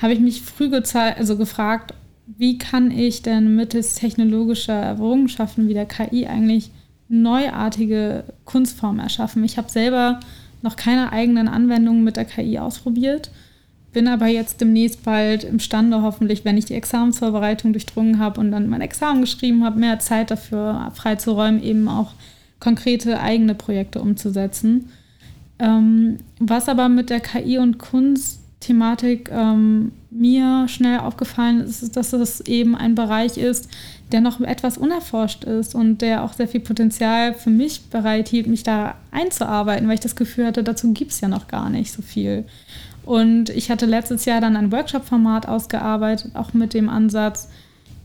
habe 0.00 0.14
ich 0.14 0.20
mich 0.20 0.40
früh 0.40 0.70
also 0.74 1.36
gefragt, 1.36 1.92
wie 2.38 2.56
kann 2.56 2.90
ich 2.90 3.20
denn 3.20 3.54
mittels 3.54 3.96
technologischer 3.96 4.72
Errungenschaften 4.72 5.68
wie 5.68 5.74
der 5.74 5.84
KI 5.84 6.26
eigentlich 6.26 6.70
neuartige 7.10 8.24
Kunstformen 8.46 9.00
erschaffen. 9.00 9.44
Ich 9.44 9.58
habe 9.58 9.70
selber 9.70 10.20
noch 10.62 10.76
keine 10.76 11.12
eigenen 11.12 11.48
Anwendungen 11.48 12.02
mit 12.02 12.16
der 12.16 12.24
KI 12.24 12.58
ausprobiert 12.60 13.30
bin 13.92 14.06
aber 14.06 14.26
jetzt 14.26 14.60
demnächst 14.60 15.02
bald 15.02 15.44
imstande, 15.44 16.02
hoffentlich, 16.02 16.44
wenn 16.44 16.58
ich 16.58 16.66
die 16.66 16.74
Examensvorbereitung 16.74 17.72
durchdrungen 17.72 18.18
habe 18.18 18.40
und 18.40 18.50
dann 18.50 18.68
mein 18.68 18.80
Examen 18.80 19.22
geschrieben 19.22 19.64
habe, 19.64 19.80
mehr 19.80 19.98
Zeit 19.98 20.30
dafür 20.30 20.92
freizuräumen, 20.94 21.62
eben 21.62 21.88
auch 21.88 22.12
konkrete 22.60 23.20
eigene 23.20 23.54
Projekte 23.54 24.00
umzusetzen. 24.00 24.90
Ähm, 25.58 26.18
was 26.38 26.68
aber 26.68 26.88
mit 26.88 27.10
der 27.10 27.20
KI 27.20 27.58
und 27.58 27.78
Kunstthematik 27.78 29.30
ähm, 29.32 29.92
mir 30.10 30.66
schnell 30.68 31.00
aufgefallen 31.00 31.60
ist, 31.60 31.82
ist, 31.82 31.96
dass 31.96 32.12
es 32.12 32.40
eben 32.42 32.74
ein 32.74 32.94
Bereich 32.94 33.36
ist, 33.36 33.68
der 34.12 34.20
noch 34.20 34.40
etwas 34.40 34.78
unerforscht 34.78 35.44
ist 35.44 35.74
und 35.74 36.00
der 36.00 36.24
auch 36.24 36.32
sehr 36.32 36.48
viel 36.48 36.60
Potenzial 36.60 37.34
für 37.34 37.50
mich 37.50 37.90
bereithielt, 37.90 38.46
mich 38.46 38.62
da 38.62 38.94
einzuarbeiten, 39.10 39.86
weil 39.86 39.94
ich 39.94 40.00
das 40.00 40.16
Gefühl 40.16 40.46
hatte, 40.46 40.62
dazu 40.62 40.92
gibt 40.92 41.12
es 41.12 41.20
ja 41.20 41.28
noch 41.28 41.48
gar 41.48 41.68
nicht 41.70 41.92
so 41.92 42.02
viel. 42.02 42.44
Und 43.08 43.48
ich 43.48 43.70
hatte 43.70 43.86
letztes 43.86 44.26
Jahr 44.26 44.42
dann 44.42 44.54
ein 44.54 44.70
Workshop-Format 44.70 45.48
ausgearbeitet, 45.48 46.32
auch 46.34 46.52
mit 46.52 46.74
dem 46.74 46.90
Ansatz, 46.90 47.48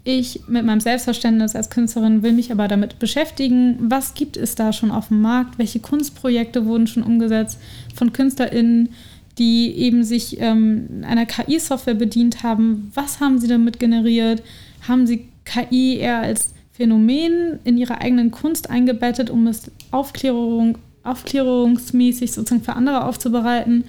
ich 0.05 0.47
mit 0.47 0.65
meinem 0.65 0.79
Selbstverständnis 0.79 1.57
als 1.57 1.69
Künstlerin 1.69 2.23
will 2.23 2.31
mich 2.31 2.53
aber 2.53 2.69
damit 2.69 2.99
beschäftigen, 2.99 3.75
was 3.81 4.13
gibt 4.13 4.37
es 4.37 4.55
da 4.55 4.71
schon 4.71 4.91
auf 4.91 5.09
dem 5.09 5.21
Markt, 5.21 5.59
welche 5.59 5.81
Kunstprojekte 5.81 6.65
wurden 6.65 6.87
schon 6.87 7.03
umgesetzt 7.03 7.59
von 7.93 8.13
KünstlerInnen, 8.13 8.93
die 9.37 9.73
eben 9.75 10.05
sich 10.05 10.39
ähm, 10.39 11.03
einer 11.05 11.25
KI-Software 11.25 11.95
bedient 11.95 12.41
haben. 12.41 12.89
Was 12.93 13.19
haben 13.19 13.39
sie 13.39 13.49
damit 13.49 13.81
generiert? 13.81 14.41
Haben 14.87 15.05
sie 15.05 15.27
KI 15.43 15.97
eher 15.97 16.19
als 16.19 16.53
Phänomen 16.71 17.59
in 17.65 17.77
ihre 17.77 17.99
eigenen 17.99 18.31
Kunst 18.31 18.69
eingebettet, 18.69 19.29
um 19.29 19.47
es 19.47 19.69
Aufklärung, 19.91 20.77
aufklärungsmäßig 21.03 22.31
sozusagen 22.31 22.63
für 22.63 22.77
andere 22.77 23.03
aufzubereiten? 23.03 23.83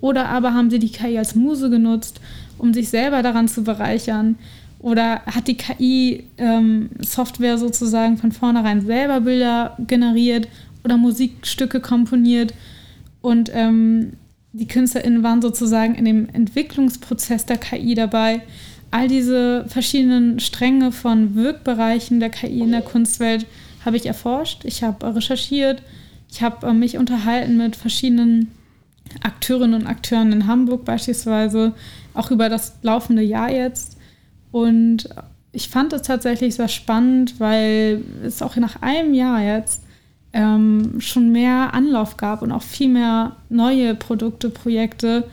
Oder 0.00 0.28
aber 0.28 0.54
haben 0.54 0.70
sie 0.70 0.78
die 0.78 0.92
KI 0.92 1.18
als 1.18 1.34
Muse 1.34 1.70
genutzt, 1.70 2.20
um 2.58 2.72
sich 2.72 2.88
selber 2.88 3.22
daran 3.22 3.48
zu 3.48 3.64
bereichern? 3.64 4.36
Oder 4.80 5.22
hat 5.26 5.48
die 5.48 5.56
KI-Software 5.56 7.52
ähm, 7.52 7.58
sozusagen 7.58 8.16
von 8.16 8.30
vornherein 8.30 8.80
selber 8.80 9.20
Bilder 9.20 9.76
generiert 9.86 10.48
oder 10.84 10.96
Musikstücke 10.96 11.80
komponiert? 11.80 12.54
Und 13.20 13.50
ähm, 13.52 14.12
die 14.52 14.68
KünstlerInnen 14.68 15.22
waren 15.22 15.42
sozusagen 15.42 15.94
in 15.96 16.04
dem 16.04 16.28
Entwicklungsprozess 16.32 17.44
der 17.44 17.58
KI 17.58 17.94
dabei. 17.94 18.42
All 18.90 19.08
diese 19.08 19.66
verschiedenen 19.68 20.40
Stränge 20.40 20.92
von 20.92 21.34
Wirkbereichen 21.34 22.20
der 22.20 22.30
KI 22.30 22.60
in 22.60 22.70
der 22.70 22.82
Kunstwelt 22.82 23.46
habe 23.84 23.96
ich 23.96 24.06
erforscht. 24.06 24.64
Ich 24.64 24.82
habe 24.82 25.14
recherchiert. 25.14 25.82
Ich 26.30 26.42
habe 26.42 26.66
äh, 26.68 26.72
mich 26.72 26.98
unterhalten 26.98 27.56
mit 27.56 27.74
verschiedenen 27.74 28.52
Akteurinnen 29.22 29.82
und 29.82 29.86
Akteuren 29.86 30.32
in 30.32 30.46
Hamburg 30.46 30.84
beispielsweise, 30.84 31.72
auch 32.14 32.30
über 32.30 32.48
das 32.48 32.74
laufende 32.82 33.22
Jahr 33.22 33.50
jetzt. 33.50 33.96
Und 34.52 35.08
ich 35.52 35.68
fand 35.68 35.92
es 35.92 36.02
tatsächlich 36.02 36.54
sehr 36.54 36.68
spannend, 36.68 37.40
weil 37.40 38.02
es 38.24 38.42
auch 38.42 38.56
nach 38.56 38.82
einem 38.82 39.14
Jahr 39.14 39.42
jetzt 39.42 39.82
ähm, 40.32 41.00
schon 41.00 41.32
mehr 41.32 41.74
Anlauf 41.74 42.16
gab 42.16 42.42
und 42.42 42.52
auch 42.52 42.62
viel 42.62 42.88
mehr 42.88 43.36
neue 43.48 43.94
Produkte, 43.94 44.50
Projekte. 44.50 45.24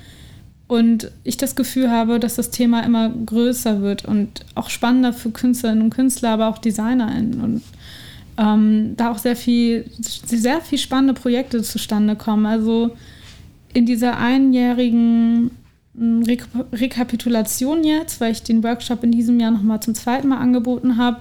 Und 0.68 1.12
ich 1.24 1.38
das 1.38 1.56
Gefühl 1.56 1.92
habe, 1.92 2.20
dass 2.20 2.36
das 2.36 2.50
Thema 2.50 2.82
immer 2.82 3.10
größer 3.10 3.82
wird 3.82 4.06
und 4.06 4.46
auch 4.56 4.72
spannender 4.72 5.14
für 5.14 5.30
Künstlerinnen 5.30 5.84
und 5.84 5.90
Künstler, 5.92 6.32
aber 6.32 6.48
auch 6.48 6.58
DesignerInnen. 6.58 7.40
Und 7.42 7.62
ähm, 8.38 8.96
da 8.98 9.12
auch 9.12 9.20
sehr 9.20 9.36
viel, 9.36 9.86
sehr 10.00 10.62
viel 10.62 10.80
spannende 10.80 11.14
Projekte 11.14 11.62
zustande 11.62 12.16
kommen. 12.16 12.46
Also 12.48 12.96
in 13.76 13.86
dieser 13.86 14.18
einjährigen 14.18 15.52
Re 15.98 16.38
Rekapitulation 16.74 17.84
jetzt, 17.84 18.20
weil 18.20 18.32
ich 18.32 18.42
den 18.42 18.64
Workshop 18.64 19.04
in 19.04 19.12
diesem 19.12 19.40
Jahr 19.40 19.52
nochmal 19.52 19.82
zum 19.82 19.94
zweiten 19.94 20.30
Mal 20.30 20.40
angeboten 20.40 20.98
habe, 20.98 21.20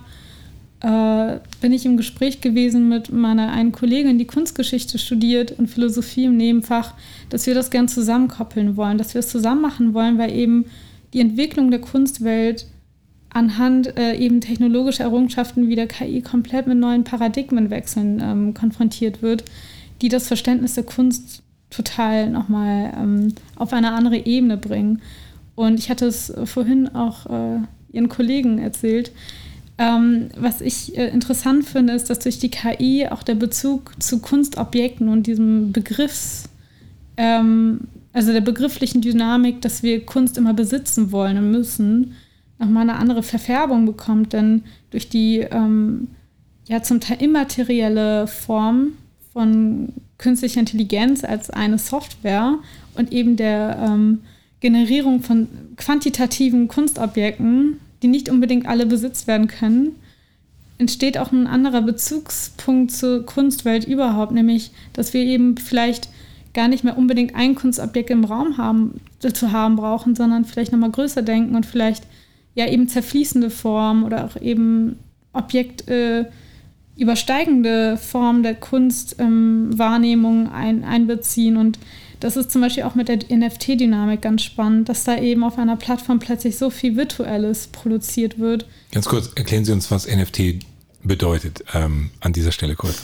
äh, 0.80 1.40
bin 1.60 1.72
ich 1.72 1.84
im 1.84 1.96
Gespräch 1.96 2.40
gewesen 2.40 2.88
mit 2.88 3.12
meiner 3.12 3.52
einen 3.52 3.72
Kollegin, 3.72 4.18
die 4.18 4.26
Kunstgeschichte 4.26 4.98
studiert 4.98 5.52
und 5.52 5.68
Philosophie 5.68 6.24
im 6.24 6.36
Nebenfach, 6.36 6.94
dass 7.28 7.46
wir 7.46 7.54
das 7.54 7.70
gern 7.70 7.88
zusammenkoppeln 7.88 8.76
wollen, 8.76 8.98
dass 8.98 9.14
wir 9.14 9.20
es 9.20 9.28
zusammen 9.28 9.62
machen 9.62 9.94
wollen, 9.94 10.18
weil 10.18 10.32
eben 10.32 10.66
die 11.12 11.20
Entwicklung 11.20 11.70
der 11.70 11.80
Kunstwelt 11.80 12.66
anhand 13.30 13.96
äh, 13.96 14.14
eben 14.16 14.40
technologischer 14.40 15.04
Errungenschaften 15.04 15.68
wie 15.68 15.76
der 15.76 15.88
KI 15.88 16.22
komplett 16.22 16.66
mit 16.66 16.78
neuen 16.78 17.02
Paradigmenwechseln 17.02 18.20
ähm, 18.22 18.54
konfrontiert 18.54 19.22
wird, 19.22 19.44
die 20.02 20.08
das 20.08 20.28
Verständnis 20.28 20.74
der 20.74 20.84
Kunst 20.84 21.43
total 21.74 22.30
nochmal 22.30 22.92
ähm, 22.96 23.34
auf 23.56 23.72
eine 23.72 23.92
andere 23.92 24.16
Ebene 24.16 24.56
bringen. 24.56 25.02
Und 25.54 25.78
ich 25.78 25.90
hatte 25.90 26.06
es 26.06 26.32
vorhin 26.44 26.88
auch 26.88 27.26
äh, 27.26 27.58
Ihren 27.92 28.08
Kollegen 28.08 28.58
erzählt. 28.58 29.12
Ähm, 29.76 30.28
was 30.36 30.60
ich 30.60 30.96
äh, 30.96 31.08
interessant 31.08 31.64
finde, 31.64 31.94
ist, 31.94 32.10
dass 32.10 32.20
durch 32.20 32.38
die 32.38 32.50
KI 32.50 33.08
auch 33.08 33.22
der 33.22 33.34
Bezug 33.34 33.92
zu 34.00 34.20
Kunstobjekten 34.20 35.08
und 35.08 35.26
diesem 35.26 35.72
Begriffs, 35.72 36.48
ähm, 37.16 37.80
also 38.12 38.32
der 38.32 38.40
begrifflichen 38.40 39.00
Dynamik, 39.00 39.60
dass 39.62 39.82
wir 39.82 40.06
Kunst 40.06 40.38
immer 40.38 40.54
besitzen 40.54 41.10
wollen 41.10 41.38
und 41.38 41.50
müssen, 41.50 42.14
nochmal 42.58 42.88
eine 42.88 42.98
andere 42.98 43.24
Verfärbung 43.24 43.84
bekommt. 43.84 44.32
Denn 44.32 44.62
durch 44.90 45.08
die 45.08 45.38
ähm, 45.40 46.08
ja 46.68 46.82
zum 46.82 47.00
Teil 47.00 47.20
immaterielle 47.20 48.28
Form 48.28 48.92
von 49.32 49.92
künstlicher 50.18 50.60
Intelligenz 50.60 51.24
als 51.24 51.50
eine 51.50 51.78
Software 51.78 52.58
und 52.94 53.12
eben 53.12 53.36
der 53.36 53.78
ähm, 53.80 54.20
Generierung 54.60 55.22
von 55.22 55.48
quantitativen 55.76 56.68
Kunstobjekten, 56.68 57.80
die 58.02 58.08
nicht 58.08 58.28
unbedingt 58.28 58.66
alle 58.66 58.86
besitzt 58.86 59.26
werden 59.26 59.48
können, 59.48 59.96
entsteht 60.78 61.18
auch 61.18 61.32
ein 61.32 61.46
anderer 61.46 61.82
Bezugspunkt 61.82 62.90
zur 62.90 63.24
Kunstwelt 63.26 63.84
überhaupt, 63.86 64.32
nämlich, 64.32 64.72
dass 64.92 65.14
wir 65.14 65.22
eben 65.22 65.56
vielleicht 65.56 66.08
gar 66.52 66.68
nicht 66.68 66.84
mehr 66.84 66.96
unbedingt 66.96 67.34
ein 67.34 67.54
Kunstobjekt 67.54 68.10
im 68.10 68.24
Raum 68.24 68.56
haben, 68.56 69.00
zu 69.20 69.52
haben 69.52 69.76
brauchen, 69.76 70.14
sondern 70.14 70.44
vielleicht 70.44 70.72
nochmal 70.72 70.90
größer 70.90 71.22
denken 71.22 71.56
und 71.56 71.66
vielleicht 71.66 72.04
ja 72.54 72.68
eben 72.68 72.88
zerfließende 72.88 73.50
Formen 73.50 74.04
oder 74.04 74.24
auch 74.24 74.40
eben 74.40 74.98
Objekt, 75.32 75.88
äh, 75.88 76.26
übersteigende 76.96 77.96
Form 77.96 78.42
der 78.42 78.54
Kunstwahrnehmung 78.54 80.46
ähm, 80.46 80.52
ein, 80.52 80.84
einbeziehen. 80.84 81.56
Und 81.56 81.78
das 82.20 82.36
ist 82.36 82.50
zum 82.50 82.60
Beispiel 82.60 82.84
auch 82.84 82.94
mit 82.94 83.08
der 83.08 83.18
NFT-Dynamik 83.18 84.22
ganz 84.22 84.42
spannend, 84.42 84.88
dass 84.88 85.04
da 85.04 85.18
eben 85.18 85.42
auf 85.42 85.58
einer 85.58 85.76
Plattform 85.76 86.20
plötzlich 86.20 86.56
so 86.56 86.70
viel 86.70 86.96
Virtuelles 86.96 87.68
produziert 87.68 88.38
wird. 88.38 88.66
Ganz 88.92 89.06
kurz, 89.06 89.30
erklären 89.34 89.64
Sie 89.64 89.72
uns, 89.72 89.90
was 89.90 90.06
NFT 90.06 90.64
bedeutet 91.02 91.64
ähm, 91.74 92.10
an 92.20 92.32
dieser 92.32 92.50
Stelle 92.50 92.76
kurz. 92.76 93.02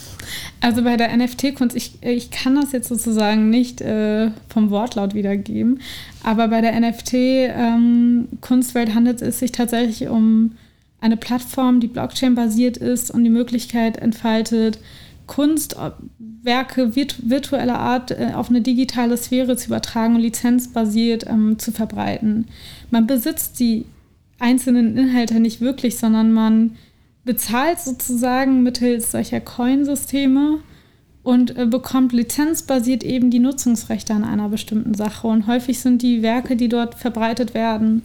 Also 0.59 0.83
bei 0.83 0.97
der 0.97 1.15
NFT-Kunst, 1.15 1.75
ich, 1.75 2.01
ich 2.01 2.31
kann 2.31 2.55
das 2.55 2.71
jetzt 2.71 2.89
sozusagen 2.89 3.49
nicht 3.49 3.81
äh, 3.81 4.31
vom 4.49 4.71
Wortlaut 4.71 5.13
wiedergeben, 5.13 5.81
aber 6.23 6.47
bei 6.47 6.61
der 6.61 6.79
NFT-Kunstwelt 6.79 8.89
ähm, 8.89 8.95
handelt 8.95 9.21
es 9.21 9.39
sich 9.39 9.51
tatsächlich 9.51 10.07
um 10.07 10.53
eine 11.01 11.17
Plattform, 11.17 11.79
die 11.79 11.87
Blockchain-basiert 11.87 12.77
ist 12.77 13.11
und 13.11 13.23
die 13.23 13.29
Möglichkeit 13.29 13.97
entfaltet, 13.97 14.79
Kunstwerke 15.27 16.95
virt 16.95 17.29
virtueller 17.29 17.79
Art 17.79 18.11
äh, 18.11 18.31
auf 18.33 18.49
eine 18.49 18.61
digitale 18.61 19.17
Sphäre 19.17 19.55
zu 19.55 19.67
übertragen 19.67 20.15
und 20.15 20.21
lizenzbasiert 20.21 21.25
ähm, 21.27 21.57
zu 21.57 21.71
verbreiten. 21.71 22.47
Man 22.89 23.07
besitzt 23.07 23.59
die 23.59 23.85
einzelnen 24.39 24.97
Inhalte 24.97 25.39
nicht 25.39 25.61
wirklich, 25.61 25.97
sondern 25.97 26.33
man 26.33 26.75
bezahlt 27.23 27.79
sozusagen 27.79 28.63
mittels 28.63 29.11
solcher 29.11 29.39
Coin-Systeme 29.39 30.59
und 31.23 31.55
äh, 31.55 31.65
bekommt 31.65 32.13
lizenzbasiert 32.13 33.03
eben 33.03 33.29
die 33.29 33.39
Nutzungsrechte 33.39 34.13
an 34.13 34.23
einer 34.23 34.49
bestimmten 34.49 34.95
Sache. 34.95 35.27
Und 35.27 35.47
häufig 35.47 35.79
sind 35.79 36.01
die 36.01 36.21
Werke, 36.21 36.55
die 36.55 36.67
dort 36.67 36.95
verbreitet 36.95 37.53
werden, 37.53 38.03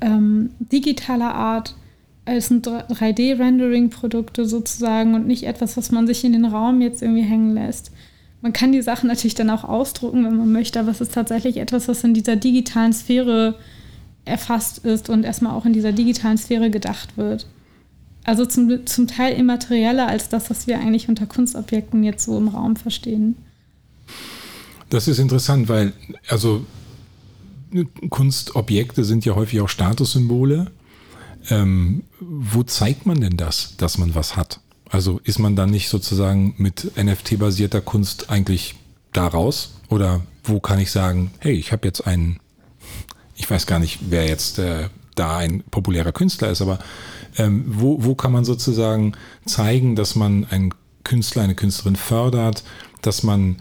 ähm, 0.00 0.50
digitaler 0.60 1.34
Art 1.34 1.74
es 2.36 2.48
sind 2.48 2.66
3D-Rendering-Produkte 2.66 4.46
sozusagen 4.46 5.14
und 5.14 5.26
nicht 5.26 5.44
etwas, 5.44 5.76
was 5.76 5.90
man 5.90 6.06
sich 6.06 6.24
in 6.24 6.32
den 6.32 6.44
Raum 6.44 6.80
jetzt 6.80 7.02
irgendwie 7.02 7.22
hängen 7.22 7.54
lässt. 7.54 7.90
Man 8.40 8.52
kann 8.52 8.72
die 8.72 8.82
Sachen 8.82 9.08
natürlich 9.08 9.34
dann 9.34 9.50
auch 9.50 9.64
ausdrucken, 9.64 10.24
wenn 10.24 10.36
man 10.36 10.52
möchte, 10.52 10.78
aber 10.78 10.90
es 10.90 11.00
ist 11.00 11.14
tatsächlich 11.14 11.56
etwas, 11.56 11.88
was 11.88 12.04
in 12.04 12.14
dieser 12.14 12.36
digitalen 12.36 12.92
Sphäre 12.92 13.56
erfasst 14.24 14.78
ist 14.84 15.08
und 15.08 15.24
erstmal 15.24 15.54
auch 15.54 15.64
in 15.64 15.72
dieser 15.72 15.92
digitalen 15.92 16.38
Sphäre 16.38 16.70
gedacht 16.70 17.16
wird. 17.16 17.46
Also 18.24 18.44
zum, 18.44 18.86
zum 18.86 19.06
Teil 19.06 19.34
immaterieller 19.36 20.06
als 20.06 20.28
das, 20.28 20.50
was 20.50 20.66
wir 20.66 20.78
eigentlich 20.78 21.08
unter 21.08 21.26
Kunstobjekten 21.26 22.04
jetzt 22.04 22.24
so 22.26 22.36
im 22.36 22.48
Raum 22.48 22.76
verstehen. 22.76 23.36
Das 24.90 25.08
ist 25.08 25.18
interessant, 25.18 25.68
weil 25.68 25.92
also 26.28 26.64
Kunstobjekte 28.10 29.04
sind 29.04 29.24
ja 29.24 29.34
häufig 29.34 29.60
auch 29.60 29.68
Statussymbole 29.68 30.70
ähm, 31.50 32.04
wo 32.20 32.62
zeigt 32.62 33.06
man 33.06 33.20
denn 33.20 33.36
das, 33.36 33.76
dass 33.76 33.98
man 33.98 34.14
was 34.14 34.36
hat? 34.36 34.60
Also 34.90 35.20
ist 35.24 35.38
man 35.38 35.56
dann 35.56 35.70
nicht 35.70 35.88
sozusagen 35.88 36.54
mit 36.56 36.92
NFT-basierter 36.96 37.80
Kunst 37.80 38.30
eigentlich 38.30 38.76
da 39.12 39.26
raus? 39.26 39.74
Oder 39.88 40.22
wo 40.44 40.60
kann 40.60 40.78
ich 40.78 40.90
sagen, 40.90 41.30
hey, 41.40 41.54
ich 41.54 41.72
habe 41.72 41.86
jetzt 41.86 42.06
einen, 42.06 42.40
ich 43.36 43.50
weiß 43.50 43.66
gar 43.66 43.78
nicht, 43.78 43.98
wer 44.08 44.26
jetzt 44.26 44.58
äh, 44.58 44.88
da 45.14 45.38
ein 45.38 45.62
populärer 45.70 46.12
Künstler 46.12 46.50
ist, 46.50 46.62
aber 46.62 46.78
ähm, 47.36 47.64
wo, 47.66 48.02
wo 48.04 48.14
kann 48.14 48.32
man 48.32 48.44
sozusagen 48.44 49.12
zeigen, 49.44 49.96
dass 49.96 50.14
man 50.14 50.46
ein 50.50 50.72
Künstler, 51.04 51.42
eine 51.42 51.54
Künstlerin 51.54 51.96
fördert, 51.96 52.64
dass 53.02 53.22
man 53.22 53.56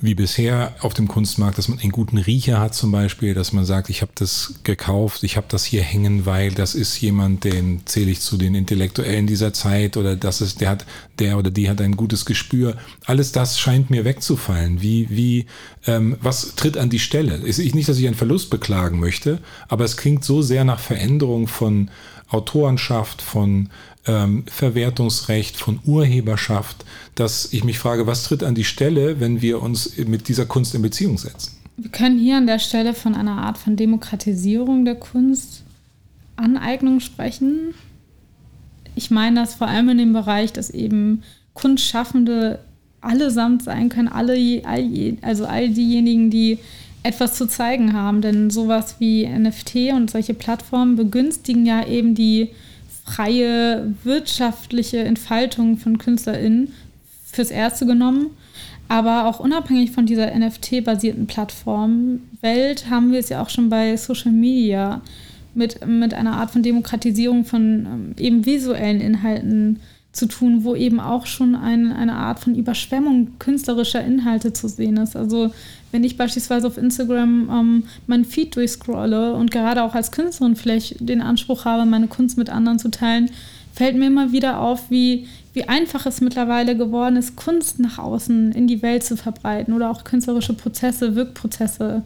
wie 0.00 0.14
bisher 0.14 0.74
auf 0.80 0.94
dem 0.94 1.08
Kunstmarkt, 1.08 1.58
dass 1.58 1.68
man 1.68 1.78
einen 1.78 1.92
guten 1.92 2.16
Riecher 2.16 2.58
hat 2.58 2.74
zum 2.74 2.90
Beispiel, 2.90 3.34
dass 3.34 3.52
man 3.52 3.64
sagt, 3.64 3.90
ich 3.90 4.00
habe 4.00 4.12
das 4.14 4.54
gekauft, 4.62 5.22
ich 5.24 5.36
habe 5.36 5.46
das 5.48 5.64
hier 5.64 5.82
hängen, 5.82 6.24
weil 6.24 6.52
das 6.52 6.74
ist 6.74 6.98
jemand, 7.00 7.44
den 7.44 7.82
zähle 7.84 8.10
ich 8.10 8.20
zu 8.20 8.38
den 8.38 8.54
Intellektuellen 8.54 9.26
dieser 9.26 9.52
Zeit 9.52 9.96
oder 9.96 10.16
das 10.16 10.40
ist, 10.40 10.60
der 10.60 10.70
hat, 10.70 10.86
der 11.18 11.36
oder 11.36 11.50
die 11.50 11.68
hat 11.68 11.80
ein 11.80 11.96
gutes 11.96 12.24
Gespür. 12.24 12.76
Alles 13.04 13.32
das 13.32 13.58
scheint 13.60 13.90
mir 13.90 14.04
wegzufallen. 14.04 14.80
Wie, 14.80 15.08
wie, 15.10 15.46
ähm, 15.86 16.16
was 16.22 16.54
tritt 16.54 16.78
an 16.78 16.88
die 16.88 16.98
Stelle? 16.98 17.36
Ist 17.36 17.58
nicht, 17.58 17.88
dass 17.88 17.98
ich 17.98 18.06
einen 18.06 18.16
Verlust 18.16 18.48
beklagen 18.50 19.00
möchte, 19.00 19.38
aber 19.68 19.84
es 19.84 19.96
klingt 19.96 20.24
so 20.24 20.40
sehr 20.40 20.64
nach 20.64 20.80
Veränderung 20.80 21.46
von 21.46 21.90
Autorenschaft, 22.30 23.22
von 23.22 23.68
ähm, 24.06 24.44
Verwertungsrecht, 24.46 25.56
von 25.56 25.80
Urheberschaft, 25.84 26.84
dass 27.14 27.52
ich 27.52 27.64
mich 27.64 27.78
frage, 27.78 28.06
was 28.06 28.24
tritt 28.24 28.42
an 28.42 28.54
die 28.54 28.64
Stelle, 28.64 29.20
wenn 29.20 29.42
wir 29.42 29.62
uns 29.62 29.96
mit 29.98 30.28
dieser 30.28 30.46
Kunst 30.46 30.74
in 30.74 30.82
Beziehung 30.82 31.18
setzen? 31.18 31.56
Wir 31.76 31.90
können 31.90 32.18
hier 32.18 32.36
an 32.36 32.46
der 32.46 32.58
Stelle 32.58 32.94
von 32.94 33.14
einer 33.14 33.42
Art 33.42 33.58
von 33.58 33.76
Demokratisierung 33.76 34.84
der 34.84 34.96
Kunst, 34.96 35.62
Aneignung 36.36 37.00
sprechen. 37.00 37.74
Ich 38.94 39.10
meine 39.10 39.40
das 39.40 39.54
vor 39.54 39.68
allem 39.68 39.88
in 39.90 39.98
dem 39.98 40.12
Bereich, 40.12 40.52
dass 40.52 40.70
eben 40.70 41.22
Kunstschaffende 41.54 42.60
allesamt 43.00 43.62
sein 43.62 43.88
können, 43.88 44.08
alle, 44.08 44.62
also 45.22 45.46
all 45.46 45.70
diejenigen, 45.70 46.30
die 46.30 46.58
etwas 47.02 47.34
zu 47.34 47.46
zeigen 47.46 47.92
haben. 47.92 48.20
Denn 48.22 48.50
sowas 48.50 48.96
wie 48.98 49.26
NFT 49.26 49.92
und 49.92 50.10
solche 50.10 50.34
Plattformen 50.34 50.96
begünstigen 50.96 51.66
ja 51.66 51.86
eben 51.86 52.14
die 52.14 52.50
freie 53.04 53.94
wirtschaftliche 54.04 54.98
Entfaltung 54.98 55.78
von 55.78 55.98
KünstlerInnen 55.98 56.72
fürs 57.24 57.50
Erste 57.50 57.86
genommen. 57.86 58.30
Aber 58.88 59.26
auch 59.26 59.38
unabhängig 59.38 59.92
von 59.92 60.06
dieser 60.06 60.36
NFT-basierten 60.36 61.26
Plattformwelt 61.26 62.90
haben 62.90 63.12
wir 63.12 63.20
es 63.20 63.28
ja 63.28 63.40
auch 63.40 63.48
schon 63.48 63.68
bei 63.68 63.96
Social 63.96 64.32
Media 64.32 65.00
mit, 65.54 65.86
mit 65.86 66.12
einer 66.12 66.32
Art 66.32 66.50
von 66.50 66.62
Demokratisierung 66.62 67.44
von 67.44 67.86
ähm, 67.86 68.14
eben 68.18 68.46
visuellen 68.46 69.00
Inhalten 69.00 69.80
zu 70.12 70.26
tun, 70.26 70.64
wo 70.64 70.74
eben 70.74 70.98
auch 70.98 71.26
schon 71.26 71.54
ein, 71.54 71.92
eine 71.92 72.14
Art 72.14 72.40
von 72.40 72.56
Überschwemmung 72.56 73.38
künstlerischer 73.38 74.04
Inhalte 74.04 74.52
zu 74.52 74.68
sehen 74.68 74.96
ist. 74.96 75.16
Also 75.16 75.52
wenn 75.92 76.02
ich 76.02 76.16
beispielsweise 76.16 76.66
auf 76.66 76.78
Instagram 76.78 77.48
ähm, 77.50 77.84
meinen 78.06 78.24
Feed 78.24 78.56
durchscrolle 78.56 79.34
und 79.34 79.50
gerade 79.50 79.82
auch 79.82 79.94
als 79.94 80.10
Künstlerin 80.10 80.56
vielleicht 80.56 80.96
den 81.00 81.20
Anspruch 81.20 81.64
habe, 81.64 81.88
meine 81.88 82.08
Kunst 82.08 82.38
mit 82.38 82.50
anderen 82.50 82.80
zu 82.80 82.90
teilen, 82.90 83.30
fällt 83.72 83.96
mir 83.96 84.08
immer 84.08 84.32
wieder 84.32 84.58
auf, 84.58 84.90
wie, 84.90 85.28
wie 85.52 85.68
einfach 85.68 86.06
es 86.06 86.20
mittlerweile 86.20 86.76
geworden 86.76 87.16
ist, 87.16 87.36
Kunst 87.36 87.78
nach 87.78 87.98
außen 87.98 88.50
in 88.52 88.66
die 88.66 88.82
Welt 88.82 89.04
zu 89.04 89.16
verbreiten 89.16 89.74
oder 89.74 89.90
auch 89.90 90.02
künstlerische 90.02 90.54
Prozesse, 90.54 91.14
Wirkprozesse 91.14 92.02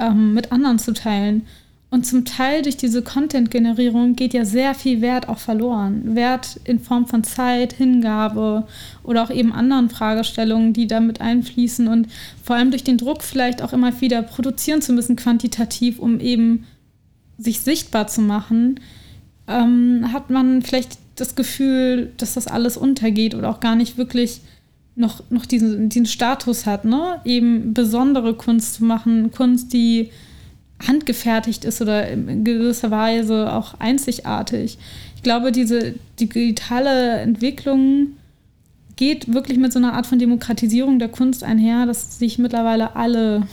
ähm, 0.00 0.34
mit 0.34 0.50
anderen 0.50 0.80
zu 0.80 0.92
teilen. 0.92 1.46
Und 1.90 2.04
zum 2.04 2.26
Teil 2.26 2.60
durch 2.60 2.76
diese 2.76 3.02
Content-Generierung 3.02 4.14
geht 4.14 4.34
ja 4.34 4.44
sehr 4.44 4.74
viel 4.74 5.00
Wert 5.00 5.28
auch 5.28 5.38
verloren. 5.38 6.14
Wert 6.14 6.60
in 6.64 6.80
Form 6.80 7.06
von 7.06 7.24
Zeit, 7.24 7.72
Hingabe 7.72 8.66
oder 9.02 9.22
auch 9.22 9.30
eben 9.30 9.52
anderen 9.52 9.88
Fragestellungen, 9.88 10.74
die 10.74 10.86
damit 10.86 11.22
einfließen. 11.22 11.88
Und 11.88 12.08
vor 12.42 12.56
allem 12.56 12.70
durch 12.70 12.84
den 12.84 12.98
Druck 12.98 13.22
vielleicht 13.22 13.62
auch 13.62 13.72
immer 13.72 13.98
wieder 14.02 14.20
produzieren 14.20 14.82
zu 14.82 14.92
müssen, 14.92 15.16
quantitativ, 15.16 15.98
um 15.98 16.20
eben 16.20 16.66
sich 17.38 17.60
sichtbar 17.60 18.06
zu 18.06 18.20
machen, 18.20 18.80
ähm, 19.46 20.12
hat 20.12 20.28
man 20.28 20.60
vielleicht 20.60 20.98
das 21.16 21.36
Gefühl, 21.36 22.12
dass 22.18 22.34
das 22.34 22.48
alles 22.48 22.76
untergeht 22.76 23.34
oder 23.34 23.48
auch 23.48 23.60
gar 23.60 23.76
nicht 23.76 23.96
wirklich 23.96 24.42
noch, 24.94 25.22
noch 25.30 25.46
diesen, 25.46 25.88
diesen 25.88 26.06
Status 26.06 26.66
hat, 26.66 26.84
ne? 26.84 27.20
Eben 27.24 27.72
besondere 27.72 28.34
Kunst 28.34 28.74
zu 28.74 28.84
machen, 28.84 29.30
Kunst, 29.30 29.72
die 29.72 30.10
handgefertigt 30.86 31.64
ist 31.64 31.82
oder 31.82 32.08
in 32.08 32.44
gewisser 32.44 32.90
Weise 32.90 33.52
auch 33.52 33.74
einzigartig. 33.80 34.78
Ich 35.16 35.22
glaube, 35.22 35.50
diese 35.50 35.94
digitale 36.20 37.18
Entwicklung 37.18 38.08
geht 38.96 39.32
wirklich 39.32 39.58
mit 39.58 39.72
so 39.72 39.78
einer 39.78 39.94
Art 39.94 40.06
von 40.06 40.18
Demokratisierung 40.18 40.98
der 40.98 41.08
Kunst 41.08 41.44
einher, 41.44 41.86
dass 41.86 42.18
sich 42.18 42.38
mittlerweile 42.38 42.96
alle 42.96 43.46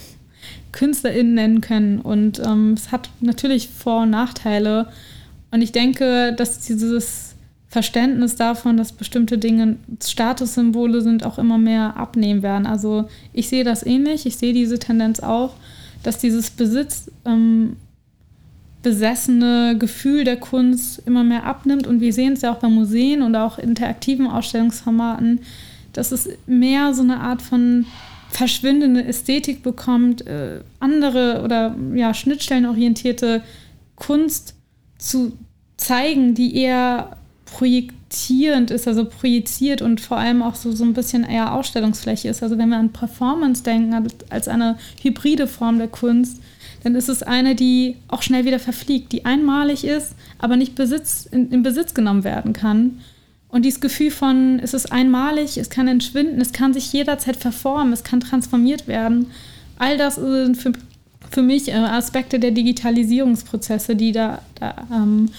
KünstlerInnen 0.71 1.33
nennen 1.33 1.61
können. 1.61 1.99
Und 1.99 2.39
ähm, 2.39 2.73
es 2.73 2.91
hat 2.91 3.09
natürlich 3.21 3.69
Vor- 3.69 4.03
und 4.03 4.09
Nachteile. 4.11 4.87
Und 5.51 5.61
ich 5.61 5.71
denke, 5.71 6.33
dass 6.33 6.61
dieses 6.61 7.35
Verständnis 7.69 8.35
davon, 8.35 8.77
dass 8.77 8.93
bestimmte 8.93 9.37
Dinge 9.37 9.77
Statussymbole 10.03 11.01
sind, 11.01 11.25
auch 11.25 11.37
immer 11.37 11.57
mehr 11.57 11.97
abnehmen 11.97 12.41
werden. 12.41 12.65
Also 12.65 13.07
ich 13.33 13.49
sehe 13.49 13.63
das 13.63 13.85
ähnlich, 13.85 14.25
ich 14.25 14.37
sehe 14.37 14.53
diese 14.53 14.79
Tendenz 14.79 15.19
auch 15.19 15.55
dass 16.05 16.19
dieses 16.19 16.51
Besitz 16.51 17.09
ähm, 17.25 17.77
besessene 18.83 19.75
Gefühl 19.79 20.23
der 20.23 20.37
Kunst 20.37 21.01
immer 21.07 21.23
mehr 21.23 21.45
abnimmt. 21.45 21.87
Und 21.87 21.99
wir 21.99 22.13
sehen 22.13 22.33
es 22.33 22.41
ja 22.41 22.53
auch 22.53 22.59
bei 22.59 22.67
Museen 22.67 23.23
und 23.23 23.35
auch 23.35 23.57
interaktiven 23.57 24.27
Ausstellungsformaten, 24.27 25.39
dass 25.93 26.11
es 26.11 26.29
mehr 26.45 26.93
so 26.93 27.01
eine 27.01 27.19
Art 27.21 27.41
von 27.41 27.87
verschwindende 28.29 29.03
Ästhetik 29.03 29.63
bekommt, 29.63 30.27
äh, 30.27 30.59
andere 30.79 31.41
oder 31.43 31.75
ja, 31.95 32.13
schnittstellenorientierte 32.13 33.41
Kunst 33.95 34.53
zu 34.99 35.31
zeigen, 35.77 36.35
die 36.35 36.55
eher 36.55 37.17
projektierend 38.15 38.71
ist, 38.71 38.87
also 38.87 39.05
projiziert 39.05 39.81
und 39.81 39.99
vor 39.99 40.17
allem 40.17 40.41
auch 40.41 40.55
so, 40.55 40.71
so 40.71 40.83
ein 40.83 40.93
bisschen 40.93 41.23
eher 41.23 41.53
Ausstellungsfläche 41.53 42.29
ist. 42.29 42.41
Also 42.43 42.57
wenn 42.57 42.69
wir 42.69 42.77
an 42.77 42.93
Performance 42.93 43.63
denken, 43.63 44.07
als 44.29 44.47
eine 44.47 44.77
hybride 45.01 45.47
Form 45.47 45.77
der 45.77 45.87
Kunst, 45.87 46.41
dann 46.83 46.95
ist 46.95 47.09
es 47.09 47.23
eine, 47.23 47.55
die 47.55 47.97
auch 48.07 48.21
schnell 48.21 48.45
wieder 48.45 48.59
verfliegt, 48.59 49.11
die 49.11 49.25
einmalig 49.25 49.83
ist, 49.83 50.15
aber 50.37 50.55
nicht 50.55 50.75
Besitz, 50.75 51.27
in, 51.29 51.51
in 51.51 51.63
Besitz 51.63 51.93
genommen 51.93 52.23
werden 52.23 52.53
kann. 52.53 52.99
Und 53.49 53.65
dieses 53.65 53.81
Gefühl 53.81 54.11
von, 54.11 54.59
es 54.59 54.73
ist 54.73 54.91
einmalig, 54.91 55.57
es 55.57 55.69
kann 55.69 55.87
entschwinden, 55.87 56.39
es 56.41 56.51
kann 56.51 56.73
sich 56.73 56.91
jederzeit 56.93 57.37
verformen, 57.37 57.93
es 57.93 58.03
kann 58.03 58.19
transformiert 58.19 58.87
werden. 58.87 59.27
All 59.77 59.97
das 59.97 60.15
sind 60.15 60.57
für, 60.57 60.73
für 61.31 61.41
mich 61.41 61.69
äh, 61.69 61.73
Aspekte 61.73 62.39
der 62.39 62.51
Digitalisierungsprozesse, 62.51 63.95
die 63.95 64.11
da, 64.11 64.41
da 64.55 64.87
ähm, 64.91 65.29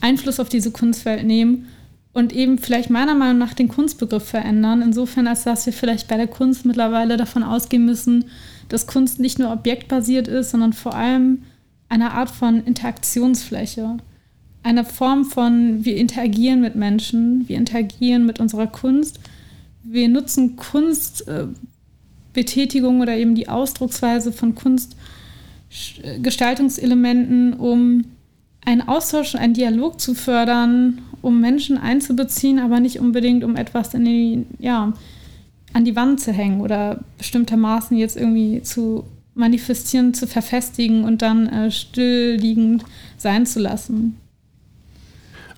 Einfluss 0.00 0.40
auf 0.40 0.48
diese 0.48 0.70
Kunstwelt 0.70 1.24
nehmen 1.24 1.68
und 2.14 2.32
eben 2.32 2.56
vielleicht 2.58 2.88
meiner 2.90 3.16
Meinung 3.16 3.38
nach 3.38 3.54
den 3.54 3.66
Kunstbegriff 3.68 4.24
verändern. 4.24 4.80
Insofern, 4.80 5.26
als 5.26 5.42
dass 5.42 5.66
wir 5.66 5.72
vielleicht 5.72 6.06
bei 6.08 6.16
der 6.16 6.28
Kunst 6.28 6.64
mittlerweile 6.64 7.16
davon 7.16 7.42
ausgehen 7.42 7.84
müssen, 7.84 8.26
dass 8.68 8.86
Kunst 8.86 9.18
nicht 9.20 9.40
nur 9.40 9.52
objektbasiert 9.52 10.28
ist, 10.28 10.52
sondern 10.52 10.72
vor 10.72 10.94
allem 10.94 11.42
eine 11.88 12.12
Art 12.12 12.30
von 12.30 12.64
Interaktionsfläche. 12.64 13.96
Eine 14.62 14.84
Form 14.84 15.24
von, 15.24 15.84
wir 15.84 15.96
interagieren 15.96 16.60
mit 16.60 16.76
Menschen, 16.76 17.48
wir 17.48 17.56
interagieren 17.58 18.24
mit 18.24 18.38
unserer 18.40 18.68
Kunst, 18.68 19.18
wir 19.82 20.08
nutzen 20.08 20.54
Kunstbetätigung 20.56 23.00
oder 23.00 23.16
eben 23.16 23.34
die 23.34 23.48
Ausdrucksweise 23.48 24.30
von 24.32 24.54
Kunstgestaltungselementen, 24.54 27.54
um 27.54 28.04
einen 28.64 28.82
Austausch, 28.82 29.34
einen 29.34 29.52
Dialog 29.52 30.00
zu 30.00 30.14
fördern, 30.14 31.02
um 31.24 31.40
Menschen 31.40 31.78
einzubeziehen, 31.78 32.58
aber 32.58 32.80
nicht 32.80 33.00
unbedingt, 33.00 33.44
um 33.44 33.56
etwas 33.56 33.94
in 33.94 34.04
die, 34.04 34.46
ja, 34.58 34.92
an 35.72 35.84
die 35.84 35.96
Wand 35.96 36.20
zu 36.20 36.32
hängen 36.32 36.60
oder 36.60 37.00
bestimmtermaßen 37.18 37.96
jetzt 37.96 38.16
irgendwie 38.16 38.62
zu 38.62 39.04
manifestieren, 39.34 40.14
zu 40.14 40.26
verfestigen 40.26 41.04
und 41.04 41.22
dann 41.22 41.48
äh, 41.48 41.70
stillliegend 41.70 42.84
sein 43.16 43.46
zu 43.46 43.58
lassen. 43.58 44.16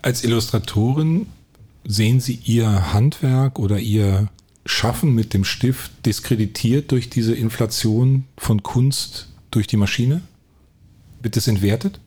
Als 0.01 0.25
Illustratorin 0.25 1.27
sehen 1.85 2.21
Sie 2.21 2.39
Ihr 2.45 2.93
Handwerk 2.93 3.59
oder 3.59 3.79
Ihr 3.79 4.29
Schaffen 4.65 5.15
mit 5.15 5.35
dem 5.35 5.45
Stift 5.45 6.07
diskreditiert 6.07 6.91
durch 6.91 7.11
diese 7.11 7.35
Inflation 7.35 8.25
von 8.39 8.63
Kunst 8.63 9.29
durch 9.51 9.67
die 9.67 9.77
Maschine? 9.77 10.23
Wird 11.23 11.37
es 11.37 11.47
entwertet? 11.47 12.01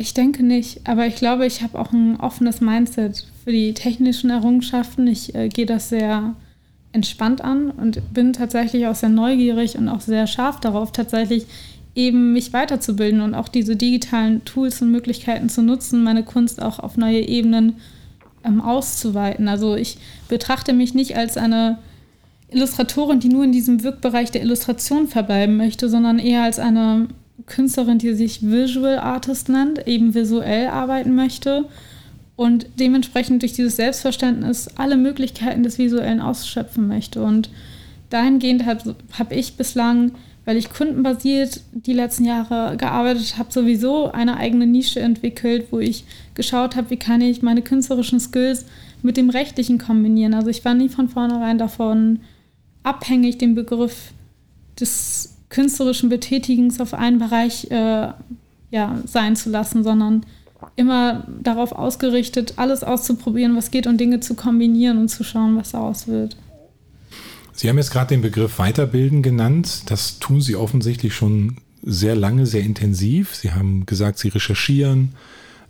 Ich 0.00 0.14
denke 0.14 0.44
nicht, 0.44 0.86
aber 0.86 1.06
ich 1.08 1.16
glaube, 1.16 1.44
ich 1.44 1.60
habe 1.62 1.76
auch 1.76 1.92
ein 1.92 2.20
offenes 2.20 2.60
Mindset 2.60 3.26
für 3.42 3.50
die 3.50 3.74
technischen 3.74 4.30
Errungenschaften. 4.30 5.08
Ich 5.08 5.34
äh, 5.34 5.48
gehe 5.48 5.66
das 5.66 5.88
sehr 5.88 6.36
entspannt 6.92 7.40
an 7.40 7.72
und 7.72 8.14
bin 8.14 8.32
tatsächlich 8.32 8.86
auch 8.86 8.94
sehr 8.94 9.08
neugierig 9.08 9.76
und 9.76 9.88
auch 9.88 10.00
sehr 10.00 10.28
scharf 10.28 10.60
darauf, 10.60 10.92
tatsächlich 10.92 11.46
eben 11.96 12.32
mich 12.32 12.52
weiterzubilden 12.52 13.20
und 13.20 13.34
auch 13.34 13.48
diese 13.48 13.74
digitalen 13.74 14.44
Tools 14.44 14.80
und 14.80 14.92
Möglichkeiten 14.92 15.48
zu 15.48 15.62
nutzen, 15.62 16.04
meine 16.04 16.22
Kunst 16.22 16.62
auch 16.62 16.78
auf 16.78 16.96
neue 16.96 17.26
Ebenen 17.26 17.78
ähm, 18.44 18.60
auszuweiten. 18.60 19.48
Also 19.48 19.74
ich 19.74 19.98
betrachte 20.28 20.74
mich 20.74 20.94
nicht 20.94 21.16
als 21.16 21.36
eine 21.36 21.78
Illustratorin, 22.50 23.18
die 23.18 23.30
nur 23.30 23.42
in 23.42 23.52
diesem 23.52 23.82
Wirkbereich 23.82 24.30
der 24.30 24.42
Illustration 24.42 25.08
verbleiben 25.08 25.56
möchte, 25.56 25.88
sondern 25.88 26.20
eher 26.20 26.44
als 26.44 26.60
eine 26.60 27.08
Künstlerin, 27.46 27.98
die 27.98 28.14
sich 28.14 28.42
Visual 28.42 28.98
Artist 28.98 29.48
nennt, 29.48 29.86
eben 29.86 30.14
visuell 30.14 30.68
arbeiten 30.68 31.14
möchte 31.14 31.66
und 32.36 32.66
dementsprechend 32.78 33.42
durch 33.42 33.52
dieses 33.52 33.76
Selbstverständnis 33.76 34.68
alle 34.76 34.96
Möglichkeiten 34.96 35.62
des 35.62 35.78
Visuellen 35.78 36.20
ausschöpfen 36.20 36.88
möchte. 36.88 37.22
Und 37.22 37.50
dahingehend 38.10 38.66
habe 38.66 38.96
hab 39.18 39.32
ich 39.32 39.56
bislang, 39.56 40.12
weil 40.44 40.56
ich 40.56 40.70
kundenbasiert 40.70 41.60
die 41.72 41.92
letzten 41.92 42.24
Jahre 42.24 42.76
gearbeitet 42.76 43.38
habe, 43.38 43.52
sowieso 43.52 44.10
eine 44.12 44.36
eigene 44.36 44.66
Nische 44.66 45.00
entwickelt, 45.00 45.66
wo 45.70 45.78
ich 45.78 46.04
geschaut 46.34 46.76
habe, 46.76 46.90
wie 46.90 46.96
kann 46.96 47.20
ich 47.20 47.42
meine 47.42 47.62
künstlerischen 47.62 48.20
Skills 48.20 48.64
mit 49.02 49.16
dem 49.16 49.30
rechtlichen 49.30 49.78
kombinieren. 49.78 50.34
Also 50.34 50.48
ich 50.48 50.64
war 50.64 50.74
nie 50.74 50.88
von 50.88 51.08
vornherein 51.08 51.58
davon 51.58 52.20
abhängig, 52.82 53.38
den 53.38 53.54
Begriff 53.54 54.12
des 54.78 55.37
künstlerischen 55.48 56.08
Betätigens 56.08 56.80
auf 56.80 56.94
einen 56.94 57.18
Bereich 57.18 57.70
äh, 57.70 58.08
ja, 58.70 58.98
sein 59.06 59.36
zu 59.36 59.50
lassen, 59.50 59.82
sondern 59.82 60.26
immer 60.76 61.26
darauf 61.42 61.72
ausgerichtet, 61.72 62.54
alles 62.56 62.82
auszuprobieren, 62.82 63.56
was 63.56 63.70
geht 63.70 63.86
und 63.86 63.98
Dinge 63.98 64.20
zu 64.20 64.34
kombinieren 64.34 64.98
und 64.98 65.08
zu 65.08 65.24
schauen, 65.24 65.56
was 65.56 65.70
daraus 65.70 66.06
wird. 66.08 66.36
Sie 67.52 67.68
haben 67.68 67.78
jetzt 67.78 67.90
gerade 67.90 68.08
den 68.08 68.22
Begriff 68.22 68.58
Weiterbilden 68.58 69.22
genannt. 69.22 69.82
Das 69.86 70.18
tun 70.18 70.40
Sie 70.40 70.54
offensichtlich 70.54 71.14
schon 71.14 71.56
sehr 71.82 72.14
lange, 72.14 72.46
sehr 72.46 72.62
intensiv. 72.62 73.34
Sie 73.34 73.52
haben 73.52 73.86
gesagt, 73.86 74.18
Sie 74.18 74.28
recherchieren, 74.28 75.14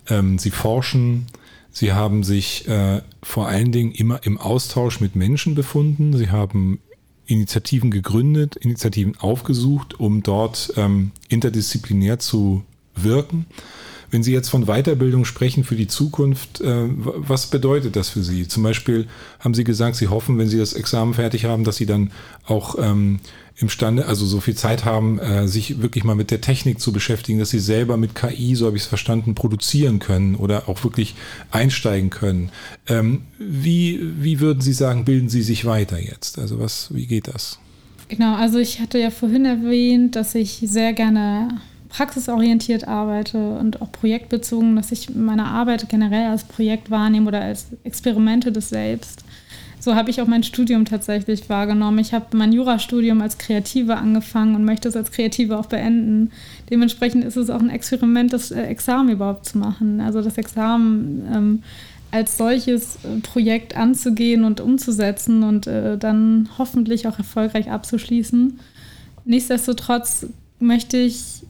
ähm, 0.09 0.39
Sie 0.39 0.51
forschen, 0.51 1.27
Sie 1.71 1.93
haben 1.93 2.25
sich 2.25 2.67
äh, 2.69 3.03
vor 3.23 3.49
allen 3.49 3.73
Dingen 3.73 3.93
immer 3.93 4.21
im 4.25 4.37
Austausch 4.37 5.01
mit 5.01 5.17
Menschen 5.17 5.55
befunden. 5.55 6.17
Sie 6.17 6.31
haben 6.31 6.81
Initiativen 7.29 7.91
gegründet, 7.91 8.57
Initiativen 8.57 9.17
aufgesucht, 9.19 10.01
um 10.01 10.23
dort 10.23 10.73
ähm, 10.77 11.13
interdisziplinär 11.29 12.19
zu 12.19 12.65
wirken. 12.97 13.47
Wenn 14.11 14.23
Sie 14.23 14.33
jetzt 14.33 14.49
von 14.49 14.65
Weiterbildung 14.65 15.27
sprechen 15.27 15.65
für 15.65 15.77
die 15.77 15.87
Zukunft, 15.87 16.63
äh, 16.63 16.89
was 16.89 17.49
bedeutet 17.49 17.95
das 17.97 18.09
für 18.09 18.23
Sie? 18.23 18.49
Zum 18.49 18.63
Beispiel 18.63 19.07
haben 19.41 19.53
Sie 19.53 19.65
gesagt, 19.65 19.97
Sie 19.97 20.09
hoffen, 20.09 20.39
wenn 20.39 20.49
Sie 20.49 20.59
das 20.59 20.73
Examen 20.73 21.13
fertig 21.13 21.45
haben, 21.45 21.65
dass 21.65 21.77
Sie 21.77 21.87
dann 21.87 22.11
auch 22.47 22.77
ähm, 22.81 23.21
imstande, 23.61 24.07
also 24.07 24.25
so 24.25 24.41
viel 24.41 24.55
Zeit 24.55 24.85
haben, 24.85 25.19
äh, 25.19 25.49
sich 25.49 25.83
wirklich 25.83 26.05
mal 26.05 26.15
mit 26.15 26.31
der 26.31 26.41
Technik 26.41 26.81
zu 26.81 26.93
beschäftigen, 26.93 27.39
dass 27.39 27.51
Sie 27.51 27.59
selber 27.59 27.97
mit 27.97 28.15
KI, 28.15 28.55
so 28.55 28.67
habe 28.67 28.77
ich 28.77 28.85
es 28.85 28.89
verstanden, 28.89 29.35
produzieren 29.35 29.99
können 29.99 30.37
oder 30.37 30.69
auch 30.69 30.85
wirklich 30.85 31.15
einsteigen 31.51 32.11
können. 32.11 32.51
Ähm, 32.89 33.23
wie, 33.39 34.01
wie 34.23 34.41
würden 34.41 34.61
Sie 34.61 34.73
sagen, 34.73 35.05
bilden 35.05 35.29
Sie 35.29 35.43
sich 35.43 35.65
weiter 35.65 36.01
jetzt? 36.01 36.39
Also 36.39 36.61
was, 36.61 36.95
wie 36.95 37.07
geht 37.07 37.29
das? 37.29 37.59
Genau, 38.09 38.37
also 38.37 38.59
ich 38.59 38.81
hatte 38.81 38.99
ja 38.99 39.11
vorhin 39.11 39.45
erwähnt, 39.45 40.17
dass 40.17 40.35
ich 40.35 40.63
sehr 40.65 40.93
gerne 40.93 41.61
praxisorientiert 41.89 42.87
arbeite 42.87 43.39
und 43.39 43.83
auch 43.83 43.91
projektbezogen, 43.91 44.77
dass 44.77 44.93
ich 44.93 45.15
meine 45.15 45.47
Arbeit 45.47 45.89
generell 45.89 46.31
als 46.31 46.45
Projekt 46.45 46.91
wahrnehme 46.91 47.29
oder 47.29 47.41
als 47.41 47.67
Experimente 47.85 48.53
des 48.53 48.69
Selbst. 48.69 49.25
So 49.89 49.95
habe 49.95 50.11
ich 50.11 50.21
auch 50.21 50.27
mein 50.27 50.43
Studium 50.43 50.85
tatsächlich 50.85 51.49
wahrgenommen. 51.49 51.99
Ich 51.99 52.13
habe 52.13 52.37
mein 52.37 52.53
Jurastudium 52.53 53.23
als 53.23 53.39
Kreative 53.39 53.97
angefangen 53.97 54.55
und 54.55 54.67
möchte 54.67 54.87
es 54.87 54.97
als 54.97 55.13
Kreative 55.13 55.59
auch 55.59 55.65
beenden. 55.65 56.31
Dementsprechend 56.69 57.25
ist 57.25 57.37
es 57.37 57.49
auch 57.49 57.61
ein 57.61 57.71
Experiment, 57.71 58.35
das 58.35 58.51
äh, 58.51 58.65
Examen 58.65 59.09
überhaupt 59.09 59.47
zu 59.47 59.57
machen. 59.57 60.03
Also 60.03 60.21
das 60.21 60.37
Examen 60.37 61.27
ähm, 61.35 61.63
als 62.11 62.37
solches 62.37 62.97
äh, 62.97 63.21
Projekt 63.23 63.79
anzugehen 63.79 64.45
und 64.45 64.61
umzusetzen 64.61 65.43
und 65.43 65.67
äh, 65.67 65.97
dann 65.97 66.51
hoffentlich 66.59 67.09
auch 67.09 67.17
erfolgreich 67.17 67.71
abzuschließen. 67.71 68.61
Nichtsdestotrotz 69.25 70.27
möchte 70.59 70.99
ich 70.99 71.47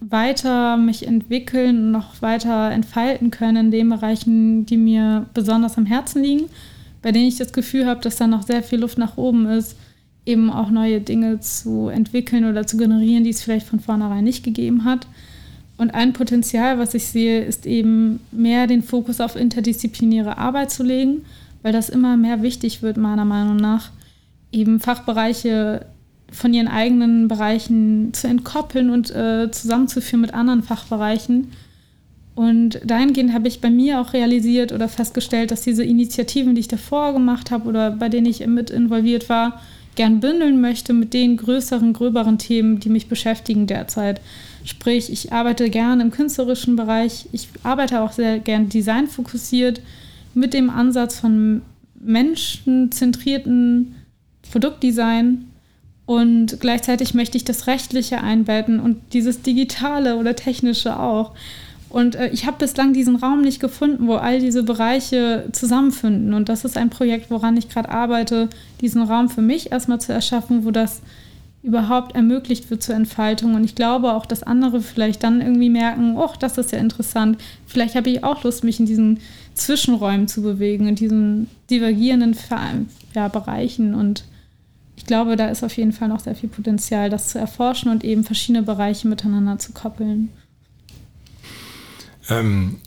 weiter 0.00 0.76
mich 0.76 1.06
entwickeln 1.06 1.86
und 1.86 1.90
noch 1.92 2.20
weiter 2.20 2.70
entfalten 2.70 3.30
können 3.30 3.56
in 3.56 3.70
den 3.70 3.88
Bereichen, 3.88 4.66
die 4.66 4.76
mir 4.76 5.24
besonders 5.32 5.78
am 5.78 5.86
Herzen 5.86 6.22
liegen, 6.22 6.50
bei 7.02 7.12
denen 7.12 7.28
ich 7.28 7.36
das 7.36 7.52
Gefühl 7.52 7.86
habe, 7.86 8.00
dass 8.00 8.16
da 8.16 8.26
noch 8.26 8.42
sehr 8.42 8.62
viel 8.62 8.80
Luft 8.80 8.98
nach 8.98 9.16
oben 9.16 9.46
ist, 9.46 9.76
eben 10.26 10.50
auch 10.50 10.70
neue 10.70 11.00
Dinge 11.00 11.40
zu 11.40 11.88
entwickeln 11.88 12.44
oder 12.44 12.66
zu 12.66 12.76
generieren, 12.76 13.24
die 13.24 13.30
es 13.30 13.42
vielleicht 13.42 13.66
von 13.66 13.80
vornherein 13.80 14.24
nicht 14.24 14.44
gegeben 14.44 14.84
hat. 14.84 15.06
Und 15.78 15.94
ein 15.94 16.12
Potenzial, 16.12 16.78
was 16.78 16.94
ich 16.94 17.06
sehe, 17.06 17.44
ist 17.44 17.64
eben 17.64 18.20
mehr 18.32 18.66
den 18.66 18.82
Fokus 18.82 19.20
auf 19.20 19.36
interdisziplinäre 19.36 20.36
Arbeit 20.36 20.70
zu 20.70 20.82
legen, 20.82 21.24
weil 21.62 21.72
das 21.72 21.88
immer 21.88 22.16
mehr 22.16 22.42
wichtig 22.42 22.82
wird, 22.82 22.96
meiner 22.96 23.24
Meinung 23.24 23.56
nach, 23.56 23.90
eben 24.52 24.80
Fachbereiche 24.80 25.86
von 26.30 26.52
ihren 26.52 26.68
eigenen 26.68 27.28
Bereichen 27.28 28.12
zu 28.12 28.26
entkoppeln 28.28 28.90
und 28.90 29.10
äh, 29.10 29.50
zusammenzuführen 29.50 30.20
mit 30.20 30.34
anderen 30.34 30.62
Fachbereichen. 30.62 31.52
Und 32.38 32.80
dahingehend 32.84 33.32
habe 33.32 33.48
ich 33.48 33.60
bei 33.60 33.68
mir 33.68 34.00
auch 34.00 34.12
realisiert 34.12 34.70
oder 34.70 34.88
festgestellt, 34.88 35.50
dass 35.50 35.62
diese 35.62 35.82
Initiativen, 35.82 36.54
die 36.54 36.60
ich 36.60 36.68
davor 36.68 37.12
gemacht 37.12 37.50
habe 37.50 37.68
oder 37.68 37.90
bei 37.90 38.08
denen 38.08 38.26
ich 38.26 38.46
mit 38.46 38.70
involviert 38.70 39.28
war, 39.28 39.60
gern 39.96 40.20
bündeln 40.20 40.60
möchte 40.60 40.92
mit 40.92 41.14
den 41.14 41.36
größeren, 41.36 41.92
gröberen 41.92 42.38
Themen, 42.38 42.78
die 42.78 42.90
mich 42.90 43.08
beschäftigen 43.08 43.66
derzeit. 43.66 44.20
Sprich, 44.62 45.10
ich 45.10 45.32
arbeite 45.32 45.68
gern 45.68 46.00
im 46.00 46.12
künstlerischen 46.12 46.76
Bereich, 46.76 47.26
ich 47.32 47.48
arbeite 47.64 48.02
auch 48.02 48.12
sehr 48.12 48.38
gern 48.38 48.68
designfokussiert 48.68 49.82
mit 50.32 50.54
dem 50.54 50.70
Ansatz 50.70 51.18
von 51.18 51.62
menschenzentrierten 51.98 53.96
Produktdesign 54.48 55.46
und 56.06 56.60
gleichzeitig 56.60 57.14
möchte 57.14 57.36
ich 57.36 57.44
das 57.44 57.66
Rechtliche 57.66 58.22
einbetten 58.22 58.78
und 58.78 59.12
dieses 59.12 59.42
Digitale 59.42 60.16
oder 60.16 60.36
Technische 60.36 61.00
auch. 61.00 61.34
Und 61.88 62.14
äh, 62.16 62.28
ich 62.28 62.46
habe 62.46 62.58
bislang 62.58 62.92
diesen 62.92 63.16
Raum 63.16 63.40
nicht 63.40 63.60
gefunden, 63.60 64.06
wo 64.06 64.16
all 64.16 64.40
diese 64.40 64.62
Bereiche 64.62 65.48
zusammenfinden. 65.52 66.34
Und 66.34 66.48
das 66.48 66.64
ist 66.64 66.76
ein 66.76 66.90
Projekt, 66.90 67.30
woran 67.30 67.56
ich 67.56 67.68
gerade 67.68 67.88
arbeite, 67.88 68.48
diesen 68.80 69.02
Raum 69.02 69.28
für 69.28 69.42
mich 69.42 69.72
erstmal 69.72 70.00
zu 70.00 70.12
erschaffen, 70.12 70.64
wo 70.64 70.70
das 70.70 71.00
überhaupt 71.62 72.14
ermöglicht 72.14 72.70
wird 72.70 72.82
zur 72.82 72.94
Entfaltung. 72.94 73.54
Und 73.54 73.64
ich 73.64 73.74
glaube 73.74 74.12
auch, 74.12 74.26
dass 74.26 74.42
andere 74.42 74.80
vielleicht 74.80 75.24
dann 75.24 75.40
irgendwie 75.40 75.70
merken, 75.70 76.16
oh, 76.16 76.30
das 76.38 76.58
ist 76.58 76.72
ja 76.72 76.78
interessant. 76.78 77.38
Vielleicht 77.66 77.94
habe 77.94 78.10
ich 78.10 78.22
auch 78.22 78.44
Lust, 78.44 78.64
mich 78.64 78.78
in 78.78 78.86
diesen 78.86 79.20
Zwischenräumen 79.54 80.28
zu 80.28 80.42
bewegen, 80.42 80.86
in 80.86 80.94
diesen 80.94 81.48
divergierenden 81.70 82.36
ja, 83.14 83.28
Bereichen 83.28 83.94
und 83.94 84.24
ich 84.96 85.06
glaube, 85.06 85.36
da 85.36 85.48
ist 85.48 85.62
auf 85.62 85.76
jeden 85.76 85.92
Fall 85.92 86.08
noch 86.08 86.18
sehr 86.18 86.34
viel 86.34 86.48
Potenzial, 86.48 87.08
das 87.08 87.28
zu 87.28 87.38
erforschen 87.38 87.90
und 87.90 88.02
eben 88.02 88.24
verschiedene 88.24 88.64
Bereiche 88.64 89.06
miteinander 89.06 89.58
zu 89.58 89.72
koppeln. 89.72 90.30
Ähm, 92.28 92.78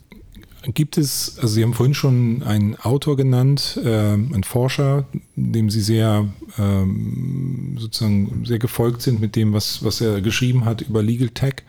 gibt 0.63 0.97
es, 0.97 1.37
also 1.37 1.55
Sie 1.55 1.63
haben 1.63 1.73
vorhin 1.73 1.95
schon 1.95 2.43
einen 2.43 2.75
Autor 2.75 3.17
genannt, 3.17 3.79
äh, 3.83 3.89
einen 3.89 4.43
Forscher, 4.43 5.05
dem 5.35 5.69
Sie 5.69 5.81
sehr 5.81 6.29
ähm, 6.57 7.77
sozusagen 7.79 8.45
sehr 8.45 8.59
gefolgt 8.59 9.01
sind 9.01 9.19
mit 9.19 9.35
dem, 9.35 9.53
was, 9.53 9.83
was 9.83 10.01
er 10.01 10.21
geschrieben 10.21 10.65
hat 10.65 10.81
über 10.81 11.01
Legal 11.01 11.29
Tech. 11.29 11.63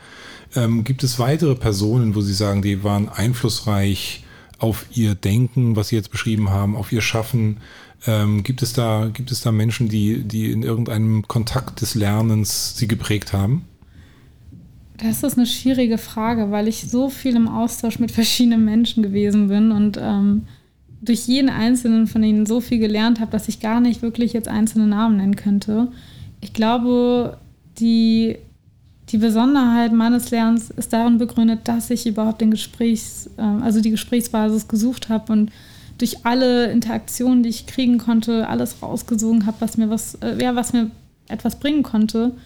Ähm, 0.54 0.84
gibt 0.84 1.02
es 1.02 1.18
weitere 1.18 1.54
Personen, 1.54 2.14
wo 2.14 2.20
Sie 2.20 2.34
sagen, 2.34 2.60
die 2.60 2.84
waren 2.84 3.08
einflussreich 3.08 4.24
auf 4.58 4.86
Ihr 4.92 5.14
Denken, 5.14 5.74
was 5.76 5.88
Sie 5.88 5.96
jetzt 5.96 6.10
beschrieben 6.10 6.50
haben, 6.50 6.76
auf 6.76 6.92
Ihr 6.92 7.00
Schaffen? 7.00 7.58
Ähm, 8.06 8.42
gibt, 8.42 8.62
es 8.62 8.72
da, 8.72 9.10
gibt 9.12 9.30
es 9.30 9.40
da 9.40 9.52
Menschen, 9.52 9.88
die, 9.88 10.22
die 10.22 10.50
in 10.50 10.62
irgendeinem 10.62 11.26
Kontakt 11.28 11.80
des 11.80 11.94
Lernens 11.94 12.76
sie 12.76 12.88
geprägt 12.88 13.32
haben? 13.32 13.64
Das 15.02 15.24
ist 15.24 15.36
eine 15.36 15.46
schwierige 15.46 15.98
Frage, 15.98 16.52
weil 16.52 16.68
ich 16.68 16.88
so 16.88 17.10
viel 17.10 17.34
im 17.34 17.48
Austausch 17.48 17.98
mit 17.98 18.12
verschiedenen 18.12 18.64
Menschen 18.64 19.02
gewesen 19.02 19.48
bin 19.48 19.72
und 19.72 19.98
ähm, 20.00 20.44
durch 21.00 21.26
jeden 21.26 21.50
einzelnen 21.50 22.06
von 22.06 22.22
ihnen 22.22 22.46
so 22.46 22.60
viel 22.60 22.78
gelernt 22.78 23.18
habe, 23.18 23.32
dass 23.32 23.48
ich 23.48 23.58
gar 23.58 23.80
nicht 23.80 24.00
wirklich 24.00 24.32
jetzt 24.32 24.46
einzelne 24.46 24.86
Namen 24.86 25.16
nennen 25.16 25.34
könnte. 25.34 25.88
Ich 26.40 26.52
glaube, 26.52 27.38
die, 27.80 28.36
die 29.08 29.18
Besonderheit 29.18 29.92
meines 29.92 30.30
Lernens 30.30 30.70
ist 30.70 30.92
darin 30.92 31.18
begründet, 31.18 31.62
dass 31.64 31.90
ich 31.90 32.06
überhaupt 32.06 32.40
den 32.40 32.52
Gesprächs, 32.52 33.28
äh, 33.38 33.42
also 33.42 33.80
die 33.80 33.90
Gesprächsbasis 33.90 34.68
gesucht 34.68 35.08
habe 35.08 35.32
und 35.32 35.50
durch 35.98 36.24
alle 36.24 36.70
Interaktionen, 36.70 37.42
die 37.42 37.48
ich 37.48 37.66
kriegen 37.66 37.98
konnte, 37.98 38.46
alles 38.48 38.80
rausgesogen 38.80 39.46
habe, 39.46 39.56
was 39.58 39.76
mir 39.76 39.90
was, 39.90 40.14
äh, 40.22 40.40
ja, 40.40 40.54
was 40.54 40.72
mir 40.72 40.92
etwas 41.28 41.58
bringen 41.58 41.82
konnte. 41.82 42.36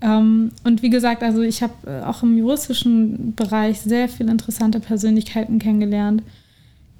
Ähm, 0.00 0.50
und 0.64 0.82
wie 0.82 0.90
gesagt, 0.90 1.22
also 1.22 1.42
ich 1.42 1.62
habe 1.62 1.74
äh, 1.86 2.02
auch 2.02 2.22
im 2.22 2.36
juristischen 2.36 3.34
Bereich 3.34 3.80
sehr 3.80 4.08
viele 4.08 4.30
interessante 4.30 4.80
Persönlichkeiten 4.80 5.58
kennengelernt, 5.58 6.22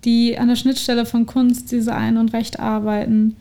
die 0.05 0.39
an 0.39 0.49
der 0.49 0.57
Schnittstelle 0.57 1.07
von 1.07 1.27
Kunst, 1.27 1.73
Design 1.73 2.17
und 2.17 2.33
Recht 2.33 2.61
arbeiten. 2.61 3.37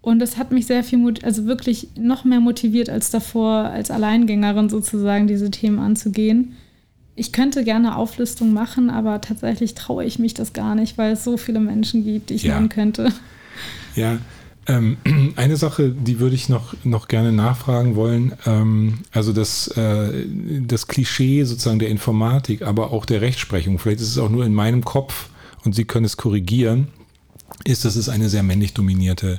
Und 0.00 0.18
das 0.18 0.36
hat 0.36 0.50
mich 0.50 0.66
sehr 0.66 0.82
viel, 0.82 1.14
also 1.22 1.46
wirklich 1.46 1.88
noch 1.96 2.24
mehr 2.24 2.40
motiviert 2.40 2.90
als 2.90 3.10
davor, 3.10 3.64
als 3.64 3.90
Alleingängerin 3.90 4.68
sozusagen 4.68 5.26
diese 5.26 5.50
Themen 5.50 5.78
anzugehen 5.78 6.56
ich 7.14 7.32
könnte 7.32 7.64
gerne 7.64 7.96
Auflistung 7.96 8.52
machen, 8.52 8.90
aber 8.90 9.20
tatsächlich 9.20 9.74
traue 9.74 10.04
ich 10.04 10.18
mich 10.18 10.34
das 10.34 10.52
gar 10.52 10.74
nicht, 10.74 10.96
weil 10.96 11.12
es 11.12 11.24
so 11.24 11.36
viele 11.36 11.60
Menschen 11.60 12.04
gibt, 12.04 12.30
die 12.30 12.34
ich 12.34 12.44
ja. 12.44 12.54
nennen 12.54 12.68
könnte. 12.68 13.12
Ja, 13.94 14.18
ähm, 14.66 14.96
eine 15.36 15.56
Sache, 15.56 15.90
die 15.90 16.20
würde 16.20 16.34
ich 16.34 16.48
noch, 16.48 16.74
noch 16.84 17.08
gerne 17.08 17.32
nachfragen 17.32 17.96
wollen. 17.96 18.34
Ähm, 18.46 19.00
also 19.12 19.32
das, 19.32 19.68
äh, 19.68 20.26
das 20.60 20.86
Klischee 20.86 21.44
sozusagen 21.44 21.78
der 21.78 21.88
Informatik, 21.88 22.62
aber 22.62 22.92
auch 22.92 23.04
der 23.04 23.20
Rechtsprechung. 23.20 23.78
Vielleicht 23.78 24.00
ist 24.00 24.08
es 24.08 24.18
auch 24.18 24.30
nur 24.30 24.44
in 24.44 24.54
meinem 24.54 24.84
Kopf 24.84 25.28
und 25.64 25.74
Sie 25.74 25.84
können 25.84 26.04
es 26.04 26.16
korrigieren, 26.16 26.88
ist, 27.64 27.84
dass 27.84 27.96
es 27.96 28.08
eine 28.08 28.28
sehr 28.28 28.42
männlich 28.42 28.74
dominierte 28.74 29.38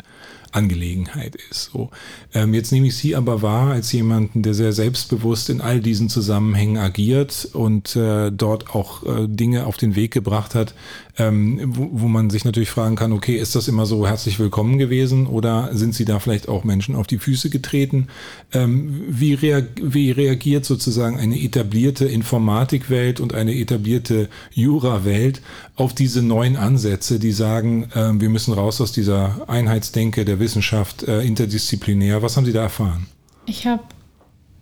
Angelegenheit 0.54 1.36
ist. 1.50 1.72
So. 1.74 1.90
Ähm, 2.34 2.54
jetzt 2.54 2.72
nehme 2.72 2.88
ich 2.88 2.96
Sie 2.96 3.16
aber 3.16 3.42
wahr 3.42 3.72
als 3.72 3.92
jemanden, 3.92 4.42
der 4.42 4.54
sehr 4.54 4.74
selbstbewusst 4.74 5.50
in 5.50 5.62
all 5.62 5.80
diesen 5.80 6.10
Zusammenhängen 6.10 6.78
agiert 6.78 7.50
und 7.54 7.96
äh, 7.96 8.32
dort 8.32 8.74
auch 8.76 9.04
äh, 9.04 9.28
Dinge 9.28 9.66
auf 9.66 9.78
den 9.78 9.96
Weg 9.96 10.12
gebracht 10.12 10.56
hat, 10.56 10.74
ähm, 11.18 11.60
wo, 11.76 11.90
wo 11.92 12.08
man 12.08 12.30
sich 12.30 12.44
natürlich 12.44 12.72
fragen 12.72 12.96
kann, 12.96 13.14
okay, 13.14 13.36
ist 13.36 13.56
das 13.56 13.68
immer 13.68 13.86
so 13.86 14.08
herzlich 14.08 14.40
willkommen 14.40 14.80
gewesen 14.80 15.28
oder 15.28 15.70
sind 15.74 15.94
Sie 15.94 16.06
da 16.06 16.20
vielleicht 16.20 16.48
auch 16.48 16.64
Menschen 16.64 16.96
auf 16.96 17.06
die 17.06 17.20
Füße 17.20 17.50
getreten? 17.52 18.08
Ähm, 18.52 19.04
wie, 19.08 19.36
rea 19.36 19.62
wie 19.80 20.10
reagiert 20.12 20.66
sozusagen 20.66 21.20
eine 21.20 21.40
etablierte 21.40 22.06
Informatikwelt 22.06 23.20
und 23.20 23.34
eine 23.34 23.56
etablierte 23.56 24.28
Jurawelt 24.54 25.42
auf 25.76 25.94
diese 25.94 26.24
neuen 26.24 26.56
Ansätze, 26.56 27.20
die 27.20 27.32
sagen, 27.32 27.90
äh, 27.94 28.20
wir 28.20 28.30
müssen 28.30 28.54
raus 28.54 28.82
aus 28.82 28.92
dieser 28.92 29.48
Einheitsdenke 29.48 30.26
der 30.26 30.40
Wissenschaft, 30.44 31.04
äh, 31.04 31.22
interdisziplinär. 31.22 32.22
Was 32.22 32.38
haben 32.38 32.46
Sie 32.46 32.54
da 32.54 32.62
erfahren? 32.62 33.08
Ich 33.46 33.66
habe 33.66 33.84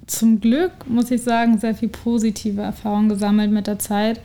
zum 0.07 0.39
Glück, 0.39 0.71
muss 0.87 1.11
ich 1.11 1.21
sagen, 1.21 1.57
sehr 1.57 1.75
viel 1.75 1.89
positive 1.89 2.61
Erfahrungen 2.61 3.09
gesammelt 3.09 3.51
mit 3.51 3.67
der 3.67 3.79
Zeit. 3.79 4.21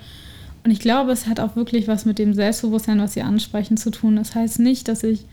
Und 0.65 0.71
ich 0.71 0.81
glaube, 0.81 1.13
es 1.13 1.27
hat 1.27 1.41
auch 1.41 1.57
wirklich 1.57 1.89
was 1.89 2.05
mit 2.05 2.19
dem 2.19 2.35
Selbstbewusstsein, 2.35 3.01
was 3.01 3.15
Sie 3.15 3.23
ansprechen, 3.23 3.77
zu 3.77 3.91
tun. 3.91 4.17
Das 4.17 4.35
heißt 4.35 4.59
nicht, 4.59 4.89
dass 4.89 5.03
ich 5.03 5.25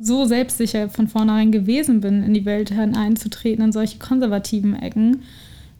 so 0.00 0.24
selbstsicher 0.24 0.88
von 0.88 1.08
vornherein 1.08 1.52
gewesen 1.52 2.00
bin, 2.00 2.22
in 2.22 2.32
die 2.32 2.44
Welt 2.44 2.70
hineinzutreten, 2.70 3.64
in 3.64 3.72
solche 3.72 3.98
konservativen 3.98 4.74
Ecken, 4.76 5.22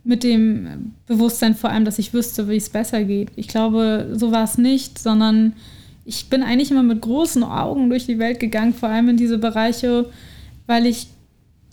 mit 0.05 0.25
dem 0.25 0.93
Bewusstsein 1.07 1.55
vor 1.55 1.71
allem, 1.71 1.85
dass 1.85 1.99
ich 1.99 2.15
wüsste, 2.15 2.49
wie 2.49 2.57
es 2.57 2.71
besser 2.71 3.05
geht. 3.05 3.31
Ich 3.37 3.49
glaube, 3.49 4.11
so 4.15 4.33
war 4.33 4.45
es 4.45 4.59
nicht, 4.59 4.99
sondern 4.99 5.55
ich 6.09 6.31
bin 6.31 6.43
eigentlich 6.43 6.71
immer 6.71 6.83
mit 6.83 7.03
großen 7.03 7.45
Augen 7.45 7.91
durch 7.91 8.07
die 8.07 8.19
Welt 8.19 8.41
gegangen, 8.41 8.73
vor 8.73 8.89
allem 8.89 9.11
in 9.11 9.19
diese 9.19 9.37
Bereiche, 9.37 10.07
weil 10.67 10.87
ich, 10.87 11.09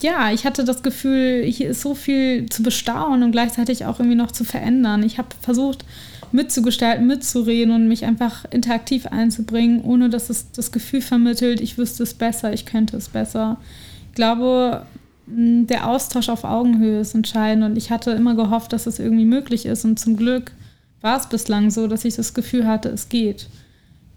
ja, 0.02 0.30
ich 0.34 0.46
hatte 0.46 0.66
das 0.66 0.84
Gefühl, 0.84 1.44
hier 1.46 1.70
ist 1.70 1.80
so 1.80 1.96
viel 1.96 2.48
zu 2.50 2.62
bestaunen 2.62 3.24
und 3.24 3.32
gleichzeitig 3.32 3.86
auch 3.86 3.98
irgendwie 4.00 4.18
noch 4.18 4.32
zu 4.32 4.44
verändern. 4.44 5.04
Ich 5.04 5.18
habe 5.18 5.30
versucht, 5.40 5.86
mitzugestalten, 6.34 7.08
mitzureden 7.08 7.74
und 7.74 7.88
mich 7.88 8.04
einfach 8.04 8.44
interaktiv 8.52 9.06
einzubringen, 9.06 9.82
ohne 9.82 10.10
dass 10.10 10.30
es 10.30 10.52
das 10.52 10.74
Gefühl 10.74 11.02
vermittelt, 11.02 11.62
ich 11.62 11.78
wüsste 11.78 12.04
es 12.04 12.14
besser, 12.14 12.52
ich 12.52 12.66
könnte 12.66 12.98
es 12.98 13.08
besser. 13.08 13.56
Ich 14.10 14.16
glaube, 14.16 14.86
der 15.28 15.88
Austausch 15.88 16.28
auf 16.28 16.44
Augenhöhe 16.44 17.00
ist 17.00 17.16
entscheidend 17.16 17.64
und 17.64 17.78
ich 17.78 17.90
hatte 17.90 18.12
immer 18.12 18.36
gehofft, 18.36 18.74
dass 18.74 18.86
es 18.86 19.00
irgendwie 19.00 19.24
möglich 19.24 19.66
ist 19.66 19.86
und 19.86 19.98
zum 19.98 20.18
Glück 20.18 20.52
war 21.00 21.18
es 21.18 21.28
bislang 21.28 21.72
so, 21.72 21.88
dass 21.88 22.04
ich 22.04 22.18
das 22.18 22.34
Gefühl 22.34 22.68
hatte, 22.68 22.90
es 22.90 23.08
geht 23.08 23.48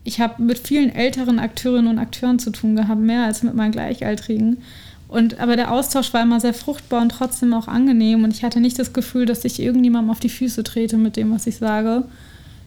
ich 0.09 0.21
habe 0.21 0.43
mit 0.43 0.59
vielen 0.59 0.89
älteren 0.89 1.39
Akteurinnen 1.39 1.91
und 1.91 1.99
Akteuren 1.99 2.39
zu 2.39 2.51
tun 2.51 2.75
gehabt, 2.75 3.01
mehr 3.01 3.25
als 3.25 3.43
mit 3.43 3.55
meinen 3.55 3.73
Gleichaltrigen. 3.73 4.57
Und, 5.07 5.39
aber 5.39 5.55
der 5.55 5.71
Austausch 5.71 6.15
war 6.15 6.23
immer 6.23 6.41
sehr 6.41 6.55
fruchtbar 6.55 7.03
und 7.03 7.11
trotzdem 7.11 7.53
auch 7.53 7.69
angenehm. 7.69 8.25
Und 8.25 8.35
ich 8.35 8.43
hatte 8.43 8.59
nicht 8.61 8.79
das 8.79 8.95
Gefühl, 8.95 9.27
dass 9.27 9.45
ich 9.45 9.61
irgendjemandem 9.61 10.11
auf 10.11 10.19
die 10.19 10.31
Füße 10.31 10.65
trete 10.65 10.97
mit 10.97 11.17
dem, 11.17 11.31
was 11.31 11.47
ich 11.47 11.59
sage. 11.59 12.05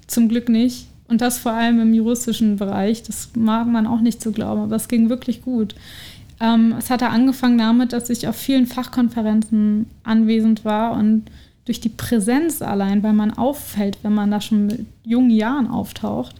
Zum 0.05 0.29
Glück 0.29 0.49
nicht. 0.49 0.85
Und 1.07 1.21
das 1.21 1.39
vor 1.39 1.53
allem 1.53 1.79
im 1.79 1.95
juristischen 1.95 2.57
Bereich. 2.57 3.01
Das 3.01 3.29
mag 3.35 3.67
man 3.67 3.87
auch 3.87 4.01
nicht 4.01 4.21
so 4.21 4.31
glauben, 4.31 4.61
aber 4.61 4.75
es 4.75 4.87
ging 4.87 5.09
wirklich 5.09 5.41
gut. 5.41 5.73
Ähm, 6.39 6.75
es 6.77 6.91
hatte 6.91 7.09
angefangen 7.09 7.57
damit, 7.57 7.91
dass 7.91 8.11
ich 8.11 8.27
auf 8.27 8.35
vielen 8.35 8.67
Fachkonferenzen 8.67 9.87
anwesend 10.03 10.63
war 10.63 10.93
und 10.93 11.23
durch 11.65 11.81
die 11.81 11.89
Präsenz 11.89 12.61
allein, 12.61 13.01
weil 13.01 13.13
man 13.13 13.31
auffällt, 13.31 13.97
wenn 14.03 14.13
man 14.13 14.29
da 14.29 14.41
schon 14.41 14.67
mit 14.67 14.85
jungen 15.03 15.31
Jahren 15.31 15.67
auftaucht, 15.67 16.35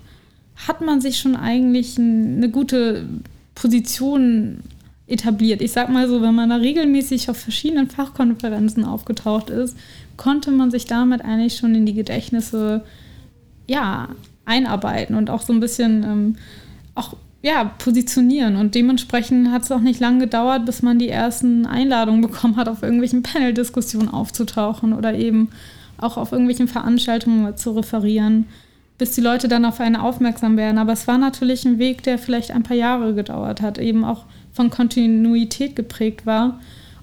hat 0.68 0.82
man 0.82 1.02
sich 1.02 1.18
schon 1.20 1.36
eigentlich 1.36 1.98
eine 1.98 2.50
gute 2.50 3.08
Position 3.56 4.60
etabliert. 5.08 5.62
Ich 5.62 5.72
sag 5.72 5.90
mal 5.90 6.08
so, 6.08 6.22
wenn 6.22 6.36
man 6.36 6.50
da 6.50 6.58
regelmäßig 6.58 7.30
auf 7.30 7.38
verschiedenen 7.38 7.90
Fachkonferenzen 7.90 8.86
aufgetaucht 8.86 9.50
ist, 9.50 9.78
konnte 10.18 10.52
man 10.52 10.72
sich 10.72 10.86
damit 10.86 11.24
eigentlich 11.24 11.58
schon 11.58 11.76
in 11.76 11.86
die 11.86 11.94
Gedächtnisse 11.94 12.84
ja, 13.68 14.10
einarbeiten 14.46 15.16
und 15.16 15.30
auch 15.30 15.42
so 15.42 15.52
ein 15.52 15.60
bisschen 15.60 16.04
ähm, 16.04 16.36
auch 16.96 17.16
ja, 17.42 17.64
positionieren. 17.64 18.56
Und 18.56 18.76
dementsprechend 18.76 19.52
hat 19.52 19.64
es 19.64 19.72
auch 19.72 19.80
nicht 19.80 20.00
lange 20.00 20.20
gedauert, 20.20 20.66
bis 20.66 20.82
man 20.82 21.00
die 21.00 21.10
ersten 21.10 21.66
Einladungen 21.66 22.22
bekommen 22.22 22.56
hat, 22.56 22.70
auf 22.70 22.84
irgendwelchen 22.84 23.24
Panel-Diskussionen 23.24 24.10
aufzutauchen 24.10 24.94
oder 24.94 25.14
eben 25.14 25.50
auch 25.98 26.18
auf 26.18 26.32
irgendwelchen 26.32 26.68
Veranstaltungen 26.68 27.58
zu 27.58 27.72
referieren 27.72 28.46
bis 29.02 29.14
die 29.14 29.22
Leute 29.22 29.48
dann 29.48 29.66
auf 29.66 29.80
einen 29.80 29.96
aufmerksam 29.96 30.58
werden. 30.58 30.78
Aber 30.78 30.94
es 30.94 31.08
war 31.08 31.18
natürlich 31.18 31.66
ein 31.66 31.80
Weg, 31.80 32.04
der 32.04 32.20
vielleicht 32.20 32.52
ein 32.52 32.62
paar 32.62 32.78
Jahre 32.78 33.16
gedauert 33.16 33.60
hat, 33.60 33.80
eben 33.80 34.06
auch 34.06 34.26
von 34.54 34.70
Kontinuität 34.70 35.76
geprägt 35.76 36.28
war 36.28 36.60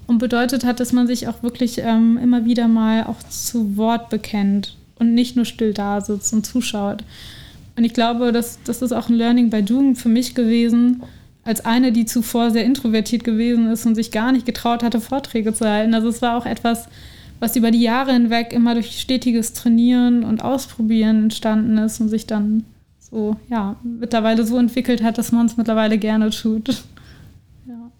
und 0.07 0.17
bedeutet 0.17 0.63
hat, 0.63 0.79
dass 0.79 0.93
man 0.93 1.07
sich 1.07 1.27
auch 1.27 1.43
wirklich 1.43 1.79
ähm, 1.79 2.17
immer 2.17 2.45
wieder 2.45 2.69
mal 2.69 3.03
auch 3.03 3.21
zu 3.27 3.75
Wort 3.75 4.09
bekennt 4.09 4.77
und 4.97 5.13
nicht 5.13 5.35
nur 5.35 5.43
still 5.43 5.73
da 5.73 5.99
sitzt 5.99 6.31
und 6.31 6.45
zuschaut. 6.45 7.03
Und 7.75 7.83
ich 7.83 7.93
glaube, 7.93 8.31
das, 8.31 8.59
das 8.63 8.81
ist 8.81 8.93
auch 8.93 9.09
ein 9.09 9.15
Learning 9.15 9.49
by 9.49 9.61
Doing 9.61 9.97
für 9.97 10.07
mich 10.07 10.35
gewesen, 10.35 11.03
als 11.43 11.65
eine, 11.65 11.91
die 11.91 12.05
zuvor 12.05 12.51
sehr 12.51 12.63
introvertiert 12.63 13.25
gewesen 13.25 13.69
ist 13.69 13.85
und 13.85 13.95
sich 13.95 14.09
gar 14.11 14.31
nicht 14.31 14.45
getraut 14.45 14.83
hatte, 14.83 15.01
Vorträge 15.01 15.53
zu 15.53 15.67
halten. 15.67 15.93
Also 15.93 16.07
es 16.07 16.21
war 16.21 16.37
auch 16.37 16.45
etwas, 16.45 16.87
was 17.39 17.55
über 17.55 17.71
die 17.71 17.81
Jahre 17.81 18.13
hinweg 18.13 18.53
immer 18.53 18.73
durch 18.73 18.99
stetiges 18.99 19.53
Trainieren 19.53 20.23
und 20.23 20.43
Ausprobieren 20.43 21.23
entstanden 21.23 21.77
ist 21.77 21.99
und 21.99 22.09
sich 22.09 22.27
dann 22.27 22.65
so, 22.99 23.37
ja, 23.49 23.75
mittlerweile 23.83 24.45
so 24.45 24.57
entwickelt 24.57 25.01
hat, 25.01 25.17
dass 25.17 25.31
man 25.31 25.45
es 25.45 25.57
mittlerweile 25.57 25.97
gerne 25.97 26.29
tut. 26.29 26.83
Ja. 27.67 27.91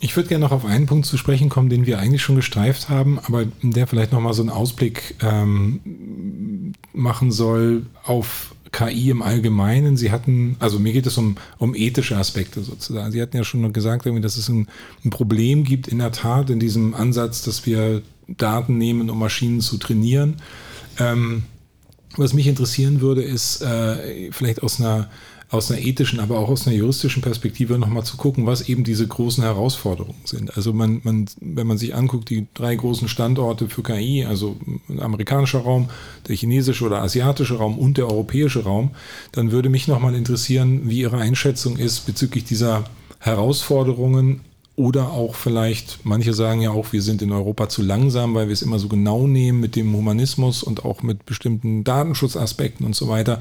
Ich 0.00 0.16
würde 0.16 0.28
gerne 0.28 0.44
noch 0.44 0.50
auf 0.50 0.64
einen 0.64 0.86
Punkt 0.86 1.06
zu 1.06 1.16
sprechen 1.16 1.48
kommen, 1.48 1.68
den 1.68 1.86
wir 1.86 2.00
eigentlich 2.00 2.20
schon 2.20 2.34
gestreift 2.34 2.88
haben, 2.88 3.20
aber 3.20 3.44
der 3.62 3.86
vielleicht 3.86 4.10
nochmal 4.10 4.32
so 4.32 4.42
einen 4.42 4.50
Ausblick 4.50 5.14
ähm, 5.22 6.72
machen 6.92 7.30
soll 7.30 7.86
auf 8.02 8.55
KI 8.72 9.10
im 9.10 9.22
Allgemeinen. 9.22 9.96
Sie 9.96 10.10
hatten, 10.10 10.56
also 10.58 10.78
mir 10.78 10.92
geht 10.92 11.06
es 11.06 11.18
um, 11.18 11.36
um 11.58 11.74
ethische 11.74 12.16
Aspekte 12.16 12.62
sozusagen. 12.62 13.12
Sie 13.12 13.22
hatten 13.22 13.36
ja 13.36 13.44
schon 13.44 13.72
gesagt, 13.72 14.06
dass 14.06 14.36
es 14.36 14.48
ein, 14.48 14.68
ein 15.04 15.10
Problem 15.10 15.64
gibt 15.64 15.88
in 15.88 15.98
der 15.98 16.12
Tat 16.12 16.50
in 16.50 16.60
diesem 16.60 16.94
Ansatz, 16.94 17.42
dass 17.42 17.66
wir 17.66 18.02
Daten 18.28 18.78
nehmen, 18.78 19.10
um 19.10 19.18
Maschinen 19.18 19.60
zu 19.60 19.78
trainieren. 19.78 20.36
Ähm, 20.98 21.44
was 22.16 22.32
mich 22.32 22.46
interessieren 22.46 23.00
würde, 23.00 23.22
ist 23.22 23.62
äh, 23.62 24.32
vielleicht 24.32 24.62
aus 24.62 24.80
einer 24.80 25.10
aus 25.48 25.70
einer 25.70 25.80
ethischen, 25.80 26.18
aber 26.18 26.38
auch 26.38 26.48
aus 26.48 26.66
einer 26.66 26.76
juristischen 26.76 27.22
Perspektive 27.22 27.78
nochmal 27.78 28.04
zu 28.04 28.16
gucken, 28.16 28.46
was 28.46 28.68
eben 28.68 28.82
diese 28.82 29.06
großen 29.06 29.44
Herausforderungen 29.44 30.20
sind. 30.24 30.56
Also 30.56 30.72
man, 30.72 31.00
man, 31.04 31.26
wenn 31.40 31.66
man 31.66 31.78
sich 31.78 31.94
anguckt, 31.94 32.30
die 32.30 32.46
drei 32.54 32.74
großen 32.74 33.08
Standorte 33.08 33.68
für 33.68 33.82
KI, 33.82 34.24
also 34.24 34.56
der 34.88 35.04
amerikanische 35.04 35.58
Raum, 35.58 35.88
der 36.26 36.34
chinesische 36.34 36.84
oder 36.84 37.02
asiatische 37.02 37.58
Raum 37.58 37.78
und 37.78 37.96
der 37.96 38.08
europäische 38.08 38.64
Raum, 38.64 38.90
dann 39.32 39.52
würde 39.52 39.68
mich 39.68 39.86
nochmal 39.86 40.14
interessieren, 40.16 40.88
wie 40.88 41.00
Ihre 41.00 41.18
Einschätzung 41.18 41.76
ist 41.76 42.06
bezüglich 42.06 42.44
dieser 42.44 42.84
Herausforderungen 43.20 44.40
oder 44.76 45.10
auch 45.12 45.34
vielleicht, 45.34 46.00
manche 46.04 46.34
sagen 46.34 46.60
ja 46.60 46.70
auch, 46.70 46.92
wir 46.92 47.00
sind 47.00 47.22
in 47.22 47.32
Europa 47.32 47.70
zu 47.70 47.80
langsam, 47.80 48.34
weil 48.34 48.48
wir 48.48 48.52
es 48.52 48.60
immer 48.60 48.78
so 48.78 48.88
genau 48.88 49.26
nehmen 49.26 49.58
mit 49.58 49.74
dem 49.74 49.94
Humanismus 49.94 50.62
und 50.62 50.84
auch 50.84 51.02
mit 51.02 51.24
bestimmten 51.24 51.82
Datenschutzaspekten 51.82 52.84
und 52.84 52.94
so 52.94 53.08
weiter. 53.08 53.40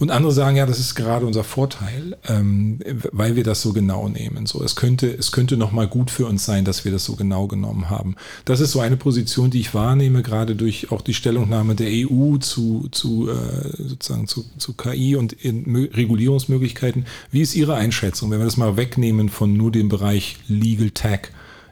Und 0.00 0.10
andere 0.10 0.32
sagen 0.32 0.56
ja, 0.56 0.66
das 0.66 0.80
ist 0.80 0.96
gerade 0.96 1.24
unser 1.24 1.44
Vorteil, 1.44 2.16
ähm, 2.26 2.80
weil 3.12 3.36
wir 3.36 3.44
das 3.44 3.62
so 3.62 3.72
genau 3.72 4.08
nehmen. 4.08 4.46
So, 4.46 4.60
es 4.64 4.74
könnte, 4.74 5.06
es 5.06 5.30
könnte 5.30 5.56
nochmal 5.56 5.86
gut 5.86 6.10
für 6.10 6.26
uns 6.26 6.44
sein, 6.44 6.64
dass 6.64 6.84
wir 6.84 6.90
das 6.90 7.04
so 7.04 7.14
genau 7.14 7.46
genommen 7.46 7.88
haben. 7.88 8.16
Das 8.44 8.58
ist 8.58 8.72
so 8.72 8.80
eine 8.80 8.96
Position, 8.96 9.50
die 9.50 9.60
ich 9.60 9.74
wahrnehme, 9.74 10.22
gerade 10.22 10.56
durch 10.56 10.90
auch 10.90 11.02
die 11.02 11.14
Stellungnahme 11.14 11.76
der 11.76 11.90
EU 11.92 12.38
zu, 12.38 12.88
zu 12.90 13.30
äh, 13.30 13.70
sozusagen 13.76 14.26
zu, 14.26 14.44
zu 14.58 14.72
KI 14.72 15.14
und 15.14 15.36
Regulierungsmöglichkeiten. 15.44 17.06
Wie 17.30 17.40
ist 17.40 17.54
Ihre 17.54 17.76
Einschätzung, 17.76 18.32
wenn 18.32 18.40
wir 18.40 18.46
das 18.46 18.56
mal 18.56 18.76
wegnehmen 18.76 19.28
von 19.28 19.56
nur 19.56 19.70
dem 19.70 19.88
Bereich 19.88 20.38
Legal 20.48 20.71
Legal 20.72 20.90
Tech 20.90 21.20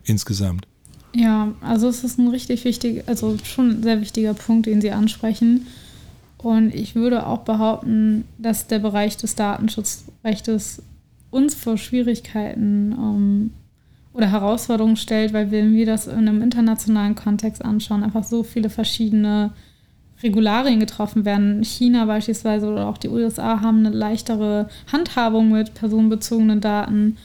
insgesamt? 0.04 0.66
Ja, 1.14 1.52
also 1.60 1.88
es 1.88 2.04
ist 2.04 2.18
ein 2.18 2.28
richtig 2.28 2.64
wichtiger, 2.64 3.02
also 3.06 3.36
schon 3.42 3.70
ein 3.70 3.82
sehr 3.82 4.00
wichtiger 4.00 4.34
Punkt, 4.34 4.66
den 4.66 4.80
Sie 4.80 4.92
ansprechen. 4.92 5.66
Und 6.38 6.74
ich 6.74 6.94
würde 6.94 7.26
auch 7.26 7.40
behaupten, 7.40 8.24
dass 8.38 8.66
der 8.66 8.78
Bereich 8.78 9.16
des 9.16 9.34
Datenschutzrechts 9.34 10.82
uns 11.30 11.54
vor 11.54 11.76
Schwierigkeiten 11.78 12.92
ähm, 12.92 13.50
oder 14.12 14.30
Herausforderungen 14.30 14.96
stellt, 14.96 15.32
weil 15.32 15.50
wenn 15.50 15.74
wir 15.74 15.86
das 15.86 16.06
in 16.06 16.28
einem 16.28 16.42
internationalen 16.42 17.14
Kontext 17.14 17.64
anschauen, 17.64 18.02
einfach 18.02 18.24
so 18.24 18.42
viele 18.42 18.70
verschiedene 18.70 19.52
Regularien 20.22 20.80
getroffen 20.80 21.24
werden. 21.24 21.64
China 21.64 22.04
beispielsweise 22.04 22.68
oder 22.70 22.86
auch 22.86 22.98
die 22.98 23.08
USA 23.08 23.60
haben 23.60 23.78
eine 23.78 23.94
leichtere 23.94 24.68
Handhabung 24.92 25.50
mit 25.50 25.74
personenbezogenen 25.74 26.60
Daten 26.60 27.16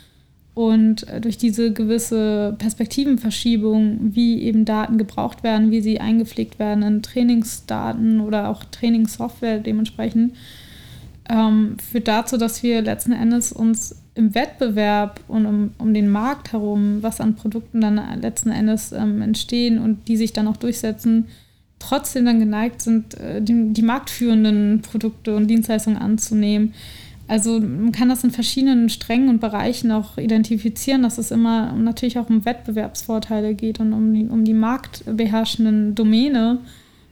und 0.56 1.08
äh, 1.10 1.22
durch 1.22 1.38
diese 1.38 1.72
gewisse 1.72 2.56
Perspektivenverschiebung, 2.58 4.16
wie 4.16 4.41
eben 4.41 4.66
Daten 4.66 4.97
gebraucht 4.97 5.43
werden, 5.43 5.70
wie 5.70 5.82
sie 5.82 5.99
eingepflegt 5.99 6.58
werden 6.58 6.82
in 6.82 7.01
Trainingsdaten 7.03 8.22
oder 8.22 8.49
auch 8.49 8.64
Trainingssoftware 8.64 9.60
dementsprechend, 9.60 10.34
ähm, 11.30 11.76
führt 11.80 12.08
dazu, 12.08 12.38
dass 12.38 12.64
wir 12.64 12.82
letzten 12.82 13.12
Endes 13.12 13.51
uns 13.51 13.97
im 14.16 14.34
Wettbewerb 14.34 15.20
und 15.28 15.45
um, 15.45 15.72
um 15.78 15.93
den 15.93 16.10
Markt 16.10 16.53
herum, 16.53 16.99
was 17.01 17.20
an 17.20 17.36
Produkten 17.36 17.82
dann 17.82 17.99
letzten 18.22 18.49
Endes 18.49 18.93
ähm, 18.93 19.22
entstehen 19.22 19.78
und 19.78 20.08
die 20.08 20.16
sich 20.16 20.32
dann 20.32 20.47
auch 20.47 20.58
durchsetzen, 20.58 21.28
trotzdem 21.80 22.24
dann 22.24 22.39
geneigt 22.39 22.82
sind, 22.82 23.20
äh, 23.20 23.41
die, 23.41 23.74
die 23.74 23.82
marktführenden 23.82 24.82
Produkte 24.84 25.36
und 25.36 25.47
Dienstleistungen 25.47 25.97
anzunehmen. 25.97 26.74
Also 27.28 27.59
man 27.59 27.91
kann 27.91 28.09
das 28.09 28.23
in 28.23 28.32
verschiedenen 28.32 28.89
Strängen 28.89 29.30
und 29.30 29.41
Bereichen 29.41 29.91
auch 29.91 30.17
identifizieren, 30.17 31.01
dass 31.01 31.17
es 31.17 31.32
immer 31.32 31.71
natürlich 31.73 32.19
auch 32.19 32.30
um 32.30 32.45
Wettbewerbsvorteile 32.45 33.55
geht 33.55 33.80
und 33.80 33.93
um 33.93 34.13
die, 34.13 34.28
um 34.28 34.45
die 34.45 34.53
marktbeherrschenden 34.53 35.95
Domäne. 35.95 36.59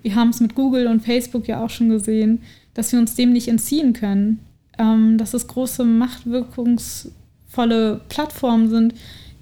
Wir 0.03 0.13
haben 0.15 0.29
es 0.29 0.39
mit 0.39 0.53
Google 0.53 0.87
und 0.87 1.01
Facebook 1.01 1.47
ja 1.47 1.63
auch 1.63 1.71
schon 1.71 1.89
gesehen, 1.89 2.43
dass 2.75 2.91
wir 2.91 2.99
uns 2.99 3.15
dem 3.15 3.33
nicht 3.33 3.47
entziehen 3.47 3.93
können. 3.93 4.39
Ähm, 4.77 5.17
dass 5.17 5.33
es 5.35 5.47
große, 5.47 5.83
machtwirkungsvolle 5.83 8.01
Plattformen 8.09 8.69
sind, 8.69 8.93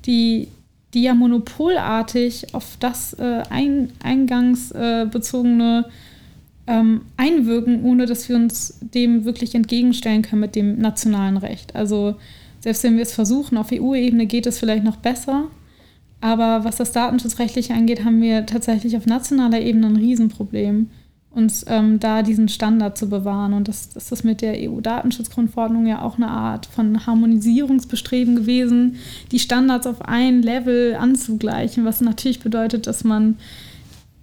die, 0.06 0.48
die 0.94 1.04
ja 1.04 1.14
monopolartig 1.14 2.54
auf 2.54 2.76
das 2.80 3.14
äh, 3.14 3.44
ein, 3.50 3.92
eingangsbezogene 4.04 5.86
äh, 5.88 5.92
ähm, 6.68 7.02
einwirken, 7.18 7.84
ohne 7.84 8.06
dass 8.06 8.30
wir 8.30 8.36
uns 8.36 8.80
dem 8.82 9.26
wirklich 9.26 9.56
entgegenstellen 9.56 10.22
können 10.22 10.42
mit 10.42 10.56
dem 10.56 10.78
nationalen 10.80 11.38
Recht. 11.38 11.76
Also 11.76 12.16
selbst 12.60 12.84
wenn 12.84 12.96
wir 12.96 13.04
es 13.04 13.14
versuchen, 13.14 13.58
auf 13.58 13.72
EU-Ebene 13.72 14.28
geht 14.28 14.46
es 14.46 14.60
vielleicht 14.60 14.84
noch 14.84 14.98
besser. 14.98 15.48
Aber 16.22 16.64
was 16.64 16.76
das 16.76 16.92
Datenschutzrechtliche 16.92 17.74
angeht, 17.74 18.06
haben 18.06 18.22
wir 18.22 18.46
tatsächlich 18.46 18.96
auf 18.96 19.08
nationaler 19.08 19.60
Ebene 19.60 19.88
ein 19.88 19.96
Riesenproblem, 19.96 20.92
uns 21.32 21.66
ähm, 21.68 22.00
da 22.00 22.22
diesen 22.22 22.48
Standard 22.48 22.96
zu 22.96 23.10
bewahren. 23.10 23.54
Und 23.54 23.68
das, 23.68 23.90
das 23.90 24.12
ist 24.12 24.24
mit 24.24 24.42
der 24.42 24.54
EU-Datenschutzgrundverordnung 24.58 25.88
ja 25.88 26.04
auch 26.04 26.18
eine 26.18 26.28
Art 26.28 26.68
von 26.68 27.08
Harmonisierungsbestreben 27.08 28.36
gewesen, 28.36 28.98
die 29.32 29.40
Standards 29.40 29.88
auf 29.88 30.04
ein 30.04 30.44
Level 30.44 30.96
anzugleichen, 30.96 31.86
was 31.86 32.02
natürlich 32.02 32.40
bedeutet, 32.40 32.86
dass 32.86 33.04
man 33.04 33.38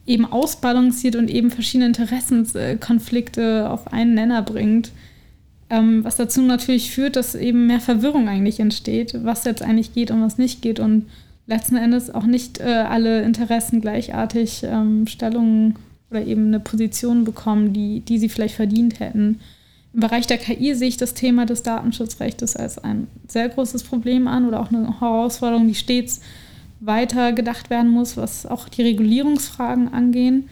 eben 0.09 0.25
ausbalanciert 0.25 1.17
und 1.17 1.31
eben 1.31 1.51
verschiedene 1.51 1.87
Interessenkonflikte 1.87 3.71
auf 3.71 3.93
einen 3.93 4.15
Nenner 4.15 4.43
bringt. 4.43 4.91
Ähm, 5.71 6.03
was 6.03 6.17
dazu 6.17 6.41
natürlich 6.41 6.91
führt, 6.91 7.17
dass 7.17 7.35
eben 7.35 7.67
mehr 7.67 7.81
Verwirrung 7.81 8.27
eigentlich 8.27 8.59
entsteht, 8.59 9.15
was 9.23 9.45
jetzt 9.45 9.63
eigentlich 9.63 9.93
geht 9.93 10.11
und 10.11 10.23
was 10.23 10.39
nicht 10.39 10.63
geht 10.63 10.81
und 10.81 11.07
letzten 11.47 11.77
Endes 11.77 12.13
auch 12.13 12.25
nicht 12.25 12.59
äh, 12.59 12.65
alle 12.65 13.23
Interessen 13.23 13.83
gleichartig 13.83 14.63
ähm, 14.65 15.07
Stellungen 15.07 15.77
oder 16.11 16.25
eben 16.25 16.47
eine 16.47 16.61
Position 16.61 17.25
bekommen, 17.25 17.75
die, 17.75 18.01
die 18.01 18.19
sie 18.19 18.31
vielleicht 18.31 18.55
verdient 18.55 19.01
hätten. 19.01 19.41
Im 19.93 20.01
Bereich 20.01 20.27
der 20.27 20.39
KI 20.39 20.75
sehe 20.75 20.89
ich 20.89 20.97
das 20.97 21.13
Thema 21.13 21.45
des 21.45 21.63
Datenschutzrechts 21.63 22.57
als 22.57 22.79
ein 22.79 23.09
sehr 23.27 23.51
großes 23.51 23.83
Problem 23.85 24.27
an 24.27 24.49
oder 24.49 24.61
auch 24.61 24.71
eine 24.71 25.01
Herausforderung, 25.01 25.69
die 25.69 25.75
stets 25.75 26.23
weiter 26.81 27.33
gedacht 27.33 27.71
werden 27.71 27.91
muss, 27.91 28.17
was 28.17 28.47
auch 28.47 28.69
die 28.69 28.83
Regulierungsfragen 28.83 29.93
angehen. 29.93 30.49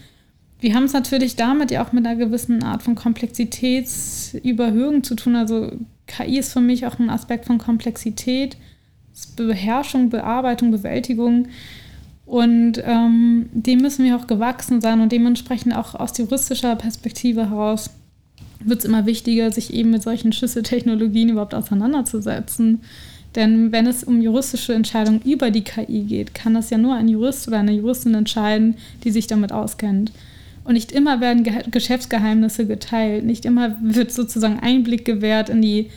Wir 0.61 0.74
haben 0.74 0.85
es 0.85 0.93
natürlich 0.93 1.37
damit 1.37 1.70
ja 1.70 1.85
auch 1.85 1.93
mit 1.93 2.07
einer 2.07 2.16
gewissen 2.16 2.62
Art 2.62 2.83
von 2.83 2.95
Komplexitätsüberhöhung 2.95 5.05
zu 5.05 5.14
tun. 5.14 5.37
Also 5.37 5.72
KI 6.07 6.39
ist 6.39 6.53
für 6.53 6.61
mich 6.61 6.87
auch 6.87 6.99
ein 6.99 7.11
Aspekt 7.11 7.47
von 7.47 7.59
Komplexität, 7.59 8.57
Beherrschung, 9.37 10.11
Bearbeitung, 10.11 10.70
Bewältigung. 10.70 11.49
Und 12.24 12.83
ähm, 12.85 13.49
dem 13.53 13.81
müssen 13.81 14.05
wir 14.05 14.16
auch 14.16 14.27
gewachsen 14.27 14.81
sein 14.81 15.01
und 15.01 15.12
dementsprechend 15.12 15.77
auch 15.77 15.95
aus 15.95 16.18
juristischer 16.18 16.74
Perspektive 16.74 17.51
heraus 17.51 17.91
wird 18.61 18.81
es 18.81 18.85
immer 18.85 19.07
wichtiger, 19.07 19.53
sich 19.53 19.72
eben 19.72 19.91
mit 19.91 20.03
solchen 20.03 20.33
Schlüsseltechnologien 20.33 21.29
überhaupt 21.29 21.55
auseinanderzusetzen. 21.55 22.81
Denn 23.37 23.70
wenn 23.70 23.87
es 23.87 24.03
um 24.03 24.20
juristische 24.20 24.74
Entscheidungen 24.74 25.20
über 25.22 25.51
die 25.51 25.62
KI 25.62 26.05
geht, 26.05 26.34
kann 26.34 26.55
das 26.55 26.70
ja 26.70 26.78
nur 26.78 26.95
ein 26.95 27.09
Jurist 27.09 27.47
oder 27.47 27.59
eine 27.59 27.72
Juristin 27.72 28.14
entscheiden, 28.14 28.76
die 29.05 29.11
sich 29.11 29.26
damit 29.26 29.53
auskennt. 29.53 30.11
Und 30.64 30.74
nicht 30.74 30.91
immer 30.91 31.20
werden 31.20 31.45
Ge 31.45 31.62
Geschäftsgeheimnisse 31.70 32.66
geteilt, 32.66 33.24
nicht 33.24 33.45
immer 33.45 33.76
wird 33.80 34.11
sozusagen 34.11 34.59
Einblick 34.59 35.05
gewährt 35.05 35.49
in 35.49 35.62
die 35.62 35.91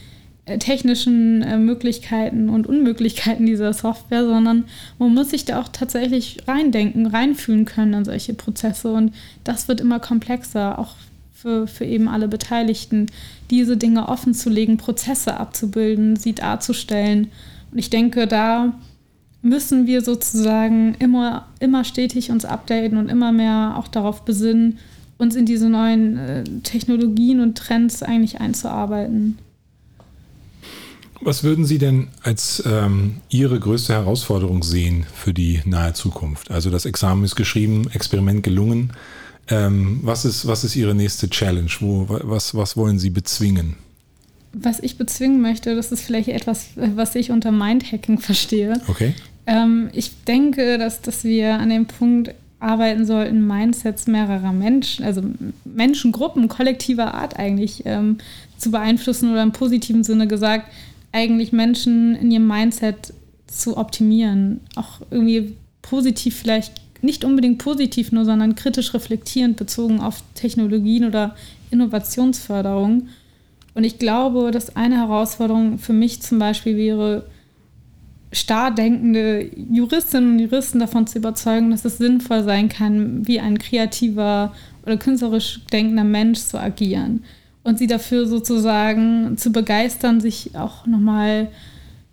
äh, 0.45 0.57
technischen 0.57 1.41
äh, 1.41 1.57
Möglichkeiten 1.57 2.49
und 2.49 2.67
Unmöglichkeiten 2.67 3.45
dieser 3.45 3.71
Software, 3.73 4.25
sondern 4.25 4.65
man 4.99 5.13
muss 5.13 5.29
sich 5.29 5.45
da 5.45 5.61
auch 5.61 5.69
tatsächlich 5.69 6.37
reindenken, 6.47 7.07
reinfühlen 7.07 7.65
können 7.65 7.93
in 7.93 8.05
solche 8.05 8.33
Prozesse. 8.33 8.91
Und 8.91 9.13
das 9.43 9.67
wird 9.67 9.79
immer 9.79 9.99
komplexer, 9.99 10.77
auch 10.77 10.95
für, 11.41 11.67
für 11.67 11.85
eben 11.85 12.07
alle 12.07 12.27
Beteiligten, 12.27 13.07
diese 13.49 13.77
Dinge 13.77 14.09
offen 14.09 14.33
zu 14.33 14.49
legen, 14.49 14.77
Prozesse 14.77 15.37
abzubilden, 15.39 16.15
sie 16.15 16.33
darzustellen. 16.33 17.29
Und 17.71 17.77
ich 17.77 17.89
denke, 17.89 18.27
da 18.27 18.73
müssen 19.41 19.87
wir 19.87 20.01
sozusagen 20.01 20.95
immer, 20.95 21.47
immer 21.59 21.85
stetig 21.85 22.29
uns 22.31 22.43
updaten 22.43 22.97
und 22.97 23.09
immer 23.09 23.31
mehr 23.31 23.75
auch 23.77 23.87
darauf 23.87 24.25
besinnen, 24.25 24.79
uns 25.17 25.35
in 25.35 25.45
diese 25.45 25.69
neuen 25.69 26.17
äh, 26.17 26.43
Technologien 26.63 27.39
und 27.39 27.57
Trends 27.57 28.03
eigentlich 28.03 28.41
einzuarbeiten. 28.41 29.37
Was 31.21 31.43
würden 31.43 31.65
Sie 31.65 31.77
denn 31.77 32.07
als 32.23 32.63
ähm, 32.65 33.17
Ihre 33.29 33.59
größte 33.59 33.93
Herausforderung 33.93 34.63
sehen 34.63 35.05
für 35.13 35.33
die 35.33 35.61
nahe 35.65 35.93
Zukunft? 35.93 36.49
Also 36.49 36.69
das 36.69 36.85
Examen 36.85 37.25
ist 37.25 37.35
geschrieben, 37.35 37.89
Experiment 37.91 38.43
gelungen. 38.43 38.93
Ähm, 39.49 39.99
was, 40.03 40.25
ist, 40.25 40.47
was 40.47 40.63
ist 40.63 40.75
Ihre 40.75 40.93
nächste 40.93 41.29
Challenge? 41.29 41.71
Wo, 41.79 42.05
was, 42.07 42.55
was 42.55 42.77
wollen 42.77 42.99
Sie 42.99 43.09
bezwingen? 43.09 43.75
Was 44.53 44.79
ich 44.79 44.97
bezwingen 44.97 45.41
möchte, 45.41 45.75
das 45.75 45.91
ist 45.91 46.01
vielleicht 46.01 46.29
etwas, 46.29 46.69
was 46.75 47.15
ich 47.15 47.31
unter 47.31 47.51
Mindhacking 47.51 48.19
verstehe. 48.19 48.81
Okay. 48.87 49.13
Ähm, 49.45 49.89
ich 49.93 50.11
denke, 50.25 50.77
dass, 50.77 51.01
dass 51.01 51.23
wir 51.23 51.55
an 51.55 51.69
dem 51.69 51.85
Punkt 51.85 52.33
arbeiten 52.59 53.05
sollten, 53.05 53.47
Mindsets 53.47 54.05
mehrerer 54.07 54.51
Menschen, 54.51 55.05
also 55.05 55.21
Menschengruppen 55.63 56.49
kollektiver 56.49 57.13
Art 57.13 57.37
eigentlich 57.39 57.83
ähm, 57.85 58.17
zu 58.57 58.71
beeinflussen 58.71 59.31
oder 59.31 59.43
im 59.43 59.53
positiven 59.53 60.03
Sinne 60.03 60.27
gesagt, 60.27 60.71
eigentlich 61.11 61.51
Menschen 61.51 62.15
in 62.15 62.31
ihrem 62.31 62.47
Mindset 62.47 63.13
zu 63.47 63.77
optimieren, 63.77 64.59
auch 64.75 65.01
irgendwie 65.09 65.55
positiv 65.81 66.35
vielleicht 66.35 66.73
nicht 67.01 67.23
unbedingt 67.23 67.59
positiv 67.59 68.11
nur, 68.11 68.25
sondern 68.25 68.55
kritisch 68.55 68.93
reflektierend 68.93 69.57
bezogen 69.57 70.01
auf 70.01 70.23
Technologien 70.35 71.05
oder 71.05 71.35
Innovationsförderung. 71.71 73.07
Und 73.73 73.83
ich 73.83 73.99
glaube, 73.99 74.51
dass 74.51 74.75
eine 74.75 74.97
Herausforderung 74.97 75.79
für 75.79 75.93
mich 75.93 76.21
zum 76.21 76.39
Beispiel 76.39 76.75
wäre, 76.75 77.25
starr 78.31 78.71
denkende 78.71 79.49
Juristinnen 79.71 80.33
und 80.33 80.39
Juristen 80.39 80.79
davon 80.79 81.07
zu 81.07 81.17
überzeugen, 81.17 81.71
dass 81.71 81.85
es 81.85 81.97
sinnvoll 81.97 82.43
sein 82.43 82.69
kann, 82.69 83.27
wie 83.27 83.39
ein 83.39 83.57
kreativer 83.57 84.53
oder 84.85 84.97
künstlerisch 84.97 85.61
denkender 85.71 86.03
Mensch 86.03 86.39
zu 86.39 86.59
agieren. 86.59 87.23
Und 87.63 87.79
sie 87.79 87.87
dafür 87.87 88.25
sozusagen 88.25 89.37
zu 89.37 89.51
begeistern, 89.51 90.21
sich 90.21 90.55
auch 90.55 90.85
nochmal 90.85 91.43
mal 91.43 91.51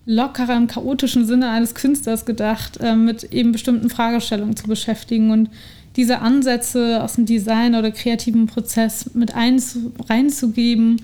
lockerer 0.07 0.57
im 0.57 0.69
chaotischen 0.69 1.27
Sinne 1.27 1.51
eines 1.51 1.75
Künstlers 1.75 2.25
gedacht, 2.25 2.79
äh, 2.81 2.95
mit 2.95 3.25
eben 3.25 3.53
bestimmten 3.53 3.91
Fragestellungen 3.91 4.57
zu 4.57 4.69
beschäftigen 4.69 5.31
und 5.33 5.51
diese 5.97 6.21
Ansätze 6.21 7.03
aus 7.03 7.15
dem 7.15 7.27
Design 7.27 7.75
oder 7.75 7.91
kreativen 7.91 8.47
Prozess 8.47 9.15
mit 9.15 9.35
reinzugeben, 9.35 11.03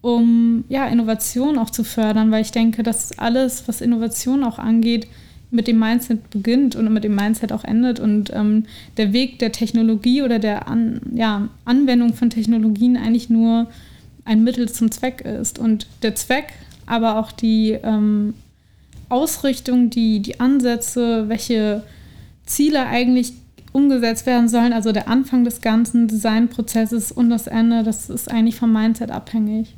um 0.00 0.64
ja, 0.68 0.86
Innovation 0.88 1.58
auch 1.58 1.70
zu 1.70 1.84
fördern, 1.84 2.30
weil 2.30 2.42
ich 2.42 2.50
denke, 2.50 2.82
dass 2.82 3.18
alles, 3.18 3.68
was 3.68 3.80
Innovation 3.80 4.42
auch 4.42 4.58
angeht, 4.58 5.06
mit 5.50 5.68
dem 5.68 5.78
Mindset 5.78 6.30
beginnt 6.30 6.74
und 6.76 6.90
mit 6.92 7.04
dem 7.04 7.14
Mindset 7.14 7.52
auch 7.52 7.62
endet. 7.62 8.00
Und 8.00 8.32
ähm, 8.32 8.64
der 8.96 9.12
Weg 9.12 9.38
der 9.38 9.52
Technologie 9.52 10.22
oder 10.22 10.38
der 10.38 10.66
An 10.66 11.00
ja, 11.14 11.48
Anwendung 11.66 12.14
von 12.14 12.30
Technologien 12.30 12.96
eigentlich 12.96 13.28
nur 13.28 13.66
ein 14.24 14.42
Mittel 14.42 14.70
zum 14.72 14.90
Zweck 14.90 15.20
ist. 15.20 15.58
Und 15.58 15.86
der 16.02 16.14
Zweck 16.14 16.54
aber 16.92 17.18
auch 17.18 17.32
die 17.32 17.70
ähm, 17.82 18.34
Ausrichtung, 19.08 19.88
die, 19.88 20.20
die 20.20 20.40
Ansätze, 20.40 21.26
welche 21.28 21.82
Ziele 22.44 22.86
eigentlich 22.86 23.32
umgesetzt 23.72 24.26
werden 24.26 24.50
sollen, 24.50 24.74
also 24.74 24.92
der 24.92 25.08
Anfang 25.08 25.42
des 25.44 25.62
ganzen 25.62 26.06
Designprozesses 26.06 27.10
und 27.10 27.30
das 27.30 27.46
Ende, 27.46 27.82
das 27.82 28.10
ist 28.10 28.30
eigentlich 28.30 28.56
vom 28.56 28.74
Mindset 28.74 29.10
abhängig. 29.10 29.74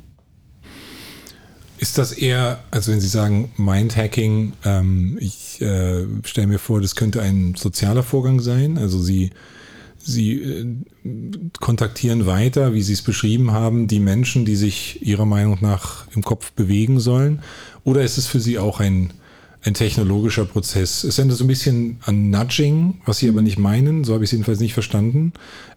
Ist 1.77 1.97
das 1.97 2.11
eher, 2.11 2.59
also 2.69 2.91
wenn 2.91 2.99
Sie 2.99 3.07
sagen 3.07 3.49
Mindhacking, 3.55 4.51
ähm, 4.65 5.17
ich 5.21 5.61
äh, 5.61 6.05
stelle 6.25 6.47
mir 6.47 6.59
vor, 6.59 6.81
das 6.81 6.97
könnte 6.97 7.21
ein 7.21 7.55
sozialer 7.55 8.03
Vorgang 8.03 8.41
sein, 8.41 8.77
also 8.77 8.99
Sie 8.99 9.29
Sie 10.05 10.33
äh, 10.33 10.65
kontaktieren 11.59 12.27
weiter, 12.27 12.73
wie 12.73 12.83
Sie 12.83 12.93
es 12.93 13.01
beschrieben 13.01 13.51
haben, 13.51 13.87
die 13.87 13.99
Menschen, 13.99 14.45
die 14.45 14.55
sich 14.55 15.05
Ihrer 15.05 15.25
Meinung 15.25 15.57
nach 15.61 16.05
im 16.15 16.23
Kopf 16.23 16.51
bewegen 16.51 16.99
sollen? 16.99 17.41
Oder 17.83 18.03
ist 18.03 18.17
es 18.17 18.27
für 18.27 18.39
Sie 18.39 18.59
auch 18.59 18.79
ein, 18.79 19.11
ein 19.65 19.73
technologischer 19.73 20.45
Prozess. 20.45 21.03
Es 21.03 21.17
erinnert 21.17 21.37
so 21.37 21.43
ein 21.43 21.47
bisschen 21.47 21.97
an 22.05 22.29
Nudging, 22.29 23.01
was 23.05 23.17
Sie 23.17 23.27
aber 23.27 23.41
nicht 23.41 23.57
meinen, 23.57 24.03
so 24.03 24.13
habe 24.13 24.23
ich 24.23 24.27
es 24.27 24.33
jedenfalls 24.33 24.59
nicht 24.59 24.75
verstanden. 24.75 25.33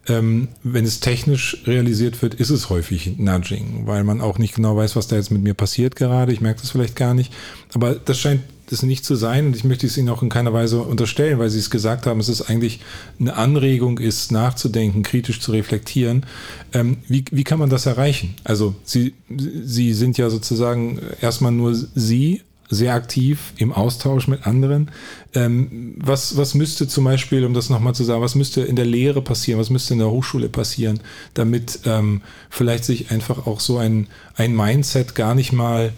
Ähm, 0.07 0.49
wenn 0.62 0.85
es 0.85 1.01
technisch 1.01 1.62
realisiert 1.66 2.20
wird, 2.20 2.35
ist 2.35 2.51
es 2.51 2.68
häufig 2.68 3.16
Nudging, 3.16 3.87
weil 3.87 4.05
man 4.05 4.20
auch 4.20 4.39
nicht 4.39 4.55
genau 4.55 4.76
weiß, 4.76 4.95
was 4.95 5.09
da 5.09 5.16
jetzt 5.16 5.31
mit 5.31 5.43
mir 5.43 5.55
passiert 5.55 5.97
gerade. 5.97 6.33
Ich 6.33 6.43
merke 6.43 6.61
das 6.61 6.70
vielleicht 6.70 6.97
gar 6.97 7.14
nicht. 7.14 7.33
Aber 7.72 7.95
das 7.95 8.18
scheint 8.18 8.43
das 8.70 8.82
nicht 8.82 9.04
zu 9.04 9.16
sein 9.16 9.46
und 9.46 9.56
ich 9.56 9.64
möchte 9.64 9.86
es 9.86 9.96
Ihnen 9.96 10.10
auch 10.10 10.22
in 10.22 10.28
keiner 10.28 10.52
Weise 10.52 10.82
unterstellen, 10.82 11.38
weil 11.38 11.50
Sie 11.50 11.58
es 11.58 11.70
gesagt 11.70 12.06
haben, 12.06 12.20
es 12.20 12.42
eigentlich 12.42 12.80
eine 13.18 13.34
Anregung 13.34 13.98
ist, 13.98 14.30
nachzudenken, 14.30 15.02
kritisch 15.02 15.40
zu 15.40 15.52
reflektieren. 15.52 16.26
Ähm, 16.72 16.98
wie, 17.08 17.24
wie 17.30 17.44
kann 17.44 17.58
man 17.58 17.70
das 17.70 17.86
erreichen? 17.86 18.34
Also 18.44 18.74
Sie, 18.84 19.14
Sie 19.36 19.94
sind 19.94 20.18
ja 20.18 20.28
sozusagen 20.30 21.00
erstmal 21.20 21.52
nur 21.52 21.74
Sie 21.74 22.42
sehr 22.70 22.94
aktiv 22.94 23.54
im 23.56 23.72
Austausch 23.72 24.28
mit 24.28 24.46
anderen. 24.46 24.90
Ähm, 25.34 25.94
was, 25.96 26.36
was 26.36 26.54
müsste 26.54 26.86
zum 26.86 27.04
Beispiel, 27.04 27.44
um 27.44 27.54
das 27.54 27.70
nochmal 27.70 27.94
zu 27.94 28.04
sagen, 28.04 28.20
was 28.20 28.34
müsste 28.34 28.60
in 28.60 28.76
der 28.76 28.84
Lehre 28.84 29.22
passieren, 29.22 29.58
was 29.58 29.70
müsste 29.70 29.94
in 29.94 30.00
der 30.00 30.10
Hochschule 30.10 30.50
passieren, 30.50 31.00
damit 31.32 31.80
ähm, 31.86 32.20
vielleicht 32.50 32.84
sich 32.84 33.10
einfach 33.10 33.46
auch 33.46 33.60
so 33.60 33.78
ein, 33.78 34.06
ein 34.36 34.54
Mindset 34.54 35.14
gar 35.14 35.34
nicht 35.34 35.52
mal 35.52 35.92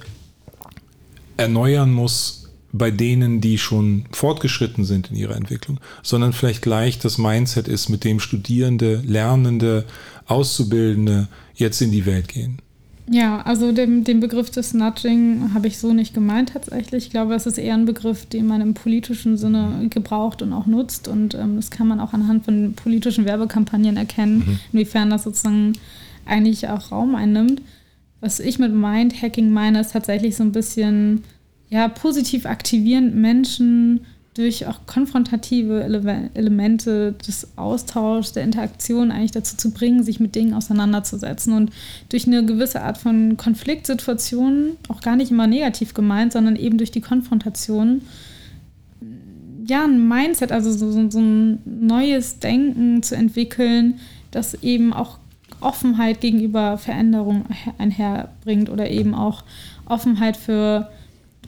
erneuern 1.36 1.92
muss 1.92 2.39
bei 2.72 2.90
denen, 2.90 3.40
die 3.40 3.58
schon 3.58 4.04
fortgeschritten 4.12 4.84
sind 4.84 5.10
in 5.10 5.16
ihrer 5.16 5.36
Entwicklung, 5.36 5.80
sondern 6.02 6.32
vielleicht 6.32 6.62
gleich 6.62 6.98
das 6.98 7.18
Mindset 7.18 7.68
ist, 7.68 7.88
mit 7.88 8.04
dem 8.04 8.20
Studierende, 8.20 9.02
Lernende, 9.04 9.84
Auszubildende 10.26 11.28
jetzt 11.54 11.80
in 11.82 11.90
die 11.90 12.06
Welt 12.06 12.28
gehen. 12.28 12.60
Ja, 13.12 13.42
also 13.42 13.72
den, 13.72 14.04
den 14.04 14.20
Begriff 14.20 14.50
des 14.50 14.72
Nudging 14.72 15.52
habe 15.52 15.66
ich 15.66 15.78
so 15.78 15.92
nicht 15.92 16.14
gemeint 16.14 16.50
tatsächlich. 16.50 17.06
Ich 17.06 17.10
glaube, 17.10 17.32
das 17.32 17.44
ist 17.44 17.58
eher 17.58 17.74
ein 17.74 17.84
Begriff, 17.84 18.24
den 18.26 18.46
man 18.46 18.60
im 18.60 18.74
politischen 18.74 19.36
Sinne 19.36 19.88
gebraucht 19.90 20.42
und 20.42 20.52
auch 20.52 20.66
nutzt. 20.66 21.08
Und 21.08 21.34
ähm, 21.34 21.56
das 21.56 21.72
kann 21.72 21.88
man 21.88 21.98
auch 21.98 22.12
anhand 22.12 22.44
von 22.44 22.74
politischen 22.74 23.24
Werbekampagnen 23.24 23.96
erkennen, 23.96 24.38
mhm. 24.38 24.58
inwiefern 24.72 25.10
das 25.10 25.24
sozusagen 25.24 25.72
eigentlich 26.24 26.68
auch 26.68 26.92
Raum 26.92 27.16
einnimmt. 27.16 27.62
Was 28.20 28.38
ich 28.38 28.60
mit 28.60 28.72
Mindhacking 28.72 29.50
meine, 29.50 29.80
ist 29.80 29.92
tatsächlich 29.92 30.36
so 30.36 30.44
ein 30.44 30.52
bisschen 30.52 31.24
ja, 31.70 31.88
positiv 31.88 32.46
aktivieren, 32.46 33.20
Menschen 33.20 34.00
durch 34.34 34.66
auch 34.66 34.86
konfrontative 34.86 35.82
Ele 35.82 36.30
Elemente 36.34 37.12
des 37.26 37.56
Austauschs, 37.56 38.32
der 38.32 38.44
Interaktion 38.44 39.10
eigentlich 39.10 39.32
dazu 39.32 39.56
zu 39.56 39.72
bringen, 39.72 40.04
sich 40.04 40.20
mit 40.20 40.34
Dingen 40.34 40.54
auseinanderzusetzen. 40.54 41.52
Und 41.52 41.70
durch 42.08 42.26
eine 42.26 42.44
gewisse 42.44 42.82
Art 42.82 42.98
von 42.98 43.36
Konfliktsituationen, 43.36 44.76
auch 44.88 45.00
gar 45.00 45.16
nicht 45.16 45.30
immer 45.30 45.46
negativ 45.46 45.94
gemeint, 45.94 46.32
sondern 46.32 46.56
eben 46.56 46.78
durch 46.78 46.90
die 46.90 47.00
Konfrontation, 47.00 48.02
ja, 49.66 49.84
ein 49.84 50.08
Mindset, 50.08 50.52
also 50.52 50.72
so, 50.72 50.90
so, 50.90 51.10
so 51.10 51.20
ein 51.20 51.58
neues 51.64 52.38
Denken 52.38 53.02
zu 53.02 53.16
entwickeln, 53.16 54.00
das 54.30 54.54
eben 54.62 54.92
auch 54.92 55.18
Offenheit 55.60 56.20
gegenüber 56.20 56.78
Veränderungen 56.78 57.44
einherbringt 57.78 58.70
oder 58.70 58.90
eben 58.90 59.14
auch 59.14 59.44
Offenheit 59.86 60.36
für 60.36 60.88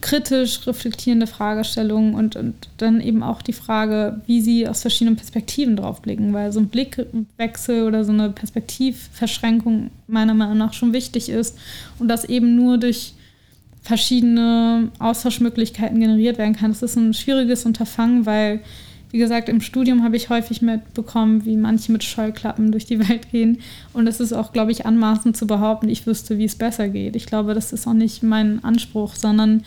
kritisch 0.03 0.67
reflektierende 0.67 1.27
Fragestellungen 1.27 2.15
und, 2.15 2.37
und 2.37 2.55
dann 2.77 3.01
eben 3.01 3.23
auch 3.23 3.41
die 3.41 3.55
Frage, 3.55 4.21
wie 4.27 4.43
sie 4.43 4.69
aus 4.69 4.83
verschiedenen 4.83 5.17
Perspektiven 5.17 5.77
drauf 5.77 6.03
blicken, 6.03 6.35
weil 6.35 6.53
so 6.53 6.61
ein 6.61 6.69
Blickwechsel 6.69 7.85
oder 7.85 8.05
so 8.05 8.13
eine 8.13 8.31
Perspektivverschränkung 8.31 9.91
meiner 10.09 10.35
Meinung 10.35 10.59
nach 10.59 10.75
schon 10.75 10.93
wichtig 10.93 11.31
ist 11.31 11.57
und 11.99 12.09
das 12.09 12.25
eben 12.25 12.55
nur 12.55 12.77
durch 12.77 13.15
verschiedene 13.83 14.91
Austauschmöglichkeiten 14.99 15.99
generiert 15.99 16.39
werden 16.39 16.55
kann. 16.55 16.71
Das 16.73 16.83
ist 16.83 16.97
ein 16.97 17.15
schwieriges 17.15 17.65
Unterfangen, 17.65 18.27
weil, 18.27 18.61
wie 19.13 19.19
gesagt, 19.19 19.51
im 19.51 19.61
Studium 19.61 20.03
habe 20.03 20.17
ich 20.17 20.31
häufig 20.31 20.63
mitbekommen, 20.63 21.45
wie 21.45 21.57
manche 21.57 21.93
mit 21.93 22.03
Scheuklappen 22.03 22.73
durch 22.73 22.87
die 22.87 22.99
Welt 23.09 23.31
gehen. 23.31 23.59
Und 23.93 24.07
es 24.07 24.21
ist 24.21 24.33
auch, 24.33 24.53
glaube 24.53 24.73
ich, 24.73 24.87
anmaßend 24.87 25.37
zu 25.37 25.47
behaupten, 25.47 25.89
ich 25.89 26.07
wüsste, 26.07 26.39
wie 26.39 26.47
es 26.47 26.57
besser 26.57 26.89
geht. 26.89 27.15
Ich 27.15 27.27
glaube, 27.27 27.53
das 27.55 27.73
ist 27.73 27.87
auch 27.87 27.93
nicht 27.93 28.23
mein 28.23 28.65
Anspruch, 28.65 29.15
sondern 29.15 29.65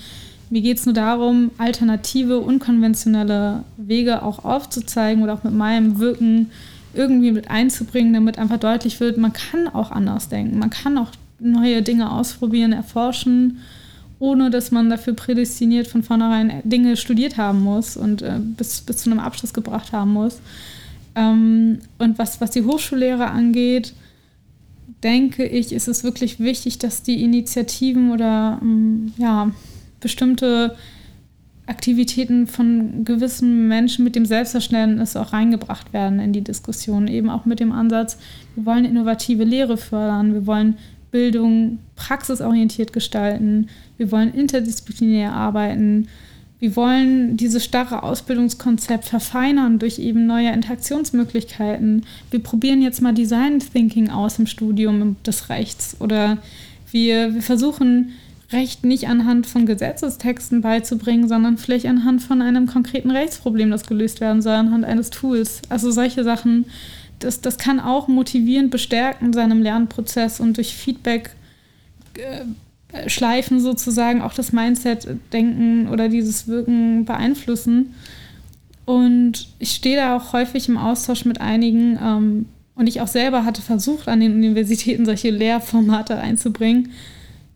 mir 0.49 0.61
geht 0.61 0.79
es 0.79 0.85
nur 0.85 0.93
darum, 0.93 1.51
alternative, 1.59 2.39
unkonventionelle 2.39 3.63
Wege 3.77 4.23
auch 4.23 4.43
aufzuzeigen 4.43 5.23
oder 5.23 5.33
auch 5.33 5.43
mit 5.43 5.53
meinem 5.53 5.99
Wirken 5.99 6.51
irgendwie 6.93 7.31
mit 7.31 7.49
einzubringen, 7.51 8.13
damit 8.13 8.39
einfach 8.39 8.57
deutlich 8.57 8.99
wird, 8.99 9.17
man 9.17 9.33
kann 9.33 9.67
auch 9.67 9.91
anders 9.91 10.29
denken, 10.29 10.59
man 10.59 10.69
kann 10.69 10.97
auch 10.97 11.11
neue 11.39 11.81
Dinge 11.81 12.11
ausprobieren, 12.11 12.71
erforschen, 12.71 13.59
ohne 14.19 14.49
dass 14.49 14.71
man 14.71 14.89
dafür 14.89 15.13
prädestiniert 15.13 15.87
von 15.87 16.03
vornherein 16.03 16.61
Dinge 16.63 16.97
studiert 16.97 17.37
haben 17.37 17.61
muss 17.61 17.97
und 17.97 18.21
äh, 18.21 18.39
bis, 18.39 18.81
bis 18.81 18.97
zu 18.97 19.11
einem 19.11 19.19
Abschluss 19.19 19.53
gebracht 19.53 19.91
haben 19.91 20.13
muss. 20.13 20.39
Ähm, 21.15 21.79
und 21.97 22.17
was, 22.17 22.41
was 22.41 22.51
die 22.51 22.63
Hochschullehre 22.63 23.27
angeht, 23.27 23.93
denke 25.03 25.45
ich, 25.45 25.71
ist 25.71 25.87
es 25.87 26.03
wirklich 26.03 26.39
wichtig, 26.39 26.79
dass 26.79 27.03
die 27.03 27.23
Initiativen 27.23 28.11
oder 28.11 28.59
ähm, 28.61 29.13
ja, 29.17 29.51
bestimmte 29.99 30.75
Aktivitäten 31.67 32.45
von 32.45 33.05
gewissen 33.05 33.67
Menschen 33.67 34.03
mit 34.03 34.15
dem 34.15 34.25
Selbstverständnis 34.25 35.15
auch 35.15 35.33
reingebracht 35.33 35.93
werden 35.93 36.19
in 36.19 36.31
die 36.31 36.43
Diskussion. 36.43 37.07
Eben 37.07 37.29
auch 37.29 37.45
mit 37.45 37.59
dem 37.59 37.71
Ansatz, 37.71 38.17
wir 38.53 38.65
wollen 38.65 38.85
innovative 38.85 39.43
Lehre 39.43 39.77
fördern, 39.77 40.33
wir 40.33 40.45
wollen 40.45 40.77
Bildung 41.15 41.79
praxisorientiert 41.95 42.91
gestalten, 42.91 43.69
wir 43.95 44.11
wollen 44.11 44.33
interdisziplinär 44.33 45.31
arbeiten, 45.31 46.09
wir 46.59 46.75
wollen 46.75 47.37
dieses 47.37 47.63
starre 47.63 48.03
Ausbildungskonzept 48.03 49.05
verfeinern 49.05 49.79
durch 49.79 49.97
eben 49.97 50.27
neue 50.27 50.51
Interaktionsmöglichkeiten. 50.51 52.03
Wir 52.31 52.43
probieren 52.43 52.81
jetzt 52.81 53.01
mal 53.01 53.13
Design 53.13 53.59
Thinking 53.59 54.09
aus 54.09 54.39
im 54.39 54.45
Studium 54.45 55.15
des 55.25 55.47
Rechts 55.47 55.95
oder 56.01 56.37
wir, 56.91 57.33
wir 57.33 57.41
versuchen 57.41 58.11
Recht 58.51 58.83
nicht 58.83 59.07
anhand 59.07 59.47
von 59.47 59.65
Gesetzestexten 59.65 60.59
beizubringen, 60.59 61.29
sondern 61.29 61.57
vielleicht 61.57 61.85
anhand 61.85 62.23
von 62.23 62.41
einem 62.41 62.67
konkreten 62.67 63.11
Rechtsproblem, 63.11 63.71
das 63.71 63.87
gelöst 63.87 64.19
werden 64.19 64.41
soll, 64.41 64.55
anhand 64.55 64.83
eines 64.83 65.11
Tools. 65.11 65.61
Also 65.69 65.91
solche 65.91 66.25
Sachen, 66.25 66.65
das, 67.19 67.41
das 67.41 67.57
kann 67.57 67.79
auch 67.79 68.07
motivierend 68.07 68.71
bestärken 68.71 69.33
seinem 69.33 69.61
Lernprozess 69.61 70.39
und 70.39 70.57
durch 70.57 70.73
Feedback 70.73 71.31
äh, 72.17 73.09
schleifen 73.09 73.59
sozusagen 73.59 74.21
auch 74.21 74.33
das 74.33 74.51
Mindset-Denken 74.51 75.89
oder 75.89 76.09
dieses 76.09 76.47
Wirken 76.47 77.05
beeinflussen. 77.05 77.95
Und 78.85 79.47
ich 79.59 79.71
stehe 79.71 79.97
da 79.97 80.15
auch 80.15 80.33
häufig 80.33 80.69
im 80.69 80.77
Austausch 80.77 81.25
mit 81.25 81.41
einigen 81.41 81.97
ähm, 82.01 82.45
und 82.75 82.87
ich 82.87 83.01
auch 83.01 83.07
selber 83.07 83.45
hatte 83.45 83.61
versucht, 83.61 84.07
an 84.07 84.19
den 84.19 84.33
Universitäten 84.33 85.05
solche 85.05 85.31
Lehrformate 85.31 86.17
einzubringen 86.17 86.91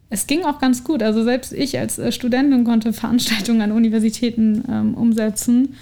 es 0.09 0.27
ging 0.27 0.43
auch 0.43 0.59
ganz 0.59 0.83
gut. 0.83 1.03
Also 1.03 1.23
selbst 1.23 1.53
ich 1.53 1.77
als 1.77 1.99
äh, 1.99 2.11
Studentin 2.11 2.63
konnte 2.63 2.93
Veranstaltungen 2.93 3.61
an 3.61 3.71
Universitäten 3.71 4.63
ähm, 4.69 4.93
umsetzen. 4.95 5.75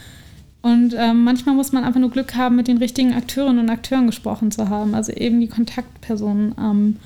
Und 0.68 0.93
ähm, 0.97 1.24
manchmal 1.24 1.55
muss 1.55 1.72
man 1.72 1.86
einfach 1.86 2.01
nur 2.01 2.11
Glück 2.11 2.36
haben, 2.36 2.57
mit 2.57 2.68
den 2.68 2.78
richtigen 2.78 3.13
Akteurinnen 3.13 3.59
und 3.59 3.70
Akteuren 3.70 4.05
gesprochen 4.05 4.51
zu 4.51 4.68
haben. 4.68 4.95
Also 4.95 5.13
eben 5.13 5.39
die 5.39 5.47
Kontaktpersonen 5.47 6.55
ähm, 6.59 6.97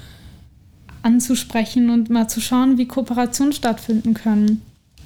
anzusprechen 1.04 1.92
und 1.92 2.10
mal 2.10 2.28
zu 2.28 2.42
schauen, 2.42 2.80
wie 2.80 2.88
Kooperationen 2.88 3.54
stattfinden 3.54 4.16
können 4.16 4.64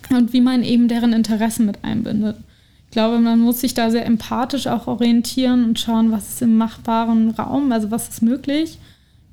und 0.09 0.31
wie 0.31 0.39
man 0.39 0.63
eben 0.63 0.87
deren 0.87 1.11
Interessen 1.11 1.65
mit 1.65 1.83
einbindet. 1.83 2.37
Ich 2.85 2.91
glaube, 2.91 3.19
man 3.19 3.41
muss 3.41 3.59
sich 3.59 3.73
da 3.73 3.91
sehr 3.91 4.05
empathisch 4.05 4.67
auch 4.67 4.87
orientieren 4.87 5.65
und 5.65 5.77
schauen, 5.77 6.13
was 6.13 6.29
ist 6.29 6.41
im 6.41 6.55
machbaren 6.55 7.31
Raum, 7.31 7.73
also 7.73 7.91
was 7.91 8.07
ist 8.07 8.21
möglich, 8.21 8.79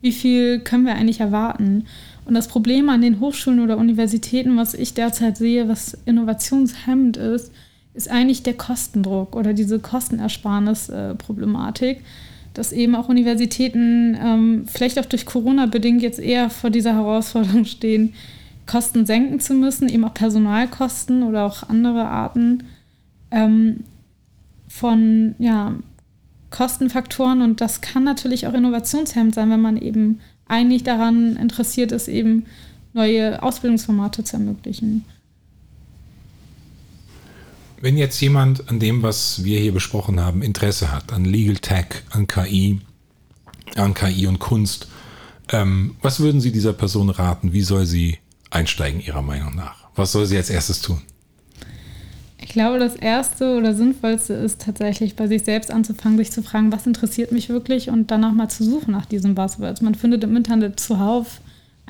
wie 0.00 0.10
viel 0.10 0.58
können 0.58 0.84
wir 0.84 0.96
eigentlich 0.96 1.20
erwarten. 1.20 1.84
Und 2.24 2.34
das 2.34 2.48
Problem 2.48 2.88
an 2.88 3.02
den 3.02 3.20
Hochschulen 3.20 3.60
oder 3.60 3.78
Universitäten, 3.78 4.56
was 4.56 4.74
ich 4.74 4.94
derzeit 4.94 5.36
sehe, 5.36 5.68
was 5.68 5.96
innovationshemmend 6.06 7.18
ist, 7.18 7.52
ist 7.95 8.11
eigentlich 8.11 8.43
der 8.43 8.55
Kostendruck 8.55 9.36
oder 9.36 9.53
diese 9.53 9.78
Kostenersparnis-Problematik, 9.78 12.01
dass 12.55 12.72
eben 12.72 12.95
auch 12.95 13.09
Universitäten 13.09 14.16
ähm, 14.20 14.64
vielleicht 14.66 14.99
auch 14.99 15.07
durch 15.07 15.26
Corona 15.26 15.66
bedingt 15.66 16.03
jetzt 16.03 16.18
eher 16.18 16.51
vor 16.51 16.70
dieser 16.70 16.95
Herausforderung 16.95 17.64
stehen, 17.64 18.14
Kosten 18.66 19.07
senken 19.07 19.40
zu 19.40 19.55
müssen, 19.55 19.88
eben 19.88 20.05
auch 20.05 20.14
Personalkosten 20.14 21.22
oder 21.22 21.45
auch 21.45 21.68
andere 21.68 22.07
Arten 22.07 22.64
ähm, 23.30 23.84
von 24.68 25.34
ja, 25.38 25.74
Kostenfaktoren. 26.51 27.43
Und 27.43 27.61
das 27.61 27.80
kann 27.80 28.05
natürlich 28.05 28.47
auch 28.47 28.55
innovationshemmend 28.55 29.34
sein, 29.34 29.51
wenn 29.51 29.61
man 29.61 29.76
eben 29.76 30.20
eigentlich 30.47 30.84
daran 30.84 31.36
interessiert 31.36 31.93
ist, 31.93 32.09
eben 32.09 32.47
neue 32.93 33.43
Ausbildungsformate 33.43 34.24
zu 34.24 34.36
ermöglichen. 34.36 35.05
Wenn 37.83 37.99
jetzt 37.99 38.20
jemand 38.20 38.70
an 38.70 38.78
dem, 38.78 39.03
was 39.03 39.45
wir 39.45 39.59
hier 39.59 39.72
besprochen 39.72 40.20
haben, 40.20 40.41
Interesse 40.41 40.91
hat, 40.91 41.12
an 41.12 41.24
Legal 41.24 41.57
Tech, 41.57 41.87
an 42.11 42.26
KI, 42.26 42.80
an 43.74 43.93
KI 43.93 44.26
und 44.26 44.39
Kunst, 44.39 44.89
ähm, 45.51 45.97
was 46.01 46.20
würden 46.20 46.41
Sie 46.41 46.53
dieser 46.53 46.72
Person 46.72 47.11
raten? 47.11 47.53
Wie 47.53 47.62
soll 47.62 47.85
sie 47.85 48.18
einsteigen, 48.51 49.01
Ihrer 49.01 49.22
Meinung 49.22 49.55
nach? 49.57 49.89
Was 49.97 50.12
soll 50.12 50.26
sie 50.26 50.37
als 50.37 50.49
erstes 50.49 50.80
tun? 50.80 51.03
glaube, 52.53 52.78
das 52.78 52.95
Erste 52.95 53.57
oder 53.57 53.74
Sinnvollste 53.74 54.35
ist 54.35 54.62
tatsächlich 54.62 55.16
bei 55.16 55.26
sich 55.26 55.43
selbst 55.43 55.70
anzufangen, 55.70 56.18
sich 56.18 56.30
zu 56.30 56.43
fragen, 56.43 56.70
was 56.70 56.87
interessiert 56.87 57.33
mich 57.33 57.49
wirklich 57.49 57.89
und 57.89 58.11
danach 58.11 58.33
mal 58.33 58.49
zu 58.49 58.62
suchen 58.62 58.93
nach 58.93 59.07
diesen 59.07 59.35
Buzzwords. 59.35 59.80
Man 59.80 59.95
findet 59.95 60.22
im 60.22 60.37
Internet 60.37 60.78
zuhauf 60.78 61.41